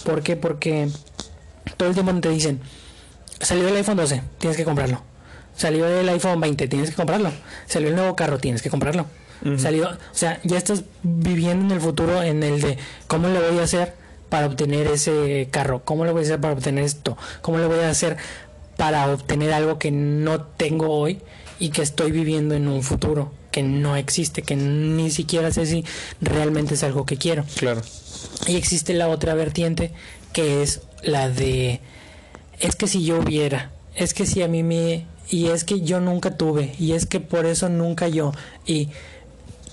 ¿Por 0.05 0.23
qué? 0.23 0.37
Porque 0.37 0.89
todo 1.77 1.89
el 1.89 1.95
tiempo 1.95 2.15
te 2.21 2.29
dicen, 2.31 2.61
salió 3.41 3.69
el 3.69 3.77
iPhone 3.77 3.97
12, 3.97 4.23
tienes 4.39 4.57
que 4.57 4.65
comprarlo. 4.65 5.03
Salió 5.57 5.87
el 5.89 6.09
iPhone 6.09 6.41
20, 6.41 6.69
tienes 6.69 6.91
que 6.91 6.97
comprarlo. 6.97 7.33
Salió 7.67 7.89
el 7.89 7.97
nuevo 7.97 8.15
carro, 8.15 8.39
tienes 8.39 8.63
que 8.63 8.71
comprarlo. 8.71 9.07
Ujú. 9.45 9.59
Salió, 9.59 9.89
o 9.89 9.97
sea, 10.13 10.41
ya 10.45 10.57
estás 10.57 10.85
viviendo 11.03 11.67
en 11.67 11.73
el 11.73 11.81
futuro 11.81 12.23
en 12.23 12.43
el 12.43 12.61
de 12.61 12.79
cómo 13.09 13.29
le 13.29 13.41
voy 13.41 13.59
a 13.59 13.65
hacer 13.65 13.95
para 14.29 14.47
obtener 14.47 14.87
ese 14.87 15.49
carro, 15.51 15.83
cómo 15.85 16.05
le 16.05 16.13
voy 16.13 16.23
a 16.23 16.25
hacer 16.25 16.41
para 16.41 16.55
obtener 16.55 16.85
esto, 16.85 17.19
cómo 17.43 17.59
le 17.59 17.67
voy 17.67 17.81
a 17.81 17.91
hacer 17.91 18.17
para 18.77 19.11
obtener 19.11 19.53
algo 19.53 19.79
que 19.79 19.91
no 19.91 20.43
tengo 20.43 20.91
hoy 20.91 21.21
y 21.59 21.71
que 21.71 21.83
estoy 21.83 22.13
viviendo 22.13 22.55
en 22.55 22.69
un 22.69 22.83
futuro 22.83 23.33
que 23.57 23.63
no 23.63 23.97
existe, 23.97 24.43
que 24.43 24.55
ni 24.55 25.11
siquiera 25.11 25.51
sé 25.51 25.65
si 25.65 25.83
realmente 26.21 26.75
es 26.75 26.83
algo 26.83 27.07
que 27.07 27.17
quiero. 27.17 27.47
Claro. 27.57 27.81
Y 28.47 28.57
existe 28.57 28.93
la 28.93 29.09
otra 29.09 29.33
vertiente 29.33 29.93
que 30.35 30.63
es 30.63 30.83
la 31.03 31.31
de 31.31 31.81
es 32.61 32.77
que 32.77 32.87
si 32.87 33.03
yo 33.03 33.19
hubiera, 33.19 33.71
es 33.95 34.13
que 34.13 34.27
si 34.27 34.43
a 34.43 34.49
mí 34.49 34.63
me 34.63 35.07
y 35.31 35.47
es 35.47 35.65
que 35.65 35.81
yo 35.81 36.01
nunca 36.01 36.37
tuve 36.37 36.75
y 36.79 36.93
es 36.93 37.07
que 37.07 37.19
por 37.21 37.47
eso 37.47 37.71
nunca 37.71 38.09
yo 38.09 38.33
y 38.67 38.91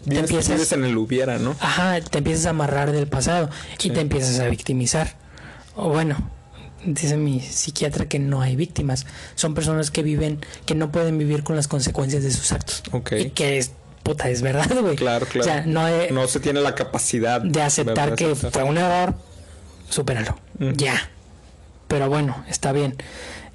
te 0.08 0.20
empiezas 0.20 0.72
en 0.72 0.86
el 0.86 0.98
hubiera, 0.98 1.38
¿no? 1.38 1.54
ajá, 1.60 2.00
te 2.00 2.20
empiezas 2.20 2.46
a 2.46 2.52
amarrar 2.52 2.94
del 2.94 3.08
pasado 3.08 3.50
Sí. 3.80 3.90
y 3.90 3.92
te 3.92 4.00
empiezas 4.00 4.40
a 4.40 4.48
victimizar. 4.48 5.18
O 5.76 5.90
bueno, 5.90 6.16
dice 6.86 7.18
mi 7.18 7.40
psiquiatra 7.40 8.08
que 8.08 8.20
no 8.20 8.42
hay 8.42 8.56
víctimas, 8.56 9.06
son 9.36 9.54
personas 9.54 9.92
que 9.92 10.04
viven 10.04 10.40
que 10.66 10.76
no 10.76 10.92
pueden 10.92 11.18
vivir 11.18 11.44
con 11.44 11.56
las 11.56 11.68
consecuencias 11.68 12.24
de 12.24 12.32
sus 12.32 12.52
actos. 12.52 12.84
Ok. 12.92 13.12
Y 13.14 13.30
que 13.32 13.58
es 13.58 13.72
puta, 14.04 14.30
es 14.30 14.42
verdad, 14.42 14.70
güey. 14.82 14.96
Claro, 14.96 15.26
claro. 15.26 15.50
O 15.50 15.54
sea, 15.54 15.66
no 15.66 15.88
he- 15.88 16.12
no 16.12 16.28
se 16.28 16.40
tiene 16.40 16.60
la 16.62 16.76
capacidad 16.76 17.42
de 17.42 17.62
aceptar 17.62 18.16
que 18.16 18.26
Aceptar. 18.32 18.52
fue 18.52 18.64
un 18.64 18.78
error, 18.78 19.16
supéralo. 19.90 20.38
Ya. 20.60 21.10
Pero 21.88 22.10
bueno, 22.10 22.44
está 22.50 22.72
bien. 22.72 22.96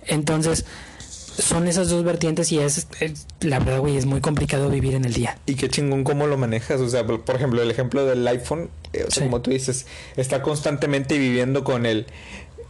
Entonces, 0.06 0.64
son 1.00 1.68
esas 1.68 1.88
dos 1.88 2.02
vertientes 2.04 2.50
y 2.50 2.58
es, 2.58 2.86
es- 3.00 3.26
la 3.40 3.58
verdad, 3.58 3.80
güey, 3.80 3.96
es 3.96 4.06
muy 4.06 4.20
complicado 4.20 4.68
vivir 4.70 4.94
en 4.94 5.04
el 5.04 5.12
día. 5.12 5.38
Y 5.46 5.54
qué 5.54 5.68
chingón 5.68 6.02
cómo 6.04 6.26
lo 6.26 6.36
manejas. 6.36 6.80
O 6.80 6.88
sea, 6.88 7.06
por 7.06 7.36
ejemplo, 7.36 7.62
el 7.62 7.70
ejemplo 7.70 8.04
del 8.06 8.26
iPhone, 8.26 8.70
eh, 8.92 9.04
o 9.06 9.10
sea, 9.10 9.22
Sí. 9.22 9.28
como 9.28 9.40
tú 9.42 9.50
dices, 9.50 9.86
está 10.16 10.42
constantemente 10.42 11.18
viviendo 11.18 11.62
con 11.62 11.84
el, 11.86 12.06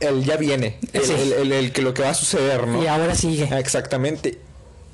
el 0.01 0.25
ya 0.25 0.37
viene, 0.37 0.79
el, 0.93 1.03
Sí. 1.05 1.13
el- 1.13 1.33
el- 1.33 1.53
el 1.53 1.73
que 1.73 1.83
lo 1.83 1.95
que 1.95 2.03
va 2.03 2.11
a 2.11 2.15
suceder, 2.15 2.67
¿no? 2.67 2.83
Y 2.83 2.87
ahora 2.87 3.15
sigue. 3.15 3.49
Ah, 3.51 3.59
Exactamente. 3.61 4.39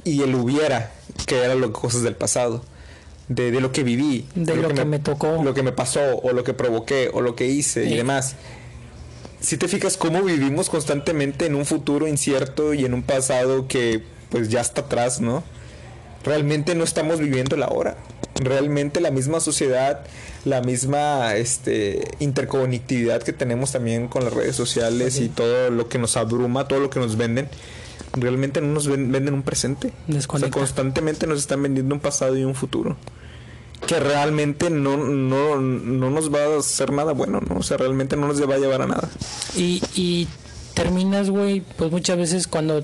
Y 0.05 0.23
el 0.23 0.35
hubiera, 0.35 0.93
que 1.27 1.39
era 1.39 1.55
lo 1.55 1.73
cosas 1.73 2.03
del 2.03 2.15
pasado. 2.17 2.63
De, 3.29 3.51
de 3.51 3.61
lo 3.63 3.73
que 3.73 3.83
viví. 3.85 4.27
De 4.35 4.55
lo 4.55 4.69
que 4.69 4.85
me 4.85 4.99
tocó. 4.99 5.43
Lo 5.43 5.55
que 5.55 5.63
me 5.63 5.73
pasó, 5.73 6.01
o 6.19 6.33
lo 6.33 6.45
que 6.45 6.53
provoqué, 6.53 7.11
o 7.13 7.23
lo 7.23 7.35
que 7.35 7.47
hice 7.47 7.87
y 7.87 7.97
demás. 7.97 8.37
Si 9.41 9.57
te 9.57 9.67
fijas 9.69 9.97
cómo 9.97 10.23
vivimos 10.23 10.69
constantemente 10.69 11.47
en 11.47 11.55
un 11.55 11.65
futuro 11.65 12.07
incierto 12.07 12.75
y 12.75 12.85
en 12.85 12.93
un 12.95 13.03
pasado 13.03 13.67
que 13.69 14.03
pues 14.31 14.49
ya 14.51 14.61
está 14.61 14.83
atrás, 14.83 15.21
¿no? 15.23 15.43
Realmente 16.25 16.75
no 16.75 16.85
estamos 16.85 17.19
viviendo 17.19 17.57
la 17.57 17.69
hora. 17.69 17.97
Realmente 18.41 19.01
la 19.01 19.11
misma 19.13 19.39
sociedad, 19.41 20.01
la 20.45 20.61
misma 20.61 21.35
este, 21.37 22.03
interconectividad 22.19 23.23
que 23.23 23.33
tenemos 23.33 23.71
también 23.73 24.09
con 24.09 24.25
las 24.25 24.33
redes 24.33 24.57
sociales 24.57 25.21
y 25.21 25.29
todo 25.29 25.71
lo 25.71 25.89
que 25.89 25.99
nos 25.99 26.17
abruma, 26.17 26.67
todo 26.67 26.81
lo 26.81 26.91
que 26.91 26.99
nos 26.99 27.17
venden, 27.17 27.49
realmente 28.13 28.61
no 28.61 28.69
nos 28.75 28.89
ven- 28.89 29.13
venden 29.13 29.35
un 29.35 29.43
presente. 29.43 29.93
O 30.09 30.13
sea, 30.13 30.21
constantemente 30.61 31.27
nos 31.29 31.39
están 31.39 31.63
vendiendo 31.63 31.95
un 31.95 32.01
pasado 32.01 32.37
y 32.37 32.43
un 32.45 32.55
futuro. 32.57 32.97
Que 33.87 34.01
realmente 34.01 34.71
no, 34.71 34.97
no, 34.97 35.61
no 35.61 36.11
nos 36.11 36.33
va 36.35 36.41
a 36.45 36.59
hacer 36.59 36.91
nada 36.93 37.13
bueno, 37.13 37.41
¿no? 37.49 37.59
O 37.59 37.63
sea, 37.63 37.77
realmente 37.77 38.17
no 38.17 38.27
nos 38.27 38.41
va 38.49 38.55
a 38.55 38.59
llevar 38.59 38.83
a 38.83 38.87
nada. 38.87 39.09
Y, 39.57 39.83
y 39.95 40.27
terminas, 40.75 41.31
güey, 41.31 41.61
pues 41.77 41.91
muchas 41.93 42.17
veces 42.17 42.47
cuando 42.49 42.83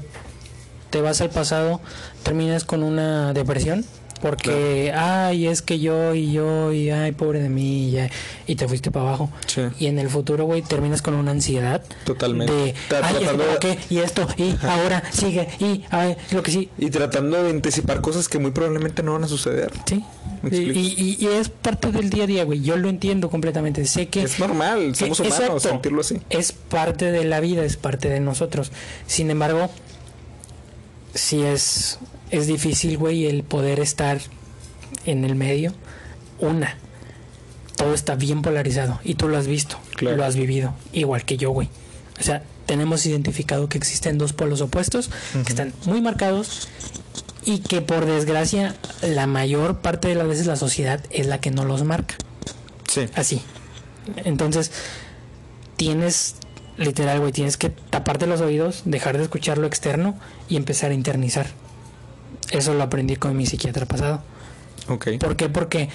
te 0.90 1.00
vas 1.00 1.20
al 1.22 1.30
pasado, 1.30 1.80
terminas 2.22 2.64
con 2.64 2.82
una 2.82 3.32
depresión. 3.32 3.84
Porque, 4.20 4.92
ay, 4.94 5.46
es 5.46 5.62
que 5.62 5.78
yo 5.80 6.14
y 6.14 6.32
yo 6.32 6.72
y 6.72 6.90
ay, 6.90 7.12
pobre 7.12 7.40
de 7.40 7.48
mí, 7.48 7.88
y, 7.88 7.98
ay, 7.98 8.10
y 8.46 8.54
te 8.56 8.68
fuiste 8.68 8.90
para 8.90 9.08
abajo. 9.08 9.30
Sí. 9.46 9.62
Y 9.78 9.86
en 9.86 9.98
el 9.98 10.10
futuro, 10.10 10.44
güey, 10.44 10.62
terminas 10.62 11.00
con 11.02 11.14
una 11.14 11.30
ansiedad. 11.30 11.82
Totalmente. 12.04 12.52
De, 12.52 12.62
ay, 12.62 12.74
¿es 12.74 12.88
tratando 12.88 13.44
¿por 13.44 13.52
de- 13.52 13.58
qué? 13.60 13.78
Y 13.88 13.98
esto, 13.98 14.26
y 14.36 14.54
ahora 14.62 15.02
sigue, 15.10 15.48
y 15.58 15.84
ay, 15.90 16.16
lo 16.32 16.42
que 16.42 16.50
sí. 16.50 16.68
Y 16.78 16.90
tratando 16.90 17.42
de 17.42 17.50
anticipar 17.50 18.00
cosas 18.02 18.28
que 18.28 18.38
muy 18.38 18.50
probablemente 18.50 19.02
no 19.02 19.14
van 19.14 19.24
a 19.24 19.28
suceder. 19.28 19.70
Sí. 19.86 20.04
Me 20.42 20.50
Y, 20.50 20.56
explico. 20.70 20.78
y- 20.80 21.16
y 21.20 21.26
es 21.26 21.48
parte 21.48 21.90
del 21.92 22.10
día 22.10 22.24
a 22.24 22.26
día, 22.26 22.44
güey. 22.44 22.60
Yo 22.60 22.76
lo 22.76 22.88
entiendo 22.88 23.30
completamente. 23.30 23.84
Sé 23.86 24.08
que 24.08 24.22
Es 24.22 24.38
normal, 24.38 24.94
somos 24.96 25.16
que- 25.20 25.28
humanos, 25.28 25.40
exacto. 25.44 25.60
sentirlo 25.60 26.00
así. 26.02 26.18
es 26.30 26.52
parte 26.52 27.10
de 27.10 27.24
la 27.24 27.40
vida, 27.40 27.64
es 27.64 27.76
parte 27.76 28.08
de 28.08 28.20
nosotros. 28.20 28.70
Sin 29.06 29.30
embargo, 29.30 29.70
sí 31.14 31.42
es, 31.42 31.98
es 32.30 32.46
difícil, 32.46 32.96
güey, 32.98 33.26
el 33.26 33.42
poder 33.42 33.80
estar 33.80 34.18
en 35.06 35.24
el 35.24 35.34
medio. 35.34 35.72
Una, 36.38 36.76
todo 37.76 37.94
está 37.94 38.14
bien 38.14 38.42
polarizado 38.42 39.00
y 39.04 39.14
tú 39.14 39.28
lo 39.28 39.36
has 39.36 39.46
visto, 39.46 39.78
Claro. 39.96 40.16
lo 40.16 40.24
has 40.24 40.36
vivido, 40.36 40.74
igual 40.92 41.24
que 41.24 41.36
yo, 41.36 41.50
güey. 41.50 41.68
O 42.18 42.22
sea, 42.22 42.42
tenemos 42.66 43.04
identificado 43.06 43.68
que 43.68 43.78
existen 43.78 44.18
dos 44.18 44.32
polos 44.32 44.60
opuestos 44.60 45.10
que 45.32 45.48
están 45.50 45.72
muy 45.86 46.00
marcados 46.00 46.68
y 47.44 47.58
que 47.60 47.80
por 47.80 48.04
desgracia 48.06 48.74
la 49.02 49.26
mayor 49.26 49.78
parte 49.78 50.08
de 50.08 50.14
las 50.14 50.26
veces 50.28 50.46
la 50.46 50.56
sociedad 50.56 51.02
es 51.10 51.26
la 51.26 51.40
que 51.40 51.50
no 51.50 51.64
los 51.64 51.82
marca. 51.84 52.14
Sí. 52.88 53.06
Así. 53.14 53.40
Entonces, 54.24 54.70
tienes, 55.76 56.34
literal, 56.76 57.20
güey, 57.20 57.32
tienes 57.32 57.56
que 57.56 57.70
taparte 57.70 58.26
los 58.26 58.40
oídos, 58.40 58.82
dejar 58.84 59.16
de 59.16 59.24
escuchar 59.24 59.58
lo 59.58 59.66
externo 59.66 60.18
y 60.48 60.56
empezar 60.56 60.90
a 60.90 60.94
internizar. 60.94 61.46
Eso 62.50 62.74
lo 62.74 62.82
aprendí 62.82 63.16
con 63.16 63.36
mi 63.36 63.46
psiquiatra 63.46 63.86
pasado. 63.86 64.22
Ok. 64.88 65.08
¿Por 65.20 65.36
qué? 65.36 65.48
Porque 65.48 65.88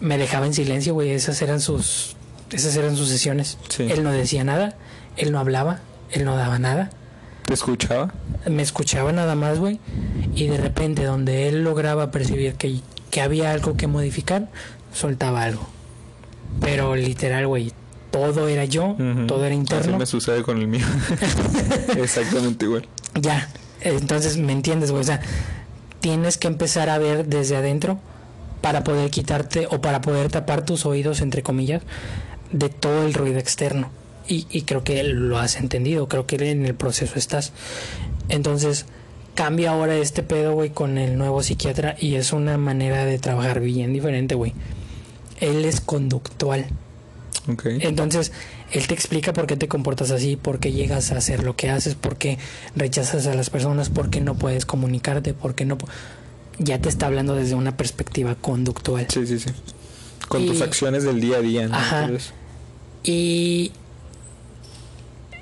me 0.00 0.18
dejaba 0.18 0.46
en 0.46 0.54
silencio, 0.54 0.94
güey. 0.94 1.10
Esas 1.10 1.40
eran 1.42 1.60
sus, 1.60 2.16
esas 2.50 2.76
eran 2.76 2.96
sus 2.96 3.08
sesiones. 3.08 3.58
Sí. 3.68 3.86
Él 3.90 4.02
no 4.02 4.12
decía 4.12 4.44
nada, 4.44 4.76
él 5.16 5.32
no 5.32 5.38
hablaba, 5.38 5.80
él 6.10 6.24
no 6.24 6.36
daba 6.36 6.58
nada. 6.58 6.90
¿Te 7.46 7.54
escuchaba? 7.54 8.12
Me 8.46 8.62
escuchaba 8.62 9.10
nada 9.12 9.34
más, 9.34 9.58
güey. 9.58 9.80
Y 10.34 10.48
de 10.48 10.58
repente, 10.58 11.04
donde 11.04 11.48
él 11.48 11.64
lograba 11.64 12.10
percibir 12.10 12.54
que, 12.54 12.80
que 13.10 13.22
había 13.22 13.52
algo 13.52 13.74
que 13.76 13.86
modificar, 13.86 14.48
soltaba 14.92 15.44
algo. 15.44 15.66
Pero 16.60 16.94
literal, 16.94 17.46
güey, 17.46 17.72
todo 18.10 18.48
era 18.48 18.66
yo, 18.66 18.96
todo 19.26 19.44
era 19.44 19.54
Así 19.54 19.60
interno. 19.60 19.98
me 19.98 20.06
sucede 20.06 20.42
con 20.42 20.58
el 20.58 20.66
mío. 20.66 20.84
Exactamente 21.96 22.66
igual. 22.66 22.86
Ya, 23.14 23.48
entonces 23.80 24.36
me 24.36 24.52
entiendes, 24.52 24.90
güey. 24.90 25.00
O 25.00 25.04
sea, 25.04 25.20
tienes 26.00 26.38
que 26.38 26.48
empezar 26.48 26.90
a 26.90 26.98
ver 26.98 27.26
desde 27.26 27.56
adentro 27.56 27.98
para 28.60 28.84
poder 28.84 29.10
quitarte 29.10 29.66
o 29.70 29.80
para 29.80 30.00
poder 30.00 30.30
tapar 30.30 30.64
tus 30.64 30.86
oídos, 30.86 31.20
entre 31.20 31.42
comillas, 31.42 31.82
de 32.52 32.68
todo 32.68 33.04
el 33.04 33.14
ruido 33.14 33.38
externo. 33.38 33.90
Y, 34.26 34.46
y 34.50 34.62
creo 34.62 34.84
que 34.84 35.02
lo 35.04 35.38
has 35.38 35.56
entendido, 35.56 36.08
creo 36.08 36.26
que 36.26 36.36
en 36.50 36.66
el 36.66 36.74
proceso 36.74 37.18
estás. 37.18 37.52
Entonces, 38.28 38.86
cambia 39.38 39.70
ahora 39.70 39.96
este 39.96 40.24
pedo, 40.24 40.54
güey, 40.54 40.70
con 40.70 40.98
el 40.98 41.16
nuevo 41.16 41.42
psiquiatra 41.44 41.96
y 41.98 42.16
es 42.16 42.32
una 42.32 42.58
manera 42.58 43.04
de 43.04 43.18
trabajar 43.18 43.60
bien 43.60 43.92
diferente, 43.92 44.34
güey. 44.34 44.52
Él 45.40 45.64
es 45.64 45.80
conductual. 45.80 46.66
Ok. 47.50 47.66
Entonces, 47.80 48.32
él 48.72 48.86
te 48.86 48.94
explica 48.94 49.32
por 49.32 49.46
qué 49.46 49.56
te 49.56 49.68
comportas 49.68 50.10
así, 50.10 50.36
por 50.36 50.58
qué 50.60 50.72
llegas 50.72 51.10
a 51.12 51.16
hacer 51.18 51.42
lo 51.42 51.56
que 51.56 51.70
haces, 51.70 51.94
por 51.94 52.16
qué 52.16 52.38
rechazas 52.76 53.26
a 53.26 53.34
las 53.34 53.48
personas, 53.50 53.88
por 53.90 54.10
qué 54.10 54.20
no 54.20 54.34
puedes 54.34 54.66
comunicarte, 54.66 55.34
por 55.34 55.54
qué 55.54 55.64
no... 55.64 55.78
Ya 56.58 56.80
te 56.80 56.88
está 56.88 57.06
hablando 57.06 57.34
desde 57.34 57.54
una 57.54 57.76
perspectiva 57.76 58.34
conductual. 58.34 59.06
Sí, 59.08 59.26
sí, 59.26 59.38
sí. 59.38 59.50
Con 60.28 60.42
Y- 60.42 60.48
tus 60.48 60.60
acciones 60.60 61.04
del 61.04 61.20
día 61.20 61.36
a 61.36 61.40
día, 61.40 61.68
¿no? 61.68 61.74
Ajá. 61.76 62.04
Entonces, 62.04 62.32
Y 63.04 63.70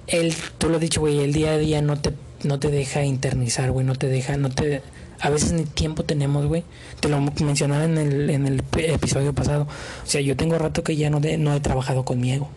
él, 0.06 0.34
tú 0.58 0.68
lo 0.68 0.76
has 0.76 0.80
dicho, 0.80 1.00
güey, 1.00 1.20
el 1.20 1.32
día 1.32 1.52
a 1.52 1.58
día 1.58 1.82
no 1.82 1.98
te, 1.98 2.12
no 2.44 2.58
te 2.60 2.70
deja 2.70 3.02
internizar, 3.02 3.70
güey, 3.72 3.84
no 3.86 3.94
te 3.94 4.08
deja, 4.08 4.36
no 4.36 4.50
te... 4.50 4.82
A 5.18 5.30
veces 5.30 5.52
ni 5.52 5.64
tiempo 5.64 6.04
tenemos, 6.04 6.44
güey. 6.46 6.62
Te 7.00 7.08
lo 7.08 7.18
mencionaba 7.20 7.84
en 7.84 7.96
el, 7.96 8.28
en 8.28 8.46
el 8.46 8.62
episodio 8.76 9.32
pasado. 9.32 9.62
O 9.62 10.06
sea, 10.06 10.20
yo 10.20 10.36
tengo 10.36 10.58
rato 10.58 10.84
que 10.84 10.94
ya 10.94 11.08
no, 11.08 11.20
de- 11.20 11.38
no 11.38 11.54
he 11.54 11.60
trabajado 11.60 12.04
con 12.04 12.20
mi 12.20 12.32
ego. 12.32 12.50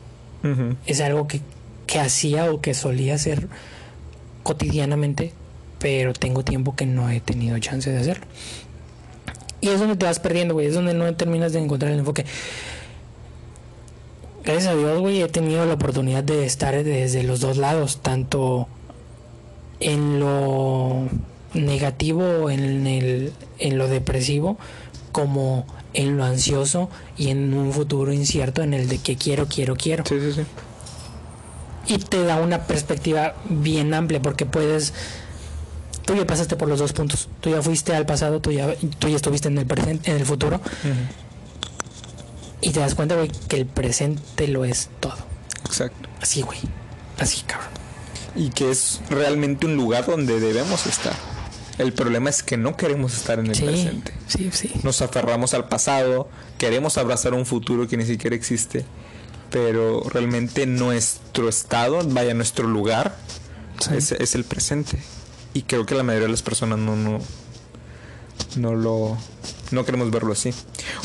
Es 0.85 1.01
algo 1.01 1.27
que, 1.27 1.41
que 1.87 1.99
hacía 1.99 2.51
o 2.51 2.61
que 2.61 2.73
solía 2.73 3.15
hacer 3.15 3.47
cotidianamente, 4.43 5.33
pero 5.79 6.13
tengo 6.13 6.43
tiempo 6.43 6.75
que 6.75 6.85
no 6.85 7.09
he 7.09 7.19
tenido 7.19 7.57
chance 7.59 7.89
de 7.89 7.97
hacerlo. 7.97 8.25
Y 9.61 9.69
es 9.69 9.79
donde 9.79 9.95
te 9.95 10.05
vas 10.05 10.19
perdiendo, 10.19 10.53
güey, 10.53 10.67
es 10.67 10.73
donde 10.73 10.93
no 10.93 11.13
terminas 11.15 11.51
de 11.51 11.59
encontrar 11.59 11.91
el 11.91 11.99
enfoque. 11.99 12.25
Gracias 14.43 14.67
a 14.67 14.75
Dios, 14.75 14.99
güey, 14.99 15.21
he 15.21 15.27
tenido 15.27 15.65
la 15.65 15.73
oportunidad 15.73 16.23
de 16.23 16.45
estar 16.45 16.81
desde 16.83 17.23
los 17.23 17.41
dos 17.41 17.57
lados, 17.57 17.99
tanto 18.01 18.67
en 19.79 20.19
lo 20.19 21.07
negativo, 21.53 22.49
en, 22.49 22.87
el, 22.87 23.33
en 23.59 23.77
lo 23.77 23.87
depresivo, 23.87 24.57
como 25.11 25.65
en 25.93 26.17
lo 26.17 26.23
ansioso 26.23 26.89
y 27.17 27.29
en 27.29 27.53
un 27.53 27.73
futuro 27.73 28.13
incierto 28.13 28.61
en 28.61 28.73
el 28.73 28.87
de 28.87 28.99
que 28.99 29.15
quiero, 29.15 29.47
quiero, 29.47 29.75
quiero. 29.75 30.03
Sí, 30.05 30.19
sí, 30.19 30.33
sí. 30.33 31.93
y 31.93 31.97
te 31.97 32.23
da 32.23 32.39
una 32.39 32.67
perspectiva 32.67 33.35
bien 33.49 33.93
amplia 33.93 34.21
porque 34.21 34.45
puedes 34.45 34.93
tú 36.05 36.15
ya 36.15 36.25
pasaste 36.25 36.55
por 36.55 36.67
los 36.67 36.79
dos 36.79 36.93
puntos. 36.93 37.29
Tú 37.39 37.49
ya 37.51 37.61
fuiste 37.61 37.95
al 37.95 38.05
pasado 38.05 38.39
tú 38.39 38.51
ya 38.51 38.75
tú 38.99 39.07
ya 39.09 39.15
estuviste 39.15 39.47
en 39.47 39.57
el 39.57 39.65
presente 39.65 40.11
en 40.11 40.17
el 40.17 40.25
futuro. 40.25 40.59
Y 42.61 42.71
te 42.71 42.79
das 42.79 42.93
cuenta 42.95 43.15
güey 43.15 43.29
que 43.47 43.57
el 43.57 43.65
presente 43.65 44.47
lo 44.47 44.65
es 44.65 44.89
todo. 44.99 45.15
Exacto. 45.65 46.09
así 46.21 46.41
güey. 46.41 46.59
Así 47.19 47.41
cabrón. 47.43 47.69
Y 48.35 48.49
que 48.49 48.71
es 48.71 49.01
realmente 49.09 49.65
un 49.65 49.75
lugar 49.75 50.05
donde 50.05 50.39
debemos 50.39 50.85
estar. 50.85 51.15
El 51.79 51.93
problema 51.93 52.29
es 52.29 52.43
que 52.43 52.57
no 52.57 52.77
queremos 52.77 53.15
estar 53.17 53.39
en 53.39 53.47
el 53.47 53.55
sí 53.55 53.63
presente. 53.63 54.13
sí 54.27 54.49
sí 54.51 54.71
Nos 54.83 55.01
aferramos 55.01 55.53
al 55.55 55.67
pasado, 55.67 56.29
queremos 56.59 56.97
abrazar 56.99 57.33
un 57.33 57.45
futuro 57.47 57.87
que 57.87 57.97
ni 57.97 58.05
siquiera 58.05 58.35
existe, 58.35 58.85
pero 59.49 60.03
realmente 60.09 60.65
nuestro 60.67 61.49
estado, 61.49 62.01
vaya, 62.09 62.33
nuestro 62.35 62.67
lugar, 62.67 63.15
Sí. 63.79 63.91
es, 63.95 64.11
es 64.11 64.35
el 64.35 64.43
presente. 64.43 64.99
Y 65.53 65.61
creo 65.63 65.85
que 65.85 65.95
la 65.95 66.03
mayoría 66.03 66.25
de 66.27 66.31
las 66.33 66.41
personas 66.43 66.77
no, 66.79 66.95
no, 66.97 67.19
no 68.57 68.75
lo, 68.75 69.17
no 69.71 69.85
queremos 69.85 70.11
verlo 70.11 70.33
así. 70.33 70.53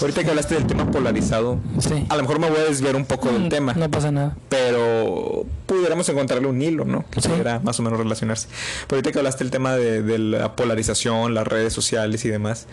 Ahorita 0.00 0.22
que 0.24 0.31
hablaste 0.31 0.55
del 0.55 0.66
tema 0.66 0.90
polarizado, 0.90 1.59
Sí. 1.79 2.07
a 2.09 2.16
lo 2.16 2.22
mejor 2.22 2.38
me 2.38 2.48
voy 2.50 2.59
a 2.61 2.64
desviar 2.64 2.96
un 2.96 3.05
poco 3.05 3.31
del 3.31 3.46
Mm, 3.46 3.48
tema 3.48 3.74
no 3.74 3.90
pasa 3.90 4.11
nada 4.11 4.37
pero 4.48 5.44
pudiéramos 5.66 6.09
encontrarle 6.09 6.46
un 6.48 6.61
hilo, 6.62 6.85
¿no? 6.85 7.05
Que 7.11 7.20
Sí. 7.20 7.29
pudiera 7.29 7.59
más 7.61 7.79
o 7.81 7.83
menos 7.83 7.98
relacionarse. 7.98 8.48
Pero 8.87 8.96
ahorita 8.98 9.12
que 9.12 9.18
hablaste 9.18 9.44
del 9.44 9.50
tema 9.50 9.74
de, 9.77 10.03
de 10.03 10.18
la 10.18 10.57
polarización, 10.57 11.35
las 11.35 11.46
redes 11.46 11.72
sociales 11.72 12.24
y 12.24 12.29
demás, 12.29 12.66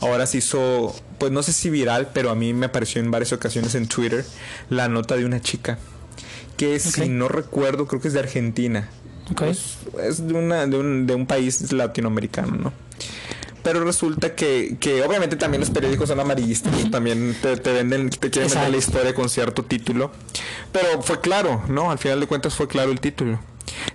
ahora 0.00 0.26
se 0.26 0.38
hizo, 0.38 0.94
pues 1.18 1.32
no 1.32 1.42
sé 1.42 1.52
si 1.52 1.70
viral, 1.70 2.08
pero 2.12 2.30
a 2.30 2.34
mí 2.34 2.52
me 2.54 2.66
apareció 2.66 3.00
en 3.00 3.10
varias 3.10 3.32
ocasiones 3.32 3.74
en 3.74 3.88
Twitter 3.88 4.24
la 4.70 4.88
nota 4.88 5.16
de 5.16 5.24
una 5.24 5.40
chica 5.40 5.78
que 6.56 6.74
Ok. 6.76 6.80
si 6.80 7.08
no 7.08 7.28
recuerdo, 7.28 7.86
creo 7.86 8.00
que 8.00 8.08
es 8.08 8.14
de 8.14 8.20
Argentina. 8.20 8.88
ok 9.30 9.38
Pues, 9.38 9.78
es 10.02 10.26
de, 10.28 10.34
una, 10.34 10.66
de, 10.66 10.76
un, 10.78 11.06
de 11.06 11.14
un 11.14 11.26
país 11.26 11.72
latinoamericano, 11.72 12.56
¿no? 12.56 12.72
Pero 13.64 13.82
resulta 13.82 14.34
que, 14.34 14.76
que 14.78 15.02
obviamente 15.02 15.36
también 15.36 15.60
los 15.60 15.70
periódicos 15.70 16.10
son 16.10 16.20
amarillistas, 16.20 16.72
también 16.90 17.34
te, 17.40 17.56
te 17.56 17.72
venden, 17.72 18.10
te 18.10 18.30
quieren 18.30 18.50
vender 18.50 18.70
la 18.70 18.76
Exacto. 18.76 18.76
historia 18.76 19.14
con 19.14 19.28
cierto 19.30 19.64
título. 19.64 20.12
Pero 20.70 21.02
fue 21.02 21.20
claro, 21.20 21.62
¿no? 21.68 21.90
Al 21.90 21.98
final 21.98 22.20
de 22.20 22.26
cuentas 22.26 22.54
fue 22.54 22.68
claro 22.68 22.92
el 22.92 23.00
título. 23.00 23.40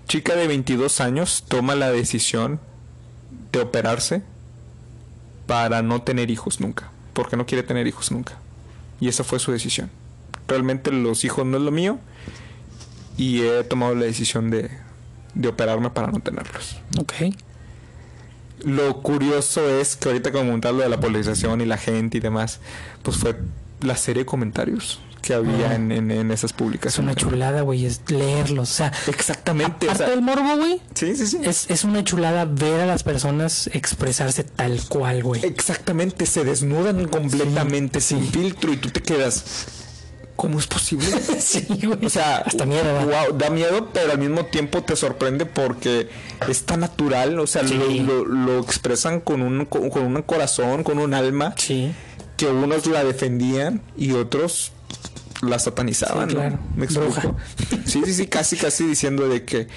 Chica 0.08 0.36
de 0.36 0.47
22 0.47 0.99
años 1.01 1.45
toma 1.47 1.75
la 1.75 1.91
decisión 1.91 2.60
de 3.51 3.62
operarse 3.62 4.23
para 5.45 5.84
no 5.84 6.01
tener 6.01 6.32
hijos 6.32 6.60
nunca, 6.60 6.89
porque 7.13 7.38
no 7.38 7.45
quiere 7.45 7.62
tener 7.63 7.86
hijos 7.86 8.12
nunca. 8.12 8.38
Y 8.99 9.08
esa 9.08 9.23
fue 9.23 9.38
su 9.39 9.51
decisión. 9.51 9.91
Realmente 10.47 10.91
los 10.91 11.23
hijos 11.23 11.45
no 11.45 11.58
es 11.58 11.63
lo 11.63 11.71
mío 11.71 11.99
y 13.17 13.41
he 13.41 13.63
tomado 13.63 13.93
la 13.93 14.05
decisión 14.05 14.49
de, 14.49 14.71
de 15.36 15.47
operarme 15.47 15.91
para 15.91 16.08
no 16.08 16.19
tenerlos. 16.21 16.77
ok 16.99 17.13
Lo 18.63 19.02
curioso 19.02 19.67
es 19.69 19.95
que 19.95 20.10
ahorita 20.10 20.32
comentar 20.32 20.74
lo 20.74 20.82
de 20.84 20.89
la 20.89 21.00
polarización 21.00 21.62
y 21.62 21.65
la 21.65 21.78
gente 21.78 22.17
y 22.17 22.19
demás, 22.22 22.60
pues 23.04 23.17
fue 23.17 23.36
la 23.82 23.95
serie 23.95 24.24
de 24.24 24.26
comentarios 24.26 25.00
que 25.22 25.34
había 25.34 25.72
Ah. 25.72 25.76
en, 25.76 25.91
en- 25.91 26.12
en 26.12 26.32
esas 26.32 26.52
es 26.52 26.54
publicaciones. 26.58 27.00
una 27.12 27.13
chulada 27.15 27.62
güey 27.62 27.86
es 27.86 28.00
leerlos 28.08 28.72
o 28.72 28.74
sea 28.74 28.91
Exactamente. 29.08 29.86
o 29.88 29.91
aparte 29.91 29.98
sea, 30.06 30.10
del 30.15 30.22
morbo 30.22 30.56
güey 30.56 30.82
sí, 30.95 31.13
sí, 31.15 31.28
sí. 31.28 31.38
es, 31.43 31.69
es 31.69 31.84
una 31.84 32.06
chulada 32.06 32.45
ver 32.45 32.80
a 32.82 32.86
las 32.86 33.04
personas 33.04 33.69
expresarse 33.74 34.45
tal 34.45 34.80
cual 34.88 35.22
güey 35.24 35.43
Exactamente, 35.45 36.26
se 36.26 36.45
desnudan 36.45 37.08
completamente 37.10 38.00
sin 38.00 38.26
filtro 38.32 38.72
y 38.72 38.78
tú 38.78 38.89
te 38.91 39.02
quedas. 39.02 39.65
¿Cómo 40.39 40.58
es 40.58 40.67
posible? 40.67 41.06
sí 41.39 41.67
güey 41.84 42.06
O 42.06 42.10
sea, 42.10 42.38
hasta 42.38 42.65
miedo 42.65 42.86
wow, 43.06 43.38
da 43.38 43.49
miedo, 43.49 43.89
pero 43.91 44.13
al 44.13 44.19
mismo 44.19 44.45
tiempo 44.45 44.82
te 44.84 44.95
sorprende 44.95 45.45
porque 45.45 46.08
es 46.47 46.63
tan 46.63 46.80
natural, 46.80 47.38
o 47.39 47.45
sea, 47.45 47.67
Sí. 47.67 47.75
lo, 47.75 48.23
lo- 48.23 48.25
lo 48.25 48.60
expresan 48.60 49.19
con 49.19 49.41
un, 49.41 49.65
con, 49.65 49.89
con 49.89 50.04
un 50.04 50.21
corazón, 50.21 50.84
con 50.86 50.97
un 50.99 51.13
alma, 51.13 51.54
sí 51.58 51.91
que 52.38 52.45
unos 52.47 52.86
la 52.86 53.03
defendían 53.03 53.82
y 53.97 54.14
otros 54.14 54.72
la 55.42 55.58
satanizaban, 55.58 56.30
Sí, 56.30 56.36
¿no? 56.36 56.42
claro. 56.42 56.60
¿Me 56.76 56.86
explico? 56.86 57.36
Sí, 57.86 58.02
sí, 58.06 58.14
sí, 58.14 58.28
casi, 58.28 58.58
casi 58.58 58.86
diciendo 58.86 59.30
de 59.30 59.46
que 59.46 59.68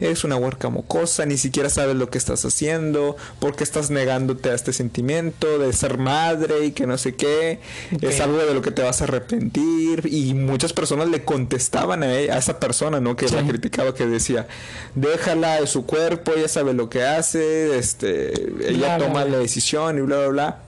eres 0.00 0.24
una 0.24 0.34
huerca 0.36 0.68
mocosa, 0.70 1.24
ni 1.24 1.36
siquiera 1.38 1.70
sabes 1.70 1.94
lo 1.94 2.10
que 2.10 2.18
estás 2.18 2.44
haciendo, 2.44 3.16
porque 3.38 3.62
estás 3.62 3.90
negándote 3.90 4.50
a 4.50 4.54
este 4.54 4.72
sentimiento 4.72 5.58
de 5.60 5.72
ser 5.72 5.98
madre 5.98 6.64
y 6.66 6.72
que 6.72 6.86
no 6.88 6.98
sé 6.98 7.14
qué, 7.14 7.60
es 8.00 8.20
algo 8.20 8.38
de 8.38 8.54
lo 8.54 8.60
que 8.60 8.72
te 8.72 8.82
vas 8.82 9.00
a 9.02 9.04
arrepentir 9.04 10.08
y 10.12 10.34
muchas 10.34 10.72
personas 10.72 11.08
le 11.08 11.24
contestaban 11.24 12.02
a, 12.02 12.12
ella- 12.12 12.34
a 12.34 12.38
esa 12.38 12.58
persona, 12.58 12.98
¿no? 12.98 13.14
Que 13.14 13.28
la 13.28 13.46
criticaba, 13.46 13.94
que 13.94 14.06
decía, 14.06 14.48
déjala 14.96 15.60
de 15.60 15.66
su 15.68 15.86
cuerpo, 15.86 16.32
ella 16.36 16.48
sabe 16.48 16.74
lo 16.74 16.90
que 16.90 17.04
hace, 17.04 17.78
este, 17.78 18.32
ella 18.68 18.78
Bla, 18.78 18.96
bla, 18.96 19.06
toma 19.06 19.24
bla. 19.24 19.36
la 19.36 19.38
decisión 19.38 19.96
y 19.96 20.00
bla, 20.00 20.16
bla, 20.18 20.28
bla. 20.28 20.58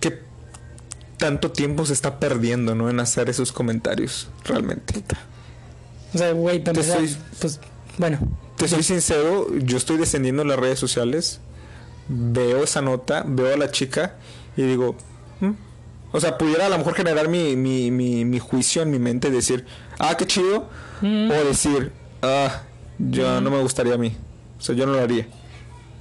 ¿Qué 0.00 0.18
tanto 1.18 1.50
tiempo 1.52 1.84
se 1.86 1.92
está 1.92 2.18
perdiendo, 2.18 2.74
¿no? 2.74 2.88
En 2.90 3.00
hacer 3.00 3.28
esos 3.28 3.52
comentarios, 3.52 4.28
realmente. 4.44 5.02
O 6.14 6.18
sea, 6.18 6.32
güey, 6.32 6.62
estoy- 6.64 7.16
pues, 7.40 7.60
bueno. 7.98 8.18
Te 8.56 8.66
soy 8.66 8.82
sincero, 8.82 9.46
yo 9.58 9.76
estoy 9.76 9.98
descendiendo 9.98 10.42
en 10.42 10.48
las 10.48 10.58
redes 10.58 10.78
sociales, 10.78 11.40
veo 12.08 12.64
esa 12.64 12.80
nota, 12.82 13.22
veo 13.26 13.54
a 13.54 13.56
la 13.56 13.70
chica 13.70 14.16
y 14.56 14.62
digo, 14.62 14.96
"Mm". 15.40 15.50
o 16.12 16.20
sea, 16.20 16.38
pudiera 16.38 16.66
a 16.66 16.68
lo 16.68 16.78
mejor 16.78 16.94
generar 16.94 17.28
mi, 17.28 17.54
mi, 17.54 17.90
mi, 17.92 18.24
mi 18.24 18.38
juicio 18.40 18.82
en 18.82 18.90
mi 18.90 18.98
mente, 18.98 19.30
decir, 19.30 19.64
ah, 19.98 20.16
qué 20.16 20.26
chido, 20.26 20.68
Mm. 21.02 21.30
o 21.30 21.34
decir, 21.44 21.92
ah, 22.22 22.62
yo 22.98 23.40
no 23.40 23.50
me 23.50 23.60
gustaría 23.62 23.94
a 23.94 23.98
mí, 23.98 24.16
o 24.58 24.62
sea, 24.62 24.74
yo 24.74 24.86
no 24.86 24.92
lo 24.94 25.00
haría. 25.00 25.28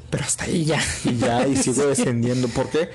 Pero 0.09 0.23
hasta 0.23 0.45
ahí 0.45 0.61
Y 0.61 0.65
ya. 0.65 0.81
y 1.03 1.17
ya, 1.17 1.47
y 1.47 1.55
sigo 1.57 1.85
descendiendo. 1.87 2.47
¿Por 2.47 2.69
qué? 2.69 2.89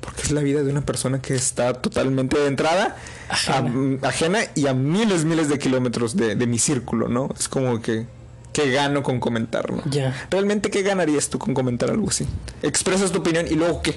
Porque 0.00 0.22
es 0.22 0.30
la 0.30 0.40
vida 0.40 0.62
de 0.62 0.70
una 0.70 0.80
persona 0.80 1.20
que 1.20 1.34
está 1.34 1.74
totalmente 1.74 2.38
de 2.38 2.46
entrada, 2.46 2.96
Ajena. 3.28 3.98
a- 4.02 4.08
ajena 4.08 4.38
y 4.54 4.66
a 4.66 4.72
miles, 4.74 5.24
miles 5.24 5.48
de 5.48 5.58
kilómetros 5.58 6.16
de, 6.16 6.34
de 6.36 6.46
mi 6.46 6.58
círculo, 6.58 7.08
¿no? 7.08 7.28
Es 7.38 7.48
como 7.48 7.82
que, 7.82 8.06
¿qué 8.54 8.70
gano 8.70 9.02
con 9.02 9.20
comentar, 9.20 9.70
no? 9.70 9.82
Ya. 9.90 10.14
¿Realmente 10.30 10.70
qué 10.70 10.82
ganarías 10.82 11.28
tú 11.28 11.38
con 11.38 11.52
comentar 11.52 11.90
algo 11.90 12.08
así? 12.08 12.26
Expresas 12.62 13.12
tu 13.12 13.18
opinión 13.18 13.46
y 13.50 13.54
luego 13.56 13.82
qué? 13.82 13.94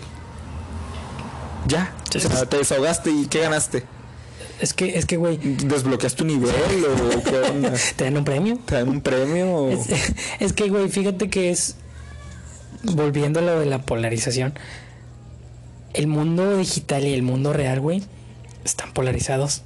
Ya, 1.67 1.93
o 2.13 2.19
sea, 2.19 2.45
te 2.45 2.57
desahogaste 2.57 3.09
y 3.09 3.27
¿qué 3.27 3.39
ganaste? 3.39 3.83
Es 4.59 4.73
que, 4.73 4.97
es 4.97 5.05
que, 5.05 5.15
güey, 5.17 5.37
¿Desbloqueaste 5.37 6.17
tu 6.17 6.25
nivel 6.25 6.51
o 6.51 7.23
qué 7.23 7.37
onda? 7.49 7.73
¿te 7.95 8.03
dan 8.03 8.17
un 8.17 8.25
premio? 8.25 8.59
¿Te 8.65 8.75
dan 8.75 8.89
un 8.89 9.01
premio? 9.01 9.47
o- 9.55 9.69
Es, 9.71 9.87
es 10.39 10.53
que, 10.53 10.67
güey, 10.69 10.89
fíjate 10.89 11.29
que 11.29 11.49
es. 11.51 11.75
Volviendo 12.83 13.39
a 13.39 13.43
lo 13.43 13.59
de 13.61 13.65
la 13.65 13.81
polarización. 13.81 14.53
El 15.93 16.07
mundo 16.07 16.57
digital 16.57 17.05
y 17.05 17.13
el 17.13 17.21
mundo 17.23 17.53
real, 17.53 17.79
güey, 17.79 18.03
están 18.65 18.91
polarizados. 18.93 19.61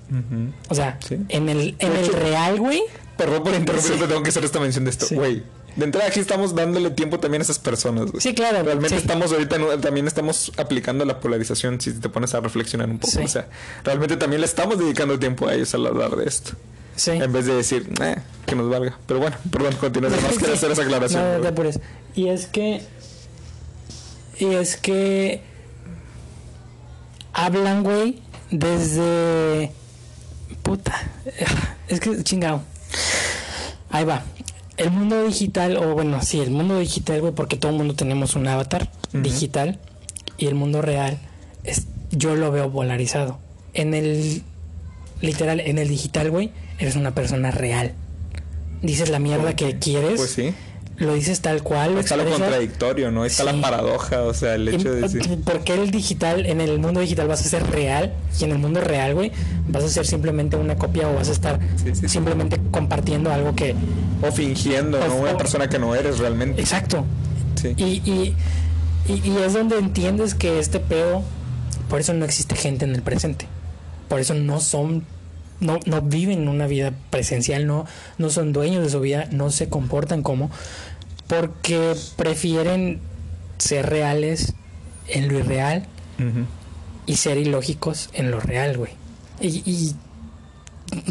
O 0.70 0.76
sea, 0.76 1.00
Sí. 1.08 1.18
en 1.30 1.50
el, 1.50 1.76
en 1.80 1.92
el 1.96 2.12
real, 2.14 2.60
güey. 2.60 2.82
Perdón 3.18 3.44
por 3.44 3.54
interrumpirte, 3.56 4.08
tengo 4.08 4.22
que 4.24 4.30
hacer 4.30 4.44
esta 4.46 4.60
mención 4.60 4.84
de 4.86 4.92
esto. 4.92 5.06
Sí. 5.08 5.16
Güey, 5.16 5.44
de 5.76 5.86
entrada 5.86 6.08
aquí 6.08 6.20
estamos 6.20 6.54
dándole 6.56 6.90
tiempo 6.92 7.20
también 7.20 7.42
a 7.42 7.44
esas 7.44 7.60
personas. 7.60 8.12
güey. 8.12 8.22
Sí, 8.22 8.34
claro. 8.34 8.62
Realmente 8.64 8.96
sí. 8.96 9.02
estamos 9.02 9.32
ahorita, 9.32 9.56
en 9.56 9.82
también 9.82 10.08
estamos 10.08 10.52
aplicando 10.58 11.06
la 11.06 11.20
polarización 11.20 11.80
si 11.82 11.94
te 11.94 12.10
pones 12.10 12.34
a 12.36 12.40
reflexionar 12.42 12.90
un 12.90 13.00
poco. 13.00 13.12
Sí. 13.14 13.24
O 13.24 13.28
sea, 13.28 13.48
realmente 13.84 14.18
también 14.18 14.42
le 14.42 14.48
estamos 14.48 14.78
dedicando 14.78 15.18
tiempo 15.20 15.48
a 15.48 15.54
ellos 15.56 15.74
al 15.76 15.86
hablar 15.88 16.16
de 16.16 16.26
esto. 16.28 16.52
Sí. 16.96 17.12
En 17.12 17.32
vez 17.32 17.46
de 17.46 17.54
decir, 17.54 17.88
eh, 18.02 18.16
que 18.48 18.56
nos 18.56 18.70
valga. 18.70 18.98
Pero 19.06 19.20
bueno, 19.20 19.38
perdón, 19.52 19.76
continúa. 19.80 20.10
Además 20.12 20.34
quiero 20.40 20.54
hacer 20.56 20.72
esa 20.72 20.82
aclaración. 20.82 21.22
No, 21.24 21.34
no 21.38 21.42
te 21.42 21.48
apures. 21.50 21.80
Y 22.16 22.28
es 22.30 22.48
que. 22.48 22.82
Y 24.40 24.46
es 24.54 24.78
que. 24.78 25.42
Hablan, 27.38 27.84
güey, 27.84 28.20
desde. 28.52 29.72
Puta. 30.64 30.94
Es 31.88 32.02
que 32.02 32.22
chingado. 32.24 32.64
Ahí 33.92 34.04
va. 34.04 34.24
El 34.76 34.92
mundo 34.92 35.24
digital, 35.24 35.78
o 35.78 35.94
bueno, 35.94 36.22
sí, 36.22 36.42
el 36.42 36.52
mundo 36.52 36.80
digital, 36.80 37.22
güey, 37.22 37.34
porque 37.34 37.56
todo 37.56 37.72
el 37.72 37.78
mundo 37.78 37.94
tenemos 37.94 38.36
un 38.36 38.48
avatar 38.48 38.90
digital. 39.14 39.80
Y 40.38 40.48
el 40.48 40.56
mundo 40.56 40.82
real, 40.82 41.18
es, 41.64 41.86
yo 42.12 42.36
lo 42.36 42.52
veo 42.52 42.72
polarizado. 42.72 43.40
En 43.74 43.94
el. 43.94 44.44
Literal, 45.22 45.60
en 45.60 45.78
el 45.78 45.88
digital, 45.88 46.30
güey, 46.30 46.52
eres 46.80 46.96
una 46.96 47.16
persona 47.16 47.52
real. 47.52 47.94
Dices 48.82 49.10
la 49.10 49.20
mierda 49.20 49.56
que 49.56 49.80
quieres 49.80 50.18
Pues 50.18 50.32
sí. 50.32 50.54
Lo 50.98 51.14
dices 51.14 51.42
tal 51.42 51.62
cual. 51.64 51.98
Está 51.98 52.18
lo 52.18 52.26
contradictorio, 52.26 53.12
¿no? 53.12 53.24
Está 53.26 53.44
Sí. 53.44 53.56
la 53.56 53.62
paradoja, 53.62 54.24
o 54.24 54.34
sea, 54.34 54.56
el 54.56 54.68
hecho 54.68 54.92
de 54.92 55.00
Y- 55.00 55.02
decir. 55.04 55.42
¿Por 55.44 55.64
qué 55.64 55.76
el 55.76 55.92
digital, 55.92 56.46
en 56.46 56.60
el 56.62 56.80
mundo 56.80 57.00
digital 57.00 57.28
vas 57.28 57.46
a 57.46 57.50
ser 57.50 57.70
real 57.70 58.14
y 58.40 58.44
en 58.44 58.52
el 58.52 58.58
mundo 58.58 58.82
real, 58.82 59.14
güey, 59.14 59.32
vas 59.68 59.84
a 59.84 59.90
ser 59.90 60.06
simplemente 60.08 60.56
una 60.58 60.76
copia 60.76 61.08
o 61.10 61.14
vas 61.16 61.30
a 61.30 61.32
estar 61.34 61.60
Sí, 61.78 61.90
sí, 61.94 62.02
sí. 62.02 62.10
simplemente 62.10 62.60
compartiendo 62.72 63.32
algo 63.32 63.56
que... 63.56 63.76
O 64.22 64.32
fingiendo, 64.32 65.00
¿no? 65.00 65.14
O- 65.16 65.22
Una 65.22 65.34
o- 65.34 65.38
persona 65.38 65.70
que 65.70 65.78
no 65.80 65.94
eres 65.96 66.18
realmente. 66.20 66.60
Exacto. 66.62 67.06
Sí. 67.62 67.74
Y, 67.78 67.84
y, 68.10 68.36
y, 69.08 69.30
y 69.30 69.38
es 69.46 69.54
donde 69.54 69.78
entiendes 69.78 70.34
que 70.36 70.60
este 70.60 70.80
pedo, 70.80 71.22
por 71.90 72.00
eso 72.00 72.14
no 72.14 72.26
existe 72.26 72.56
gente 72.56 72.86
en 72.86 72.96
el 72.96 73.02
presente. 73.04 73.46
Por 74.10 74.20
eso 74.20 74.34
no 74.34 74.60
son, 74.60 75.06
no, 75.60 75.80
no 75.86 76.02
viven 76.02 76.48
una 76.48 76.66
vida 76.68 76.94
presencial, 77.10 77.66
no, 77.68 77.86
no 78.18 78.30
son 78.30 78.54
dueños 78.54 78.84
de 78.84 78.90
su 78.90 79.00
vida, 79.02 79.28
no 79.32 79.50
se 79.52 79.70
comportan 79.70 80.22
como, 80.24 80.50
porque 81.28 81.96
prefieren 82.16 83.00
ser 83.58 83.90
reales 83.90 84.54
en 85.08 85.28
lo 85.28 85.40
irreal 85.40 85.86
y 87.06 87.16
ser 87.18 87.38
ilógicos 87.38 88.10
en 88.14 88.32
lo 88.32 88.40
real, 88.40 88.78
güey. 88.78 88.92
Y, 89.40 89.62
y 89.66 89.96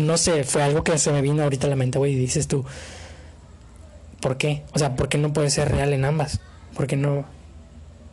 no 0.00 0.16
sé, 0.16 0.44
fue 0.44 0.62
algo 0.62 0.82
que 0.84 0.98
se 0.98 1.12
me 1.12 1.22
vino 1.22 1.42
ahorita 1.42 1.66
a 1.66 1.70
la 1.70 1.76
mente, 1.76 1.98
güey, 1.98 2.12
y 2.12 2.16
dices 2.16 2.48
tú, 2.48 2.64
¿por 4.20 4.36
qué? 4.36 4.62
O 4.72 4.78
sea, 4.78 4.96
¿por 4.96 5.08
qué 5.08 5.18
no 5.18 5.32
puedes 5.32 5.54
ser 5.54 5.70
real 5.70 5.92
en 5.92 6.04
ambas? 6.04 6.40
¿Por 6.74 6.86
qué 6.86 6.96
no? 6.96 7.24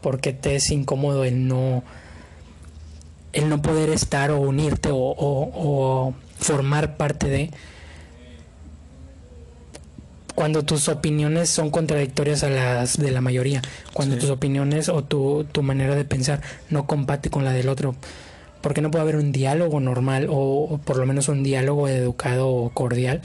¿Por 0.01 0.19
qué 0.19 0.33
te 0.33 0.55
es 0.55 0.69
incómodo 0.71 1.23
el 1.23 1.47
no 1.47 1.83
el 3.31 3.49
no 3.49 3.61
poder 3.63 3.89
estar 3.89 4.29
o 4.29 4.39
unirte 4.39 4.89
o, 4.91 4.95
o- 4.97 5.51
o 5.55 6.13
formar 6.37 6.97
parte 6.97 7.27
de 7.29 7.49
cuando 10.35 10.63
tus 10.63 10.89
opiniones 10.89 11.49
son 11.49 11.69
contradictorias 11.69 12.43
a 12.43 12.49
las 12.49 12.97
de 12.97 13.11
la 13.11 13.21
mayoría, 13.21 13.61
cuando 13.93 14.15
Sí. 14.15 14.21
tus 14.21 14.29
opiniones 14.31 14.89
o 14.89 15.03
tu, 15.03 15.45
tu 15.51 15.61
manera 15.63 15.95
de 15.95 16.05
pensar 16.05 16.41
no 16.69 16.87
compate 16.87 17.29
con 17.29 17.45
la 17.45 17.51
del 17.51 17.69
otro, 17.69 17.95
¿por 18.61 18.73
qué 18.73 18.81
no 18.81 18.89
puede 18.91 19.03
haber 19.03 19.15
un 19.17 19.31
diálogo 19.31 19.79
normal 19.79 20.27
o, 20.29 20.35
o 20.63 20.77
por 20.79 20.97
lo 20.97 21.05
menos 21.05 21.27
un 21.27 21.43
diálogo 21.43 21.87
educado 21.87 22.49
o 22.49 22.69
cordial? 22.69 23.21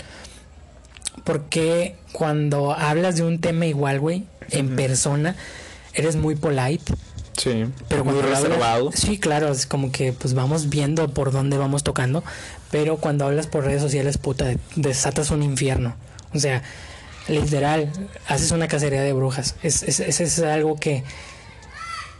Porque 1.24 1.96
cuando 2.12 2.72
hablas 2.72 3.16
de 3.16 3.22
un 3.24 3.40
tema 3.40 3.66
igual, 3.66 4.00
güey, 4.00 4.24
en 4.50 4.76
persona, 4.76 5.34
eres 5.94 6.16
muy 6.16 6.36
polite, 6.36 6.92
Sí. 7.36 7.66
pero 7.88 8.04
muy 8.04 8.14
cuando 8.14 8.34
hablas- 8.36 8.94
sí, 8.94 9.18
claro, 9.18 9.48
es 9.48 9.66
como 9.66 9.92
que 9.92 10.12
pues 10.12 10.34
vamos 10.34 10.68
viendo 10.70 11.08
por 11.08 11.32
dónde 11.32 11.58
vamos 11.58 11.82
tocando, 11.84 12.22
pero 12.70 12.96
cuando 12.96 13.26
hablas 13.26 13.46
por 13.46 13.64
redes 13.64 13.82
sociales, 13.82 14.18
puta, 14.18 14.54
desatas 14.76 15.30
un 15.30 15.42
infierno. 15.42 15.96
O 16.34 16.38
sea, 16.38 16.62
literal, 17.28 17.90
haces 18.26 18.50
una 18.50 18.68
cacería 18.68 19.02
de 19.02 19.12
brujas. 19.12 19.54
Es, 19.62 19.82
es, 19.82 20.00
es, 20.00 20.20
es 20.20 20.38
algo 20.40 20.76
que 20.76 21.04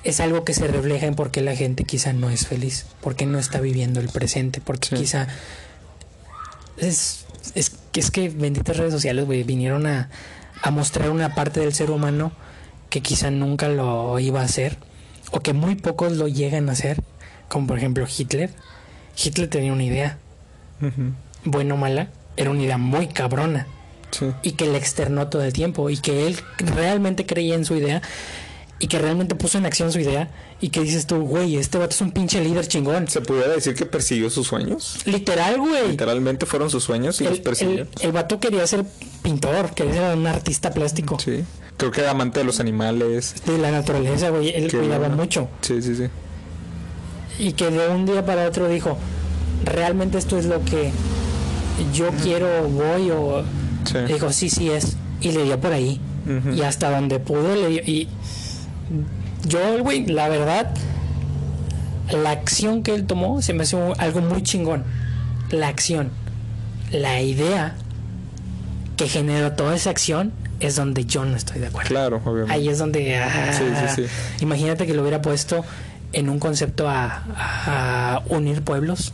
es 0.04 0.20
algo 0.20 0.44
que 0.44 0.54
se 0.54 0.66
refleja 0.68 1.06
en 1.06 1.14
por 1.16 1.30
qué 1.32 1.40
la 1.42 1.56
gente 1.56 1.82
quizá 1.84 2.12
no 2.12 2.30
es 2.30 2.46
feliz, 2.46 2.86
porque 3.00 3.26
no 3.26 3.38
está 3.38 3.60
viviendo 3.60 3.98
el 4.00 4.08
presente, 4.08 4.60
porque 4.60 4.88
Sí. 4.90 4.96
quizá 4.96 5.26
es, 6.76 7.24
es, 7.54 7.70
que- 7.92 8.00
es 8.00 8.10
que 8.10 8.28
benditas 8.28 8.76
redes 8.76 8.92
sociales, 8.92 9.26
güey, 9.26 9.42
vinieron 9.42 9.86
a, 9.86 10.08
a 10.62 10.70
mostrar 10.70 11.10
una 11.10 11.34
parte 11.34 11.60
del 11.60 11.74
ser 11.74 11.90
humano 11.90 12.32
que 12.90 13.00
quizá 13.02 13.30
nunca 13.30 13.68
lo 13.68 14.18
iba 14.18 14.40
a 14.40 14.44
hacer, 14.44 14.78
o 15.32 15.40
que 15.40 15.52
muy 15.52 15.74
pocos 15.74 16.12
lo 16.12 16.28
llegan 16.28 16.68
a 16.68 16.72
hacer, 16.72 17.02
como 17.48 17.66
por 17.66 17.78
ejemplo 17.78 18.06
Hitler. 18.06 18.50
Hitler 19.22 19.48
tenía 19.48 19.72
una 19.72 19.84
idea, 19.84 20.18
Ujú. 20.80 21.12
buena 21.44 21.74
o 21.74 21.76
mala, 21.76 22.08
era 22.36 22.50
una 22.50 22.62
idea 22.62 22.78
muy 22.78 23.08
cabrona, 23.08 23.66
Sí. 24.10 24.26
y 24.42 24.52
que 24.52 24.66
le 24.66 24.78
externó 24.78 25.28
todo 25.28 25.42
el 25.42 25.52
tiempo, 25.52 25.90
y 25.90 25.98
que 25.98 26.26
él 26.26 26.36
realmente 26.58 27.26
creía 27.26 27.54
en 27.54 27.64
su 27.64 27.74
idea, 27.76 28.00
y 28.80 28.86
que 28.86 28.98
realmente 28.98 29.34
puso 29.34 29.58
en 29.58 29.66
acción 29.66 29.92
su 29.92 29.98
idea, 29.98 30.30
y 30.60 30.70
que 30.70 30.80
dices 30.80 31.06
tú, 31.06 31.20
güey, 31.20 31.56
este 31.56 31.78
vato 31.78 31.90
es 31.90 32.00
un 32.00 32.12
pinche 32.12 32.42
líder 32.42 32.66
chingón. 32.66 33.08
¿Se 33.08 33.20
pudiera 33.20 33.48
decir 33.48 33.74
que 33.74 33.86
persiguió 33.86 34.30
sus 34.30 34.46
sueños? 34.46 34.98
Literal, 35.04 35.58
güey. 35.58 35.88
Literalmente 35.90 36.46
fueron 36.46 36.70
sus 36.70 36.84
sueños 36.84 37.20
y 37.20 37.24
los 37.24 37.40
persiguió. 37.40 37.82
el, 37.82 37.88
el 38.00 38.12
vato 38.12 38.40
quería 38.40 38.66
ser 38.66 38.84
pintor, 39.22 39.70
quería 39.74 39.94
ser 39.94 40.16
un 40.16 40.26
artista 40.26 40.70
plástico. 40.72 41.18
Sí. 41.18 41.44
Creo 41.76 41.92
que 41.92 42.00
era 42.00 42.10
amante 42.10 42.40
de 42.40 42.44
los 42.44 42.58
animales. 42.58 43.34
De 43.46 43.56
la 43.58 43.70
naturaleza, 43.70 44.30
güey. 44.30 44.48
Él 44.48 44.68
Qué 44.68 44.78
cuidaba 44.78 45.08
mucho. 45.08 45.48
Sí, 45.60 45.80
sí, 45.80 45.94
sí. 45.94 46.04
Y 47.38 47.52
que 47.52 47.70
de 47.70 47.88
un 47.88 48.04
día 48.04 48.26
para 48.26 48.48
otro 48.48 48.68
dijo, 48.68 48.98
realmente 49.64 50.18
esto 50.18 50.38
es 50.38 50.46
lo 50.46 50.64
que 50.64 50.90
yo 51.94 52.10
quiero, 52.22 52.68
voy 52.68 53.10
o... 53.10 53.44
Sí. 53.84 53.98
Dijo, 54.12 54.32
sí, 54.32 54.50
sí 54.50 54.70
es. 54.70 54.96
Y 55.20 55.32
le 55.32 55.44
dio 55.44 55.58
por 55.60 55.72
ahí. 55.72 56.00
Y 56.54 56.60
hasta 56.62 56.90
donde 56.90 57.18
pudo 57.20 57.54
le 57.54 57.68
dio. 57.68 57.82
Y 57.86 58.06
yo, 59.46 59.82
güey, 59.82 60.06
la 60.06 60.28
verdad, 60.28 60.74
la 62.12 62.30
acción 62.32 62.82
que 62.82 62.94
él 62.94 63.06
tomó 63.06 63.40
se 63.42 63.54
me 63.54 63.62
hace 63.62 63.76
algo 63.98 64.20
muy 64.20 64.42
chingón. 64.42 64.84
La 65.50 65.68
acción. 65.68 66.10
La 66.92 67.20
idea 67.22 67.74
que 68.96 69.08
generó 69.08 69.52
toda 69.52 69.74
esa 69.76 69.90
acción 69.90 70.32
es 70.60 70.76
donde 70.76 71.04
yo 71.04 71.24
no 71.24 71.36
estoy 71.36 71.60
de 71.60 71.68
acuerdo. 71.68 71.88
Claro, 71.88 72.20
obviamente. 72.24 72.52
Ahí 72.52 72.68
es 72.68 72.78
donde... 72.78 73.16
ah, 73.16 73.52
Sí, 73.52 73.64
sí, 73.94 74.02
sí. 74.08 74.42
Imagínate 74.44 74.86
que 74.86 74.94
lo 74.94 75.02
hubiera 75.02 75.22
puesto 75.22 75.64
en 76.12 76.28
un 76.28 76.38
concepto 76.38 76.88
a, 76.88 77.22
a 77.36 78.22
unir 78.28 78.62
pueblos, 78.62 79.12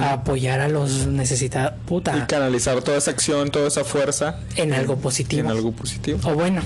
A 0.00 0.12
apoyar 0.12 0.60
a 0.60 0.68
los 0.68 1.06
necesitados. 1.06 1.74
Puta, 1.86 2.16
Y 2.16 2.20
canalizar 2.22 2.80
toda 2.82 2.98
esa 2.98 3.10
acción, 3.10 3.50
toda 3.50 3.68
esa 3.68 3.84
fuerza 3.84 4.38
en 4.56 4.72
algo 4.74 4.94
en 4.94 5.00
positivo. 5.00 5.48
algo 5.48 5.72
positivo. 5.72 6.18
O 6.24 6.34
bueno, 6.34 6.62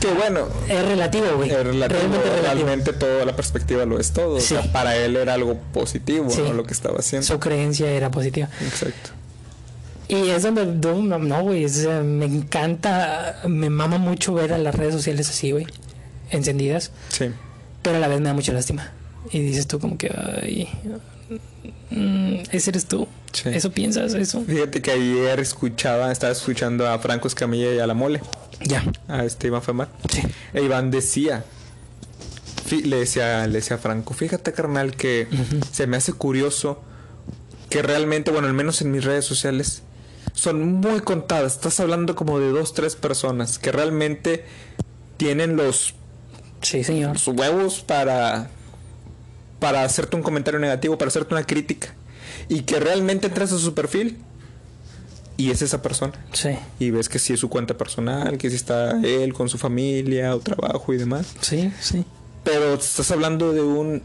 Que 0.00 0.08
bueno, 0.12 0.46
es 0.68 0.84
relativo, 0.86 1.26
güey. 1.36 1.50
es 1.50 1.56
relativo, 1.64 1.98
Realmente 2.00 2.30
relativo. 2.30 2.42
realmente 2.66 2.92
toda 2.94 3.24
la 3.24 3.34
perspectiva 3.36 3.84
lo 3.84 3.98
es 4.00 4.12
todo. 4.12 4.36
O 4.36 4.40
Sí. 4.40 4.48
sea, 4.54 4.72
para 4.72 4.96
él 4.96 5.16
era 5.16 5.34
algo 5.34 5.56
positivo, 5.72 6.30
Sí. 6.30 6.40
¿no? 6.42 6.52
Lo 6.52 6.64
que 6.64 6.72
estaba 6.72 6.98
haciendo. 7.00 7.26
Su 7.26 7.38
creencia 7.40 7.90
era 7.90 8.10
positiva. 8.10 8.48
Exacto. 8.64 9.10
Y 10.08 10.30
es 10.30 10.42
donde 10.42 10.64
no, 10.64 11.42
güey, 11.42 11.66
o 11.66 12.02
me 12.02 12.24
encanta, 12.24 13.40
me 13.46 13.68
mama 13.68 13.98
mucho 13.98 14.32
ver 14.32 14.52
a 14.54 14.58
las 14.58 14.74
redes 14.74 14.94
sociales 14.94 15.28
así, 15.28 15.50
güey, 15.52 15.66
encendidas, 16.30 16.92
Sí. 17.10 17.26
pero 17.82 17.96
a 17.96 18.00
la 18.00 18.08
vez 18.08 18.20
me 18.20 18.26
da 18.28 18.32
mucha 18.34 18.52
lástima. 18.52 18.90
Y 19.30 19.40
dices 19.40 19.66
tú 19.66 19.78
como 19.78 19.98
que, 19.98 20.10
ay, 20.42 20.68
mm, 21.90 22.34
ese 22.50 22.70
eres 22.70 22.86
tú, 22.86 23.06
Sí. 23.32 23.50
eso 23.52 23.70
piensas, 23.70 24.14
eso. 24.14 24.42
Fíjate 24.42 24.80
que 24.82 24.90
ayer 24.90 25.38
escuchaba, 25.40 26.10
estaba 26.10 26.32
escuchando 26.32 26.88
a 26.88 26.98
Franco 26.98 27.28
Escamilla 27.28 27.72
y 27.74 27.78
a 27.78 27.86
la 27.86 27.94
Mole, 27.94 28.20
Ya, 28.60 28.82
a 29.06 29.24
este 29.24 29.48
Iván 29.48 29.62
Femar. 29.62 29.88
sí, 30.10 30.22
E 30.54 30.62
Iván 30.62 30.90
decía, 30.90 31.44
le 32.70 32.96
decía, 32.96 33.46
le 33.46 33.54
decía 33.54 33.76
a 33.76 33.78
Franco, 33.80 34.14
fíjate 34.14 34.52
carnal 34.52 34.94
que 34.96 35.26
se 35.72 35.86
me 35.86 35.96
hace 35.96 36.12
curioso 36.12 36.82
que 37.70 37.82
realmente, 37.82 38.30
bueno, 38.30 38.48
al 38.48 38.54
menos 38.54 38.80
en 38.80 38.90
mis 38.90 39.04
redes 39.04 39.24
sociales, 39.26 39.82
son 40.32 40.62
muy 40.80 41.00
contadas. 41.00 41.54
Estás 41.54 41.80
hablando 41.80 42.14
como 42.14 42.38
de 42.40 42.48
dos, 42.50 42.72
tres 42.74 42.96
personas 42.96 43.58
que 43.58 43.72
realmente 43.72 44.44
tienen 45.18 45.56
los, 45.56 45.94
sí, 46.62 46.82
señor. 46.84 47.12
los 47.14 47.28
huevos 47.28 47.80
para, 47.80 48.50
para 49.58 49.84
hacerte 49.84 50.16
un 50.16 50.22
comentario 50.22 50.60
negativo, 50.60 50.98
para 50.98 51.08
hacerte 51.08 51.34
una 51.34 51.44
crítica. 51.44 51.94
Y 52.48 52.62
que 52.62 52.80
realmente 52.80 53.26
entras 53.26 53.52
a 53.52 53.58
su 53.58 53.74
perfil 53.74 54.18
y 55.36 55.50
es 55.50 55.62
esa 55.62 55.82
persona. 55.82 56.12
Sí, 56.32 56.50
Y 56.78 56.90
ves 56.90 57.08
que 57.08 57.18
sí 57.18 57.32
es 57.32 57.40
su 57.40 57.48
cuenta 57.48 57.76
personal, 57.76 58.38
que 58.38 58.50
sí 58.50 58.56
está 58.56 59.00
él 59.02 59.32
con 59.34 59.48
su 59.48 59.58
familia 59.58 60.34
o 60.34 60.40
trabajo 60.40 60.92
y 60.92 60.96
demás. 60.98 61.34
sí, 61.40 61.72
sí. 61.80 62.04
Pero 62.44 62.74
estás 62.74 63.10
hablando 63.10 63.52
de 63.52 63.60
un... 63.60 64.02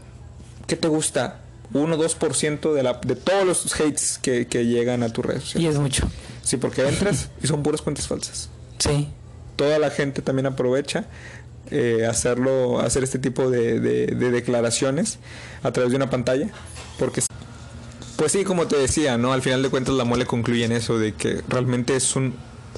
¿Qué 0.66 0.76
te 0.76 0.88
gusta? 0.88 1.40
1 1.72 1.96
o 1.96 1.98
2% 1.98 2.74
de, 2.74 2.82
la, 2.82 3.00
de 3.02 3.16
todos 3.16 3.46
los 3.46 3.80
hates 3.80 4.18
que, 4.20 4.46
que 4.46 4.66
llegan 4.66 5.02
a 5.02 5.08
tu 5.08 5.22
red 5.22 5.40
social. 5.40 5.62
Y 5.62 5.66
es 5.66 5.78
mucho. 5.78 6.10
Sí, 6.42 6.58
porque 6.58 6.86
entras 6.86 7.30
y 7.42 7.46
son 7.46 7.62
puras 7.62 7.80
cuentas 7.80 8.06
falsas. 8.06 8.50
Sí, 8.78 9.08
Toda 9.56 9.78
la 9.78 9.90
gente 9.90 10.20
también 10.20 10.46
aprovecha 10.46 11.06
eh, 11.70 12.06
hacerlo, 12.08 12.80
hacer 12.80 13.02
este 13.04 13.18
tipo 13.18 13.50
de, 13.50 13.80
de- 13.80 14.06
de 14.06 14.30
declaraciones 14.30 15.18
a 15.62 15.72
través 15.72 15.90
de 15.90 15.96
una 15.96 16.10
pantalla. 16.10 16.48
Porque, 16.98 17.22
pues 18.16 18.32
sí, 18.32 18.44
como 18.44 18.66
te 18.66 18.76
decía, 18.76 19.18
¿no? 19.18 19.32
Al 19.32 19.42
final 19.42 19.62
de 19.62 19.68
cuentas 19.70 19.94
la 19.94 20.04
mole 20.04 20.26
concluye 20.26 20.64
en 20.64 20.72
eso, 20.72 20.98
de 20.98 21.12
que 21.14 21.42
realmente 21.48 21.96
es 21.96 22.14
un 22.16 22.34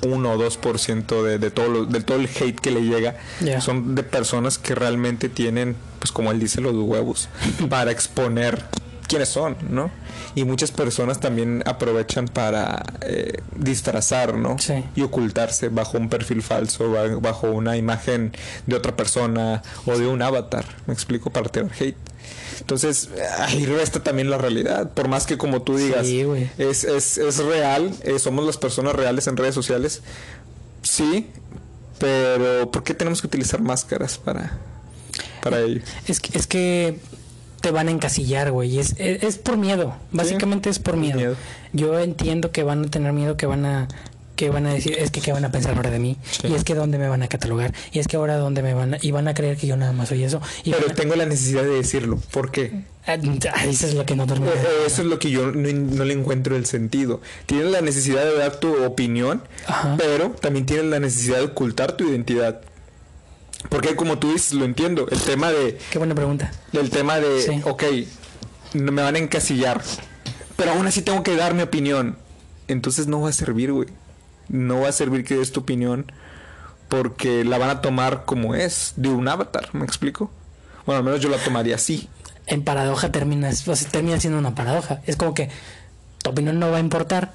1 0.07 0.31
o 0.33 0.37
2% 0.39 1.23
de, 1.23 1.39
de, 1.39 1.51
todo 1.51 1.69
lo- 1.69 1.85
de 1.87 2.01
todo 2.03 2.19
el 2.19 2.27
hate 2.29 2.59
que 2.61 2.71
le 2.71 2.83
llega. 2.83 3.17
Son 3.61 3.95
de 3.95 4.03
personas 4.03 4.59
que 4.59 4.75
realmente 4.75 5.29
tienen, 5.29 5.77
pues 5.99 6.13
como 6.13 6.31
él 6.31 6.39
dice, 6.41 6.61
los 6.61 6.75
huevos 6.75 7.29
para 7.69 7.91
exponer 7.93 8.63
quiénes 9.07 9.29
son, 9.29 9.57
¿no? 9.71 9.91
Y 10.35 10.45
muchas 10.45 10.71
personas 10.73 11.21
también 11.21 11.63
aprovechan 11.67 12.27
para 12.29 12.85
eh, 13.03 13.41
disfrazar, 13.57 14.37
¿no? 14.37 14.59
Sí. 14.59 14.85
Y 14.95 15.03
ocultarse 15.03 15.69
bajo 15.69 15.99
un 15.99 16.09
perfil 16.09 16.43
falso, 16.43 16.91
ba- 16.91 17.17
bajo 17.21 17.51
una 17.51 17.77
imagen 17.77 18.33
de 18.67 18.77
otra 18.77 18.97
persona 18.97 19.63
o 19.87 19.97
de 19.97 20.07
un 20.07 20.23
avatar, 20.23 20.65
me 20.87 20.95
explico, 20.95 21.31
para 21.31 21.49
tirar 21.49 21.71
hate. 21.79 21.97
Entonces, 22.61 23.11
ahí 23.39 23.65
resta 23.67 24.03
también 24.03 24.31
la 24.31 24.39
realidad. 24.39 24.91
Por 24.93 25.09
más 25.09 25.27
que 25.27 25.37
como 25.39 25.63
tú 25.63 25.77
digas, 25.77 26.07
Sí, 26.07 26.25
es, 26.59 26.85
es, 26.85 27.19
es 27.19 27.39
real, 27.39 27.95
eh, 28.03 28.19
somos 28.19 28.45
las 28.45 28.57
personas 28.57 28.95
reales 28.95 29.27
en 29.27 29.37
redes 29.37 29.55
sociales, 29.55 30.03
sí, 30.83 31.29
pero 31.99 32.71
¿por 32.71 32.83
qué 32.83 32.95
tenemos 32.95 33.21
que 33.21 33.27
utilizar 33.27 33.61
máscaras 33.61 34.19
para, 34.19 34.59
para 35.43 35.61
ello? 35.61 35.81
Es 36.09 36.21
que, 36.21 36.37
es 36.37 36.47
que 36.47 36.99
te 37.61 37.71
van 37.71 37.89
a 37.89 37.91
encasillar, 37.91 38.51
güey. 38.53 38.79
Es, 38.79 38.95
es, 38.99 39.23
es 39.23 39.39
por 39.39 39.57
miedo. 39.57 39.95
Básicamente 40.13 40.71
es 40.71 40.79
por 40.79 40.97
miedo. 40.97 41.17
miedo. 41.17 41.37
Yo 41.73 41.99
entiendo 41.99 42.51
que 42.53 42.63
van 42.63 42.85
a 42.85 42.89
tener 42.89 43.13
miedo, 43.13 43.37
que 43.37 43.47
van 43.47 43.65
a 43.67 43.89
que 44.37 44.51
van 44.51 44.67
a 44.67 44.75
decir, 44.75 44.95
es 44.99 45.11
que 45.11 45.23
qué 45.23 45.33
van 45.33 45.47
a 45.47 45.51
pensar 45.51 45.75
ahora 45.77 45.89
de 45.89 45.99
mí, 45.99 46.19
Sí. 46.31 46.49
y 46.49 46.55
es 46.55 46.63
que 46.63 46.75
dónde 46.75 46.99
me 46.99 47.09
van 47.09 47.23
a 47.23 47.27
catalogar, 47.27 47.73
y 47.91 48.01
es 48.01 48.07
que 48.07 48.19
ahora 48.19 48.37
dónde 48.37 48.61
me 48.63 48.75
van 48.75 48.93
a, 48.93 48.99
y 49.01 49.11
van 49.11 49.29
a 49.29 49.33
creer 49.33 49.57
que 49.57 49.67
yo 49.67 49.79
nada 49.79 49.93
más 49.93 50.11
soy 50.11 50.25
eso. 50.25 50.43
Y 50.63 50.73
Pero 50.73 50.91
a- 50.91 50.95
tengo 50.95 51.17
la 51.17 51.25
necesidad 51.25 51.63
de 51.63 51.71
decirlo. 51.71 52.19
¿Por 52.33 52.51
qué? 52.51 52.83
Ah, 53.07 53.15
eso 53.65 53.87
es 53.87 53.95
lo 53.95 54.05
que 54.05 54.15
no 54.15 54.27
termina. 54.27 54.53
Eh, 54.53 54.85
Eso 54.87 55.01
es 55.01 55.09
lo 55.09 55.19
que 55.19 55.31
yo 55.31 55.53
no, 55.53 55.73
no 55.73 56.05
le 56.05 56.13
encuentro 56.13 56.55
el 56.55 56.67
sentido. 56.67 57.23
Tienes 57.47 57.71
la 57.71 57.81
necesidad 57.81 58.25
de 58.27 58.37
dar 58.37 58.57
tu 58.61 58.85
opinión, 58.85 59.41
Ajá. 59.67 59.95
pero 59.97 60.29
también 60.33 60.67
tienes 60.67 60.85
la 60.85 61.01
necesidad 61.01 61.39
de 61.39 61.45
ocultar 61.45 61.93
tu 61.93 62.07
identidad. 62.07 62.61
Porque 63.69 63.97
como 63.97 64.19
tú 64.19 64.33
dices, 64.33 64.53
lo 64.53 64.65
entiendo, 64.65 65.09
el 65.11 65.21
tema 65.21 65.51
de, 65.51 65.79
Qué 65.91 65.99
buena 65.99 66.15
pregunta. 66.15 66.51
el 66.73 66.91
tema 66.91 67.19
de, 67.19 67.43
Sí. 67.43 67.61
ok, 67.65 67.83
me 68.75 69.03
van 69.03 69.17
a 69.17 69.19
encasillar, 69.19 69.83
pero 70.57 70.73
aún 70.73 70.87
así 70.87 71.03
tengo 71.03 71.23
que 71.23 71.37
dar 71.37 71.55
mi 71.55 71.63
opinión. 71.63 72.17
Entonces 72.69 73.07
no 73.07 73.21
va 73.21 73.31
a 73.31 73.33
servir, 73.33 73.73
güey. 73.73 73.89
No 74.49 74.81
va 74.81 74.89
a 74.89 74.93
servir 74.93 75.25
que 75.25 75.37
des 75.37 75.53
tu 75.53 75.61
opinión 75.61 76.11
porque 76.89 77.45
la 77.45 77.59
van 77.59 77.71
a 77.71 77.81
tomar 77.81 78.25
como 78.25 78.55
es, 78.55 78.93
de 78.97 79.09
un 79.09 79.27
avatar, 79.29 79.71
¿me 79.75 79.85
explico? 79.85 80.31
Bueno, 80.85 80.99
al 80.99 81.05
menos 81.05 81.21
yo 81.21 81.29
la 81.29 81.39
tomaría 81.39 81.75
así. 81.75 82.09
En 82.47 82.63
paradoja 82.63 83.11
sea, 83.11 83.91
termina 83.91 84.21
siendo 84.21 84.39
una 84.39 84.55
paradoja. 84.55 85.01
Es 85.07 85.17
como 85.17 85.35
que 85.35 85.51
tu 86.23 86.31
opinión 86.31 86.61
no 86.61 86.71
va 86.71 86.77
a 86.77 86.81
importar 86.81 87.33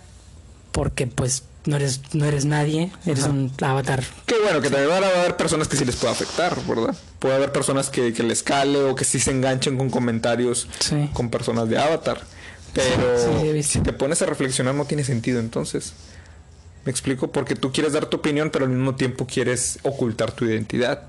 porque 0.72 1.06
pues 1.06 1.44
no 1.66 1.76
eres 1.76 2.02
no 2.14 2.26
eres 2.26 2.46
nadie, 2.46 2.92
eres 3.06 3.24
Ajá. 3.26 3.32
un 3.34 3.52
avatar. 3.62 4.04
Que 4.26 4.36
bueno, 4.40 4.62
que 4.62 4.70
también 4.70 4.90
van 4.90 5.04
a 5.04 5.08
haber 5.08 5.38
personas 5.38 5.68
que 5.68 5.78
sí 5.78 5.86
les 5.86 5.96
pueda 5.96 6.14
afectar, 6.14 6.58
¿verdad? 6.68 6.96
Puede 7.20 7.36
haber 7.36 7.52
personas 7.52 7.90
que, 7.90 8.14
que 8.14 8.24
les 8.24 8.42
cale 8.44 8.80
o 8.84 8.96
que 8.96 9.06
sí 9.06 9.20
se 9.20 9.32
enganchen 9.32 9.78
con 9.78 9.90
comentarios 9.90 10.68
Sí. 10.80 11.10
con 11.14 11.30
personas 11.30 11.70
de 11.70 11.78
avatar. 11.78 12.22
Pero 12.74 13.42
Sí, 13.54 13.64
si 13.64 13.80
te 13.82 13.94
pones 13.94 14.22
a 14.22 14.26
reflexionar 14.26 14.74
no 14.76 14.86
tiene 14.86 15.04
sentido 15.04 15.40
entonces. 15.40 15.94
¿Me 16.86 16.92
explico? 16.92 17.32
Porque 17.32 17.56
tú 17.56 17.72
quieres 17.72 17.94
dar 17.94 18.08
tu 18.08 18.18
opinión, 18.18 18.50
pero 18.50 18.66
al 18.66 18.72
mismo 18.72 18.96
tiempo 18.96 19.28
quieres 19.28 19.78
ocultar 19.84 20.32
tu 20.32 20.46
identidad. 20.46 21.04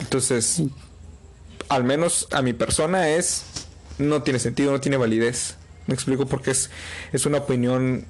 Entonces, 0.00 0.62
al 1.68 1.84
menos 1.84 2.26
a 2.32 2.42
mi 2.42 2.52
persona 2.54 3.08
es... 3.10 3.42
No 3.98 4.22
tiene 4.22 4.38
sentido, 4.40 4.72
no 4.72 4.80
tiene 4.80 4.96
validez. 4.96 5.54
¿Me 5.86 5.94
explico? 5.94 6.26
Porque 6.26 6.50
es, 6.50 6.70
es 7.12 7.26
una 7.26 7.38
opinión 7.38 8.06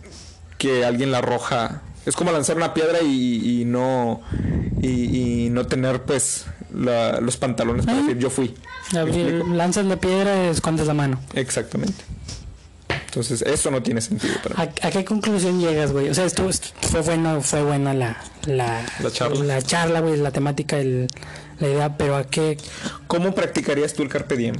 que 0.58 0.84
alguien 0.84 1.10
la 1.12 1.18
arroja. 1.18 1.82
Es 2.06 2.16
como 2.16 2.32
lanzar 2.32 2.56
una 2.56 2.74
piedra 2.74 2.98
y, 3.02 3.60
y 3.60 3.64
no... 3.64 4.20
Y, 4.80 5.46
y 5.46 5.50
no 5.50 5.66
tener 5.66 6.02
pues 6.02 6.46
la- 6.74 7.20
los 7.20 7.36
pantalones 7.36 7.86
para 7.86 7.98
decir 7.98 8.18
yo 8.18 8.30
fui. 8.30 8.54
Lanzas 8.92 9.86
la 9.86 9.96
piedra 9.96 10.44
y 10.44 10.48
escondes 10.48 10.86
la 10.88 10.94
mano. 10.94 11.20
Exactamente. 11.34 12.02
Entonces, 13.06 13.42
eso 13.42 13.70
no 13.70 13.82
tiene 13.82 14.00
sentido 14.00 14.34
para 14.42 14.56
mí. 14.64 14.70
¿A, 14.82 14.86
a 14.88 14.90
qué 14.90 15.04
conclusión 15.04 15.60
llegas, 15.60 15.92
güey? 15.92 16.08
O 16.08 16.14
sea, 16.14 16.24
esto, 16.24 16.48
esto 16.48 16.68
fue 16.80 17.02
bueno, 17.02 17.40
fue 17.42 17.62
buena 17.62 17.92
la, 17.94 18.16
la, 18.46 18.84
La 19.00 19.10
charla. 19.12 19.44
la 19.44 19.62
charla, 19.62 20.00
güey, 20.00 20.16
la 20.16 20.30
temática, 20.32 20.78
el- 20.78 21.08
la 21.60 21.68
idea, 21.68 21.96
pero 21.96 22.16
a 22.16 22.24
qué 22.24 22.56
¿Cómo 23.06 23.34
practicarías 23.34 23.92
tú 23.94 24.02
el 24.02 24.08
carpe 24.08 24.36
diem? 24.36 24.56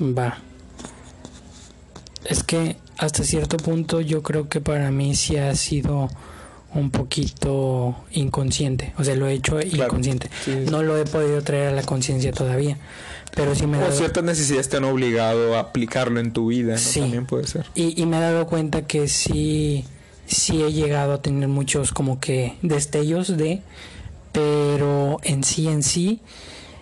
va. 0.00 0.38
Es 2.24 2.42
que 2.42 2.76
hasta 2.96 3.22
cierto 3.24 3.56
punto 3.56 4.00
yo 4.00 4.22
creo 4.22 4.48
que 4.48 4.60
para 4.60 4.90
mí 4.90 5.14
sí 5.14 5.36
ha 5.36 5.54
sido 5.54 6.08
un 6.74 6.90
poquito 6.90 7.96
inconsciente. 8.12 8.92
O 8.98 9.04
sea, 9.04 9.14
lo 9.14 9.26
he 9.26 9.32
hecho 9.34 9.60
inconsciente. 9.60 10.28
sí. 10.44 10.54
No 10.70 10.82
lo 10.82 10.98
he 10.98 11.04
podido 11.04 11.40
traer 11.42 11.68
a 11.68 11.72
la 11.72 11.82
conciencia 11.82 12.32
todavía. 12.32 12.76
Pero 13.34 13.54
sí 13.54 13.66
me 13.66 13.78
dado- 13.78 13.92
ciertas 13.92 14.24
necesidades 14.24 14.68
te 14.68 14.78
han 14.78 14.84
obligado 14.84 15.56
a 15.56 15.60
aplicarlo 15.60 16.18
en 16.20 16.32
tu 16.32 16.48
vida, 16.48 16.72
¿no? 16.72 16.78
Sí. 16.78 17.00
También 17.00 17.24
puede 17.26 17.46
ser. 17.46 17.66
Y, 17.74 18.00
y 18.00 18.04
me 18.06 18.16
he 18.18 18.20
dado 18.20 18.46
cuenta 18.46 18.82
que 18.86 19.06
sí, 19.08 19.84
sí 20.26 20.62
he 20.62 20.72
llegado 20.72 21.12
a 21.14 21.22
tener 21.22 21.48
muchos 21.48 21.92
como 21.92 22.18
que 22.20 22.56
destellos 22.62 23.36
de, 23.36 23.62
pero 24.32 25.18
en 25.22 25.44
sí, 25.44 25.68
en 25.68 25.82
sí, 25.82 26.20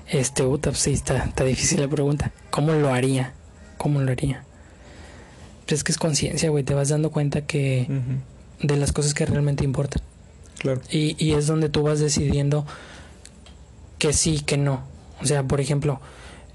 este, 0.08 0.44
pues 0.44 0.78
sí, 0.78 0.92
está, 0.92 1.18
está 1.24 1.44
difícil 1.44 1.80
la 1.80 1.88
pregunta. 1.88 2.32
¿Cómo 2.50 2.72
lo 2.72 2.92
haría? 2.92 3.34
¿Cómo 3.76 4.00
lo 4.00 4.10
haría? 4.10 4.44
Pues 5.66 5.80
es 5.80 5.84
que 5.84 5.92
es 5.92 5.98
conciencia, 5.98 6.50
güey, 6.50 6.64
te 6.64 6.74
vas 6.74 6.88
dando 6.88 7.10
cuenta 7.10 7.42
que 7.42 7.88
de 8.62 8.76
las 8.76 8.92
cosas 8.92 9.14
que 9.14 9.26
realmente 9.26 9.64
importan. 9.64 10.02
Claro. 10.58 10.80
Y, 10.90 11.22
y 11.22 11.32
es 11.32 11.46
donde 11.46 11.68
tú 11.68 11.82
vas 11.82 12.00
decidiendo 12.00 12.66
que 13.98 14.12
sí, 14.12 14.40
que 14.40 14.56
no. 14.56 14.84
O 15.20 15.26
sea, 15.26 15.42
por 15.42 15.60
ejemplo, 15.60 16.00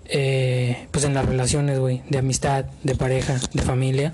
eh, 0.06 0.88
pues 0.92 1.06
en 1.06 1.14
las 1.14 1.26
relaciones, 1.26 1.80
güey, 1.80 2.02
de 2.10 2.20
amistad, 2.20 2.66
de 2.84 2.96
pareja, 2.96 3.40
de 3.54 3.62
familia, 3.62 4.14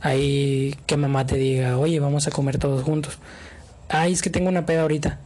ahí 0.00 0.74
que 0.86 0.96
mamá 0.96 1.26
te 1.26 1.36
diga, 1.36 1.78
oye, 1.78 2.00
vamos 2.00 2.26
a 2.26 2.30
comer 2.30 2.58
todos 2.58 2.82
juntos. 2.82 3.18
Ay, 3.88 4.12
es 4.12 4.22
que 4.22 4.30
tengo 4.30 4.48
una 4.48 4.66
peda 4.66 4.82
ahorita. 4.82 5.20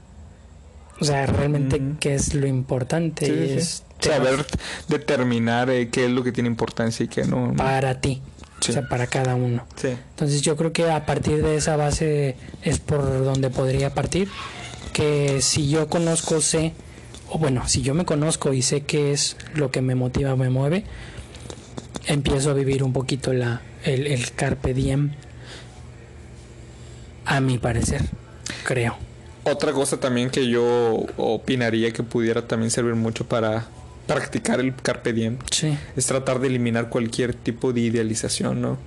O 1.01 1.05
sea, 1.05 1.27
realmente, 1.27 1.77
Ujú. 1.77 1.97
¿qué 2.01 2.15
es 2.15 2.35
lo 2.35 2.47
importante? 2.47 3.27
Sí, 3.27 3.59
es 3.59 3.85
Saber 4.01 4.45
determinar 4.89 5.71
eh, 5.71 5.89
qué 5.91 6.05
es 6.05 6.11
lo 6.11 6.23
que 6.23 6.33
tiene 6.33 6.49
importancia 6.49 7.05
y 7.05 7.09
qué. 7.09 7.25
¿no? 7.25 7.53
para 7.57 8.01
ti. 8.01 8.21
Sí. 8.61 8.71
O 8.71 8.73
sea, 8.73 8.89
para 8.89 9.07
cada 9.07 9.35
uno. 9.35 9.65
Sí. 9.77 9.89
Entonces 9.89 10.43
yo 10.43 10.57
creo 10.57 10.73
que 10.73 10.91
a 10.91 11.07
partir 11.07 11.43
de 11.43 11.57
esa 11.57 11.77
base 11.77 12.37
es 12.63 12.79
por 12.79 13.25
donde 13.25 13.51
podría 13.51 13.95
partir. 13.95 14.29
Que 14.93 15.41
si 15.43 15.69
yo 15.69 15.89
conozco, 15.89 16.41
sé, 16.41 16.73
o 17.31 17.39
bueno, 17.39 17.69
si 17.69 17.83
yo 17.83 17.95
me 17.95 18.05
conozco 18.05 18.53
y 18.53 18.63
sé 18.63 18.81
qué 18.81 19.13
es 19.13 19.37
lo 19.55 19.71
que 19.71 19.81
me 19.81 19.95
motiva, 19.95 20.35
me 20.35 20.51
mueve, 20.51 20.85
empiezo 22.07 22.51
a 22.51 22.55
vivir 22.55 22.83
un 22.83 22.93
poquito 22.93 23.33
la, 23.33 23.61
el, 23.85 24.07
el 24.07 24.33
carpe 24.33 24.75
diem. 24.75 25.13
A 27.25 27.41
mi 27.41 27.59
parecer, 27.59 28.03
creo. 28.65 28.97
Otra 29.45 29.73
cosa 29.73 30.01
también 30.01 30.31
que 30.31 30.49
yo 30.49 31.07
opinaría 31.17 31.93
que 31.93 32.03
pudiera 32.03 32.47
también 32.49 32.71
servir 32.71 32.95
mucho 32.95 33.27
para 33.27 33.69
practicar 34.09 34.59
el 34.59 34.75
carpe 34.75 35.13
diem 35.13 35.37
Sí. 35.53 35.79
es 35.97 36.07
tratar 36.07 36.41
de 36.41 36.49
eliminar 36.49 36.89
cualquier 36.89 37.35
tipo 37.35 37.73
de 37.73 37.83
idealización, 37.83 38.61
¿no? 38.61 38.79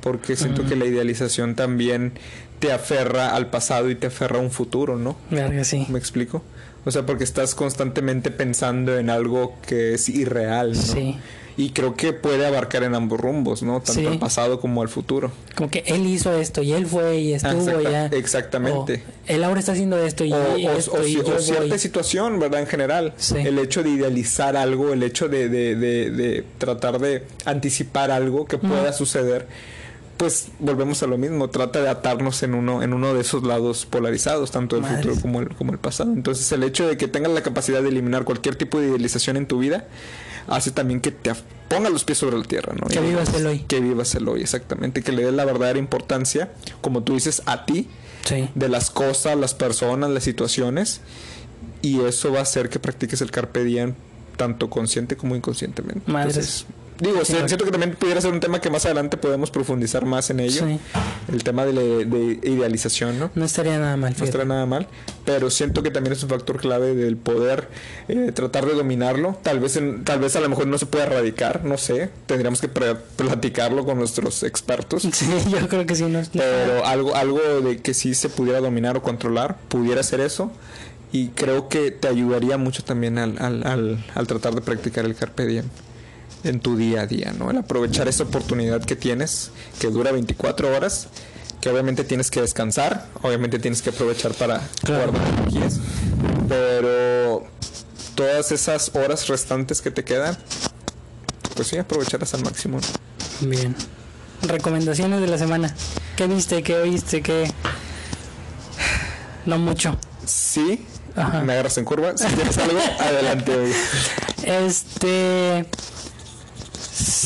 Porque 0.00 0.34
siento 0.36 0.64
que 0.66 0.74
la 0.76 0.86
idealización 0.86 1.54
también 1.54 2.12
te 2.60 2.72
aferra 2.72 3.34
al 3.36 3.50
pasado 3.50 3.90
y 3.90 3.94
te 3.94 4.06
aferra 4.08 4.38
a 4.38 4.40
un 4.42 4.50
futuro, 4.50 4.96
¿no? 4.96 5.16
Verga, 5.30 5.62
sí. 5.64 5.86
¿Me 5.88 5.98
explico? 5.98 6.42
O 6.84 6.90
sea, 6.90 7.04
porque 7.04 7.24
estás 7.24 7.54
constantemente 7.54 8.30
pensando 8.30 8.96
en 8.98 9.10
algo 9.10 9.56
que 9.66 9.94
es 9.94 10.08
irreal, 10.08 10.72
¿no? 10.72 10.82
Sí. 10.82 11.16
Y 11.58 11.70
creo 11.70 11.96
que 11.96 12.12
puede 12.12 12.46
abarcar 12.46 12.84
en 12.84 12.94
ambos 12.94 13.20
rumbos, 13.20 13.64
¿no? 13.64 13.80
Tanto 13.80 14.00
Sí. 14.00 14.06
al 14.06 14.18
pasado 14.20 14.60
como 14.60 14.80
al 14.80 14.88
futuro. 14.88 15.32
Como 15.56 15.68
que 15.68 15.82
él 15.88 16.06
hizo 16.06 16.32
esto 16.32 16.62
y 16.62 16.72
él 16.72 16.86
fue 16.86 17.18
y 17.18 17.32
estuvo 17.34 17.52
Exacta- 17.68 17.90
ya. 17.90 18.06
exactamente. 18.06 19.02
O, 19.04 19.10
él 19.32 19.42
ahora 19.42 19.58
está 19.58 19.72
haciendo 19.72 19.98
esto 19.98 20.24
y, 20.24 20.32
o, 20.32 20.56
y 20.56 20.66
esto 20.68 20.92
o 20.92 21.04
y 21.04 21.14
yo 21.16 21.38
cierta 21.40 21.66
voy. 21.66 21.78
situación, 21.80 22.38
¿verdad? 22.38 22.60
En 22.60 22.68
general. 22.68 23.12
Sí. 23.16 23.34
El 23.38 23.58
hecho 23.58 23.82
de 23.82 23.90
idealizar 23.90 24.56
algo, 24.56 24.92
el 24.92 25.02
hecho 25.02 25.28
de, 25.28 25.48
de- 25.48 25.74
de- 25.74 26.10
de 26.12 26.44
tratar 26.58 27.00
de 27.00 27.24
anticipar 27.44 28.12
algo 28.12 28.46
que 28.46 28.56
pueda 28.58 28.92
suceder, 28.92 29.48
pues 30.16 30.48
volvemos 30.60 31.02
a 31.02 31.08
lo 31.08 31.18
mismo. 31.18 31.48
Trata 31.50 31.82
de 31.82 31.88
atarnos 31.88 32.40
en 32.44 32.54
uno, 32.54 32.84
en 32.84 32.92
uno 32.92 33.14
de 33.14 33.20
esos 33.20 33.42
lados 33.42 33.84
polarizados, 33.84 34.52
tanto 34.52 34.76
el 34.76 34.84
futuro 34.84 35.14
como 35.20 35.40
el, 35.40 35.48
como 35.56 35.72
el 35.72 35.78
pasado. 35.78 36.12
Entonces, 36.12 36.50
el 36.52 36.62
hecho 36.62 36.86
de 36.88 36.96
que 36.96 37.08
tengas 37.08 37.32
la 37.32 37.42
capacidad 37.42 37.82
de 37.82 37.88
eliminar 37.88 38.24
cualquier 38.24 38.54
tipo 38.54 38.80
de 38.80 38.88
idealización 38.90 39.36
en 39.36 39.46
tu 39.46 39.58
vida 39.58 39.86
hace 40.48 40.70
también 40.70 41.00
que 41.00 41.10
te 41.10 41.32
ponga 41.68 41.90
los 41.90 42.04
pies 42.04 42.18
sobre 42.18 42.36
la 42.38 42.44
tierra, 42.44 42.74
¿no? 42.80 42.86
Que 42.86 43.00
vivas 43.00 43.32
el 43.34 43.46
hoy. 43.46 43.60
Que 43.60 43.80
vivas 43.80 44.14
el 44.14 44.26
hoy, 44.28 44.40
exactamente. 44.42 45.02
Que 45.02 45.12
le 45.12 45.24
des 45.24 45.34
la 45.34 45.44
verdadera 45.44 45.78
importancia, 45.78 46.52
como 46.80 47.02
tú 47.02 47.14
dices, 47.14 47.42
a 47.46 47.64
ti 47.66 47.88
Sí. 48.24 48.48
de 48.54 48.68
las 48.68 48.90
cosas, 48.90 49.36
las 49.38 49.54
personas, 49.54 50.10
las 50.10 50.24
situaciones 50.24 51.00
y 51.82 52.00
eso 52.00 52.32
va 52.32 52.40
a 52.40 52.42
hacer 52.42 52.68
que 52.68 52.78
practiques 52.78 53.20
el 53.22 53.30
carpe 53.30 53.64
diem 53.64 53.94
tanto 54.36 54.68
consciente 54.70 55.16
como 55.16 55.34
inconscientemente. 55.36 56.10
Madres. 56.10 56.36
Entonces, 56.36 56.66
digo, 57.00 57.24
Sí. 57.24 57.34
siento 57.46 57.64
que 57.64 57.70
también 57.70 57.94
pudiera 57.96 58.20
ser 58.20 58.32
un 58.32 58.40
tema 58.40 58.60
que 58.60 58.70
más 58.70 58.84
adelante 58.86 59.16
podemos 59.16 59.50
profundizar 59.50 60.04
más 60.04 60.30
en 60.30 60.40
ello. 60.40 60.66
Sí. 60.66 60.78
El 61.32 61.42
tema 61.44 61.64
de, 61.66 61.72
la- 61.72 61.80
de 61.82 62.38
idealización, 62.42 63.18
¿no? 63.18 63.30
No 63.34 63.44
estaría 63.44 63.78
nada 63.78 63.96
mal. 63.96 64.14
No 64.18 64.24
estará 64.24 64.44
nada 64.44 64.64
mal, 64.66 64.88
pero 65.24 65.50
siento 65.50 65.82
que 65.82 65.90
también 65.90 66.12
es 66.14 66.22
un 66.22 66.28
factor 66.30 66.58
clave 66.60 66.94
del 66.94 67.16
poder 67.16 67.68
eh, 68.08 68.32
tratar 68.34 68.64
de 68.66 68.74
dominarlo. 68.74 69.38
Tal 69.42 69.60
vez, 69.60 69.76
en- 69.76 70.04
tal 70.04 70.20
vez 70.20 70.34
a 70.36 70.40
lo 70.40 70.48
mejor 70.48 70.66
no 70.66 70.78
se 70.78 70.86
puede 70.86 71.04
erradicar, 71.04 71.64
no 71.64 71.76
sé. 71.78 72.10
Tendríamos 72.26 72.60
que 72.60 72.68
platicarlo 72.68 73.84
con 73.84 73.98
nuestros 73.98 74.42
expertos. 74.42 75.02
Sí, 75.12 75.26
yo 75.50 75.68
creo 75.68 75.86
que 75.86 75.94
sí. 75.94 76.04
No, 76.04 76.20
Pero 76.32 76.84
algo, 76.86 77.14
algo 77.14 77.40
de 77.62 77.78
que 77.78 77.94
sí 77.94 78.14
se 78.14 78.28
pudiera 78.28 78.60
dominar 78.60 78.96
o 78.96 79.02
controlar, 79.02 79.56
pudiera 79.68 80.02
ser 80.02 80.20
eso. 80.20 80.50
Y 81.12 81.28
creo 81.28 81.68
que 81.68 81.90
te 81.90 82.06
ayudaría 82.08 82.58
mucho 82.58 82.84
también 82.84 83.16
al, 83.18 83.36
al, 83.38 83.66
al, 83.66 84.04
al 84.14 84.26
tratar 84.26 84.54
de 84.54 84.60
practicar 84.60 85.04
el 85.06 85.14
carpe 85.14 85.46
diem 85.46 85.64
en 86.44 86.60
tu 86.60 86.76
día 86.76 87.02
a 87.02 87.06
día, 87.06 87.32
¿no? 87.38 87.50
El 87.50 87.58
aprovechar 87.58 88.08
esa 88.08 88.22
oportunidad 88.24 88.82
que 88.84 88.96
tienes, 88.96 89.50
que 89.80 89.88
dura 89.88 90.12
24 90.12 90.74
horas, 90.76 91.08
que 91.60 91.68
obviamente 91.70 92.04
tienes 92.04 92.30
que 92.30 92.40
descansar, 92.40 93.06
obviamente 93.22 93.58
tienes 93.58 93.82
que 93.82 93.90
aprovechar 93.90 94.32
para 94.34 94.60
Claro. 94.84 95.12
guardar 95.12 95.32
energías, 95.40 95.78
pero 96.48 97.44
todas 98.14 98.52
esas 98.52 98.92
horas 98.94 99.26
restantes 99.28 99.80
que 99.82 99.90
te 99.90 100.04
quedan, 100.04 100.36
pues 101.56 101.68
sí, 101.68 101.76
aprovecharlas 101.78 102.34
al 102.34 102.44
máximo. 102.44 102.78
¿no? 103.40 103.48
Bien. 103.48 103.74
Recomendaciones 104.42 105.20
de 105.20 105.26
la 105.26 105.38
semana. 105.38 105.74
¿Qué 106.16 106.26
viste? 106.28 106.62
¿Qué 106.62 106.76
oíste? 106.76 107.22
¿Qué...? 107.22 107.50
No 109.46 109.58
mucho. 109.58 109.96
Sí, 110.26 110.84
Ajá. 111.16 111.40
me 111.42 111.52
agarras 111.54 111.78
en 111.78 111.84
curva. 111.84 112.16
Si 112.16 112.26
tienes 112.26 112.56
algo, 112.58 112.78
adelante. 113.00 113.72
Este. 114.44 115.66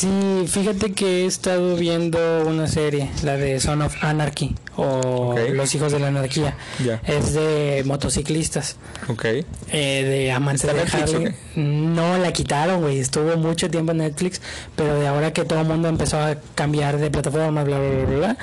Sí, 0.03 0.44
fíjate 0.48 0.92
que 0.92 1.22
he 1.22 1.26
estado 1.26 1.76
viendo 1.76 2.18
una 2.44 2.66
serie, 2.66 3.09
la 3.22 3.36
de 3.36 3.61
Son 3.61 3.82
of 3.82 3.94
Anarchy 4.03 4.57
o. 4.76 5.36
Los 5.53 5.72
Hijos 5.76 5.92
de 5.92 6.00
la 6.00 6.09
Anarquía. 6.09 6.57
Ya. 6.84 7.00
Es 7.07 7.34
de 7.34 7.84
motociclistas, 7.86 8.76
Ok. 9.09 9.24
eh, 9.26 9.44
de 9.70 10.32
amantes 10.32 10.64
¿Está 10.64 10.74
de 10.76 10.84
Netflix 10.84 11.14
Harley. 11.14 11.34
No 11.55 12.18
la 12.18 12.32
quitaron, 12.32 12.80
güey. 12.80 12.98
Estuvo 12.98 13.36
mucho 13.36 13.70
tiempo 13.70 13.92
en 13.92 13.98
Netflix, 13.98 14.40
pero 14.74 14.98
de 14.98 15.07
ahora 15.07 15.32
que 15.32 15.44
todo 15.44 15.61
el 15.61 15.68
mundo 15.68 15.86
empezó 15.88 16.18
a 16.18 16.34
cambiar 16.57 16.98
de 16.98 17.09
plataforma, 17.11 17.62
bla, 17.62 17.78
bla, 17.78 17.88
bla, 17.88 18.05
bla, 18.07 18.16
bla, 18.18 18.36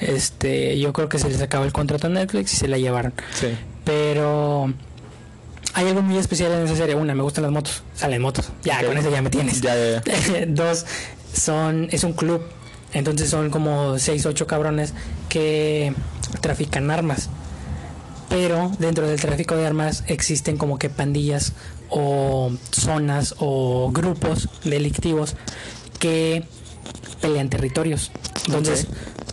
este, 0.00 0.78
yo 0.78 0.92
creo 0.92 1.08
que 1.08 1.18
se 1.18 1.30
les 1.30 1.40
acabó 1.40 1.64
el 1.64 1.72
contrato 1.72 2.08
a 2.08 2.10
Netflix 2.10 2.52
y 2.52 2.56
se 2.56 2.68
la 2.68 2.76
llevaron. 2.76 3.14
Sí. 3.32 3.48
Pero 3.84 4.72
hay 5.74 5.88
algo 5.88 6.02
muy 6.02 6.16
especial 6.18 6.52
en 6.52 6.62
esa 6.62 6.76
serie. 6.76 6.94
Una, 6.94 7.14
me 7.14 7.22
gustan 7.22 7.42
las 7.42 7.52
motos. 7.52 7.82
Salen 7.94 8.22
motos. 8.22 8.50
Ya, 8.62 8.84
con 8.84 8.96
eso 8.96 9.10
ya 9.10 9.22
me 9.22 9.30
tienes. 9.30 9.60
Ya, 9.60 9.74
ya, 9.74 10.02
ya. 10.04 10.46
Dos, 10.48 10.86
son, 11.32 11.88
es 11.90 12.04
un 12.04 12.12
club. 12.12 12.42
Entonces 12.92 13.28
son 13.28 13.50
como 13.50 13.98
seis, 13.98 14.24
ocho 14.26 14.46
cabrones 14.46 14.94
que 15.28 15.92
trafican 16.40 16.90
armas. 16.90 17.28
Pero 18.28 18.72
dentro 18.78 19.06
del 19.06 19.20
tráfico 19.20 19.56
de 19.56 19.66
armas 19.66 20.04
existen 20.06 20.56
como 20.56 20.78
que 20.78 20.88
pandillas 20.88 21.52
o 21.90 22.52
zonas 22.72 23.34
o 23.38 23.90
grupos 23.92 24.48
delictivos 24.64 25.36
que 25.98 26.44
pelean 27.20 27.50
territorios. 27.50 28.10
Entonces. 28.46 28.86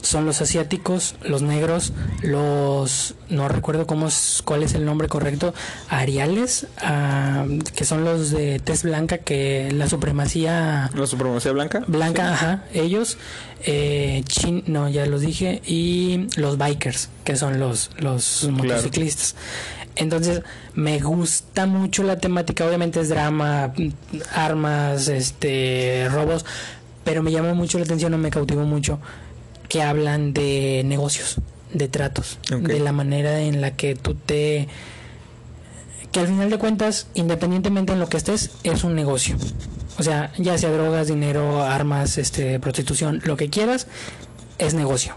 Son 0.04 0.26
los 0.26 0.42
asiáticos, 0.42 1.16
los 1.24 1.42
negros, 1.42 1.94
los 2.22 3.16
no 3.30 3.48
recuerdo 3.48 3.88
cómo 3.88 4.08
es, 4.08 4.42
cuál 4.46 4.62
es 4.62 4.76
el 4.76 4.86
nombre 4.86 5.08
correcto, 5.08 5.54
ariales, 5.90 6.68
ah, 6.82 7.46
que 7.76 7.86
son 7.86 8.04
los 8.04 8.30
de 8.30 8.60
tez 8.60 8.84
blanca 8.84 9.18
que 9.18 9.72
la 9.72 9.88
supremacía 9.88 10.92
¿La 10.94 11.08
supremacía 11.08 11.54
blanca? 11.54 11.84
Blanca, 11.88 12.34
ajá, 12.34 12.66
ellos, 12.74 13.18
eh, 13.66 14.24
chin, 14.28 14.64
no, 14.68 14.90
ya 14.90 15.06
los 15.06 15.22
dije, 15.22 15.62
y 15.66 16.28
los 16.36 16.58
bikers, 16.58 17.10
que 17.24 17.36
son 17.38 17.60
los, 17.60 17.90
los 17.98 18.48
motociclistas. 18.52 19.36
Entonces, 19.96 20.42
me 20.74 21.00
gusta 21.00 21.66
mucho 21.66 22.04
la 22.04 22.18
temática, 22.18 22.66
obviamente 22.68 23.00
es 23.00 23.10
drama, 23.10 23.74
armas, 24.34 25.08
este, 25.08 26.10
robos, 26.12 26.46
pero 27.06 27.24
me 27.24 27.32
llama 27.32 27.54
mucho 27.54 27.78
la 27.78 27.86
atención 27.86 28.14
o 28.14 28.18
me 28.18 28.32
cautivó 28.32 28.64
mucho 28.64 29.00
que 29.74 29.82
hablan 29.82 30.34
de 30.34 30.84
negocios, 30.86 31.38
de 31.74 31.88
tratos, 31.88 32.38
de 32.48 32.80
la 32.80 32.92
manera 32.92 33.42
en 33.42 33.60
la 33.60 33.76
que 33.76 33.96
tú 33.96 34.14
te 34.14 34.68
que 36.12 36.20
al 36.20 36.28
final 36.28 36.52
de 36.52 36.60
cuentas, 36.60 37.08
independientemente 37.16 37.92
en 37.92 38.00
lo 38.00 38.08
que 38.08 38.18
estés, 38.18 38.52
es 38.62 38.84
un 38.84 38.94
negocio. 38.94 39.36
O 39.98 40.04
sea, 40.04 40.32
ya 40.38 40.60
sea 40.60 40.70
drogas, 40.70 41.08
dinero, 41.08 41.64
armas, 41.64 42.20
este, 42.20 42.60
prostitución, 42.60 43.20
lo 43.26 43.36
que 43.36 43.50
quieras, 43.50 43.88
es 44.60 44.76
negocio. 44.76 45.16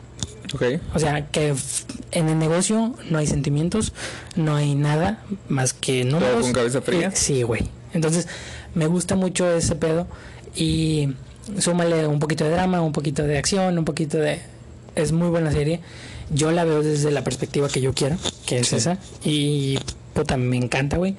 Ok. 0.55 0.63
O 0.95 0.99
sea, 0.99 1.27
que 1.27 1.55
en 2.13 2.31
el 2.31 2.39
negocio 2.39 2.95
no 3.11 3.19
hay 3.19 3.27
sentimientos, 3.27 3.93
no 4.37 4.57
hay 4.57 4.75
nada 4.75 5.23
más 5.51 5.75
que 5.75 6.03
números. 6.07 6.45
con 6.45 6.53
cabeza 6.55 6.81
fría? 6.81 7.11
Sí, 7.15 7.43
güey. 7.43 7.69
Entonces, 7.93 8.27
me 8.75 8.87
gusta 8.87 9.17
mucho 9.17 9.51
ese 9.51 9.75
pedo 9.75 10.07
y 10.55 11.11
súmale 11.59 12.07
un 12.07 12.19
poquito 12.19 12.45
de 12.45 12.51
drama, 12.51 12.81
un 12.83 12.93
poquito 12.93 13.23
de 13.23 13.39
acción, 13.39 13.79
un 13.79 13.85
poquito 13.85 14.19
de... 14.19 14.41
Es 14.95 15.13
muy 15.13 15.29
buena 15.29 15.53
serie. 15.53 15.81
Yo 16.31 16.51
la 16.51 16.65
veo 16.65 16.83
desde 16.83 17.11
la 17.11 17.23
perspectiva 17.23 17.69
que 17.69 17.81
yo 17.81 17.93
quiero, 17.93 18.17
que 18.47 18.59
es 18.59 18.69
Sí. 18.69 18.77
esa. 18.77 18.99
Y 19.25 19.79
puta, 20.15 20.37
me 20.37 20.57
encanta, 20.57 20.97
güey. 20.97 21.15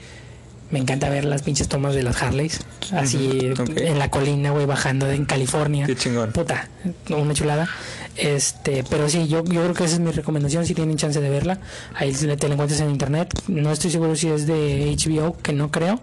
Me 0.69 0.79
encanta 0.79 1.07
ver 1.09 1.23
las 1.23 1.43
pinches 1.43 1.69
tomas 1.69 1.95
de 1.95 2.03
las 2.03 2.21
Harleys. 2.21 2.59
Así 2.91 3.51
en 3.77 3.99
la 3.99 4.09
colina, 4.09 4.51
güey, 4.51 4.65
bajando 4.65 5.09
en 5.09 5.23
California. 5.25 5.85
Qué 5.85 5.95
chingón. 5.95 6.33
Puta, 6.33 6.67
una 7.09 7.33
chulada. 7.33 7.69
Este, 8.17 8.83
pero 8.89 9.07
sí, 9.07 9.27
yo, 9.29 9.45
yo 9.45 9.61
creo 9.61 9.73
que 9.73 9.85
esa 9.85 9.93
es 9.93 9.99
mi 10.01 10.11
recomendación. 10.11 10.65
Si 10.65 10.73
tienen 10.73 10.97
chance 10.97 11.21
de 11.21 11.29
verla, 11.29 11.59
ahí 11.95 12.11
te 12.11 12.25
la 12.47 12.53
encuentras 12.55 12.81
en 12.81 12.89
internet. 12.89 13.33
No 13.47 13.71
estoy 13.71 13.91
seguro 13.91 14.15
si 14.17 14.27
es 14.27 14.45
de 14.45 14.93
HBO, 14.97 15.37
que 15.37 15.53
no 15.53 15.71
creo, 15.71 16.01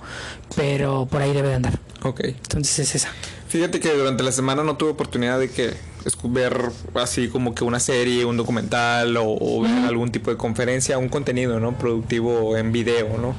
pero 0.56 1.04
por 1.06 1.20
ahí 1.20 1.32
debe 1.34 1.48
de 1.48 1.54
andar. 1.56 1.78
Ok. 2.02 2.20
Entonces 2.24 2.78
es 2.78 2.94
esa. 2.94 3.08
Fíjate 3.54 3.78
que 3.78 3.92
durante 3.94 4.24
la 4.24 4.32
semana 4.32 4.64
no 4.64 4.76
tuve 4.76 4.90
oportunidad 4.90 5.38
de 5.38 5.48
que 5.48 5.74
ver 6.24 6.72
así 6.94 7.28
como 7.28 7.54
que 7.54 7.62
una 7.62 7.78
serie, 7.78 8.24
un 8.24 8.36
documental 8.36 9.16
o, 9.16 9.26
o 9.28 9.62
ver 9.62 9.70
algún 9.86 10.10
tipo 10.10 10.32
de 10.32 10.36
conferencia, 10.36 10.98
un 10.98 11.08
contenido, 11.08 11.60
¿no? 11.60 11.78
Productivo 11.78 12.56
en 12.56 12.72
video, 12.72 13.16
¿no? 13.16 13.32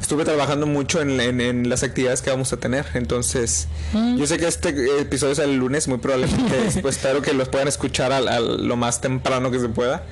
Estuve 0.00 0.24
trabajando 0.24 0.66
mucho 0.66 1.00
en, 1.00 1.20
en- 1.20 1.40
en 1.40 1.68
las 1.68 1.84
actividades 1.84 2.22
que 2.22 2.30
vamos 2.30 2.52
a 2.52 2.56
tener, 2.56 2.86
entonces 2.94 3.68
yo 4.18 4.26
sé 4.26 4.36
que 4.36 4.48
este 4.48 4.70
episodio 5.00 5.36
sale 5.36 5.52
el 5.52 5.58
lunes, 5.58 5.86
muy 5.86 5.98
probablemente, 5.98 6.56
pues 6.82 6.96
espero 6.96 7.22
que 7.22 7.32
los 7.32 7.48
puedan 7.48 7.68
escuchar 7.68 8.10
al, 8.10 8.26
al- 8.26 8.66
lo 8.66 8.74
más 8.76 9.00
temprano 9.00 9.52
que 9.52 9.60
se 9.60 9.68
pueda, 9.68 10.04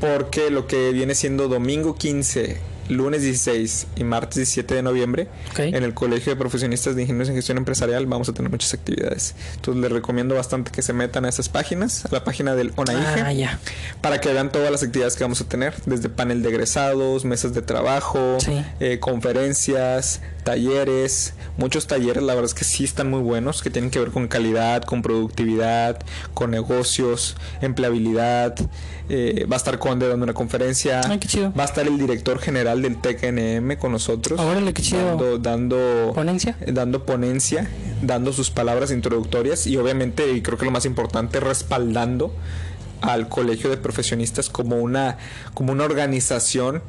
porque 0.00 0.48
lo 0.50 0.68
que 0.68 0.92
viene 0.92 1.16
siendo 1.16 1.48
domingo 1.48 1.96
15, 1.96 2.56
lunes 2.94 3.22
16 3.22 3.86
y 3.96 4.04
martes 4.04 4.36
17 4.36 4.74
de 4.74 4.82
noviembre, 4.82 5.28
en 5.58 5.82
el 5.84 5.94
Colegio 5.94 6.32
de 6.32 6.36
Profesionistas 6.36 6.94
de 6.96 7.02
Ingenieros 7.02 7.28
en 7.28 7.34
Gestión 7.36 7.58
Empresarial 7.58 8.06
vamos 8.06 8.28
a 8.28 8.32
tener 8.32 8.50
muchas 8.50 8.74
actividades. 8.74 9.34
Entonces 9.56 9.82
les 9.82 9.92
recomiendo 9.92 10.34
bastante 10.34 10.70
que 10.70 10.82
se 10.82 10.92
metan 10.92 11.24
a 11.24 11.28
esas 11.28 11.48
páginas, 11.48 12.04
a 12.04 12.08
la 12.12 12.24
página 12.24 12.54
del 12.54 12.72
ONAIGE, 12.76 13.44
Ah, 13.46 13.58
para 14.00 14.20
que 14.20 14.32
vean 14.32 14.50
todas 14.52 14.70
las 14.70 14.82
actividades 14.82 15.16
que 15.16 15.24
vamos 15.24 15.40
a 15.40 15.44
tener, 15.44 15.74
desde 15.86 16.08
panel 16.08 16.42
de 16.42 16.48
egresados, 16.48 17.24
mesas 17.24 17.54
de 17.54 17.62
trabajo, 17.62 18.38
Sí. 18.40 18.64
eh, 18.80 18.98
conferencias, 19.00 20.20
talleres, 20.44 21.34
muchos 21.56 21.86
talleres, 21.86 22.22
la 22.22 22.34
verdad 22.34 22.46
es 22.46 22.54
que 22.54 22.64
sí 22.64 22.84
están 22.84 23.08
muy 23.10 23.20
buenos, 23.20 23.62
que 23.62 23.70
tienen 23.70 23.90
que 23.90 23.98
ver 23.98 24.10
con 24.10 24.28
calidad, 24.28 24.82
con 24.82 25.02
productividad, 25.02 26.00
con 26.34 26.50
negocios, 26.50 27.36
empleabilidad. 27.60 28.54
eh, 29.08 29.46
va 29.50 29.56
a 29.56 29.58
estar 29.58 29.78
Conde 29.78 30.08
dando 30.08 30.24
una 30.24 30.34
conferencia. 30.34 31.00
Ay, 31.04 31.18
qué 31.18 31.28
chido. 31.28 31.52
Va 31.58 31.62
a 31.64 31.66
estar 31.66 31.86
el 31.86 31.98
director 31.98 32.38
general 32.38 32.82
del 32.82 32.96
TKNM 33.00 33.76
con 33.78 33.92
nosotros. 33.92 34.40
Órale, 34.40 34.72
qué 34.72 34.82
chido. 34.82 35.04
Dando, 35.06 35.38
dando, 35.38 36.12
¿Ponencia? 36.14 36.56
eh, 36.60 36.72
dando 36.72 37.04
ponencia, 37.04 37.68
dando 38.00 38.32
sus 38.32 38.50
palabras 38.50 38.90
introductorias 38.90 39.66
y 39.66 39.76
obviamente, 39.76 40.32
y 40.32 40.40
creo 40.42 40.56
que 40.58 40.64
lo 40.64 40.70
más 40.70 40.84
importante, 40.86 41.40
respaldando 41.40 42.34
al 43.00 43.28
colegio 43.28 43.68
de 43.68 43.76
profesionistas 43.76 44.48
como 44.48 44.76
una, 44.76 45.18
como 45.54 45.72
una 45.72 45.84
organización 45.84 46.82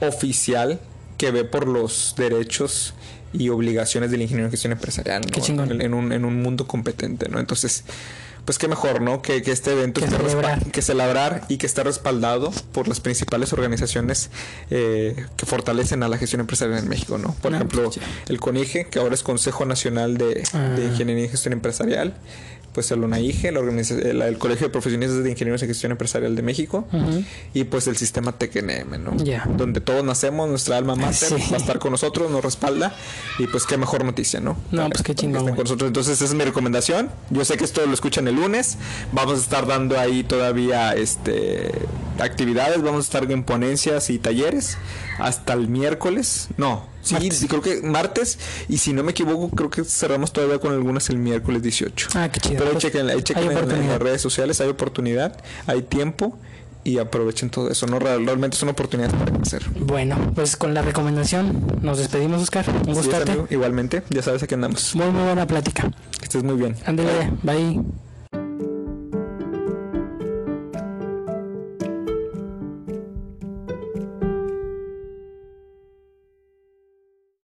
oficial 0.00 0.80
que 1.24 1.30
ve 1.30 1.44
por 1.44 1.66
los 1.66 2.14
derechos 2.18 2.92
y 3.32 3.48
obligaciones 3.48 4.10
del 4.10 4.20
ingeniero 4.22 4.46
en 4.46 4.50
gestión 4.50 4.72
empresarial. 4.72 5.22
En, 5.46 5.80
en 5.80 5.94
un, 5.94 6.12
en 6.12 6.24
un 6.24 6.42
mundo 6.42 6.66
competente, 6.66 7.28
¿no? 7.30 7.40
Entonces, 7.40 7.84
pues 8.44 8.58
qué 8.58 8.68
mejor, 8.68 9.00
¿no? 9.00 9.22
Que, 9.22 9.40
que 9.40 9.50
este 9.52 9.72
evento 9.72 10.00
Que 10.02 10.06
esté 10.06 10.18
que 10.70 10.82
celebrar 10.82 11.44
y 11.48 11.56
que 11.56 11.66
esté 11.66 11.82
respaldado 11.82 12.52
por 12.72 12.88
las 12.88 13.00
principales 13.00 13.54
organizaciones 13.54 14.28
eh, 14.70 15.16
que 15.36 15.46
fortalecen 15.46 16.02
a 16.02 16.08
la 16.08 16.18
gestión 16.18 16.40
empresarial 16.42 16.78
en 16.78 16.88
México, 16.88 17.16
¿no? 17.16 17.32
Por 17.40 17.52
Ah, 17.54 17.56
ejemplo, 17.56 17.84
pues, 17.84 17.98
el 18.28 18.38
CONIGE, 18.38 18.88
que 18.88 18.98
ahora 18.98 19.14
es 19.14 19.22
Consejo 19.22 19.64
Nacional 19.64 20.18
de, 20.18 20.42
Ah. 20.52 20.74
de 20.76 20.84
Ingeniería 20.84 21.24
y 21.24 21.28
Gestión 21.30 21.54
Empresarial, 21.54 22.14
pues 22.74 22.90
el 22.90 23.02
ONAIGE, 23.04 23.52
la 23.52 23.60
el, 23.60 24.22
el 24.22 24.38
Colegio 24.38 24.66
de 24.66 24.70
Profesionistas 24.72 25.22
de 25.22 25.30
Ingenieros 25.30 25.62
en 25.62 25.68
Gestión 25.68 25.92
Empresarial 25.92 26.34
de 26.34 26.42
México, 26.42 26.86
y 27.54 27.64
pues 27.64 27.86
el 27.86 27.96
sistema 27.96 28.32
TECNM, 28.32 29.02
¿no? 29.02 29.16
Ya. 29.16 29.48
Donde 29.56 29.80
todos 29.80 30.04
nacemos, 30.04 30.48
nuestra 30.48 30.76
alma 30.76 30.96
mater 30.96 31.14
Sí. 31.14 31.36
va 31.50 31.56
a 31.56 31.60
estar 31.60 31.78
con 31.78 31.92
nosotros, 31.92 32.30
nos 32.30 32.44
respalda, 32.44 32.94
y 33.38 33.46
pues 33.46 33.64
qué 33.64 33.76
mejor 33.76 34.04
noticia, 34.04 34.40
¿no? 34.40 34.56
No, 34.72 34.90
pues, 34.90 35.02
qué 35.02 35.14
chingón, 35.14 35.44
con 35.54 35.56
nosotros. 35.64 35.86
Entonces, 35.86 36.14
esa 36.16 36.24
es 36.24 36.34
mi 36.34 36.44
recomendación. 36.44 37.10
Yo 37.30 37.44
sé 37.44 37.56
que 37.56 37.64
esto 37.64 37.86
lo 37.86 37.94
escuchan 37.94 38.26
el 38.28 38.34
lunes. 38.34 38.76
Vamos 39.12 39.38
a 39.38 39.42
estar 39.42 39.66
dando 39.66 39.98
ahí 39.98 40.24
todavía 40.24 40.94
este 40.94 41.70
actividades. 42.18 42.82
Vamos 42.82 42.98
a 42.98 43.02
estar 43.18 43.30
en 43.30 43.44
ponencias 43.44 44.10
y 44.10 44.18
talleres 44.18 44.76
hasta 45.18 45.52
el 45.52 45.68
miércoles. 45.68 46.48
No, 46.56 46.86
sí, 47.04 47.14
Martes. 47.14 47.36
sí, 47.38 47.48
creo 47.48 47.62
que 47.62 47.82
martes. 47.82 48.38
Y 48.68 48.78
si 48.78 48.92
no 48.92 49.02
me 49.02 49.12
equivoco, 49.12 49.48
creo 49.54 49.70
que 49.70 49.84
cerramos 49.84 50.32
todavía 50.32 50.58
con 50.58 50.72
algunas 50.72 51.08
el 51.10 51.18
miércoles 51.18 51.62
18. 51.62 52.08
Ah, 52.14 52.28
qué 52.32 52.40
chido. 52.40 52.56
Pero 52.58 52.72
Pues, 52.72 52.82
chequen, 52.82 53.22
chequen 53.22 53.50
en, 53.52 53.88
las 53.88 53.98
redes 54.00 54.20
sociales. 54.20 54.60
Hay 54.60 54.68
oportunidad, 54.68 55.36
hay 55.66 55.82
tiempo. 55.82 56.38
Y 56.86 56.98
aprovechen 56.98 57.48
todo 57.48 57.70
eso, 57.70 57.86
¿no? 57.86 57.98
Real- 57.98 58.26
Realmente 58.26 58.58
son 58.58 58.68
oportunidades 58.68 59.16
para 59.16 59.32
crecer. 59.32 59.62
Bueno, 59.80 60.32
pues 60.34 60.54
con 60.54 60.74
la 60.74 60.82
recomendación 60.82 61.78
nos 61.80 61.96
despedimos, 61.96 62.42
Oscar. 62.42 62.66
Un 62.86 62.92
gustote. 62.92 63.22
amigo. 63.32 63.46
Igualmente, 63.48 64.02
ya 64.10 64.20
sabes 64.20 64.42
a 64.42 64.46
qué 64.46 64.54
andamos. 64.54 64.94
Muy, 64.94 65.06
muy 65.10 65.22
buena 65.22 65.46
plática. 65.46 65.90
Que 66.18 66.24
estés 66.24 66.42
muy 66.42 66.56
bien. 66.56 66.76
Ándale, 66.84 67.30
bye. 67.42 67.80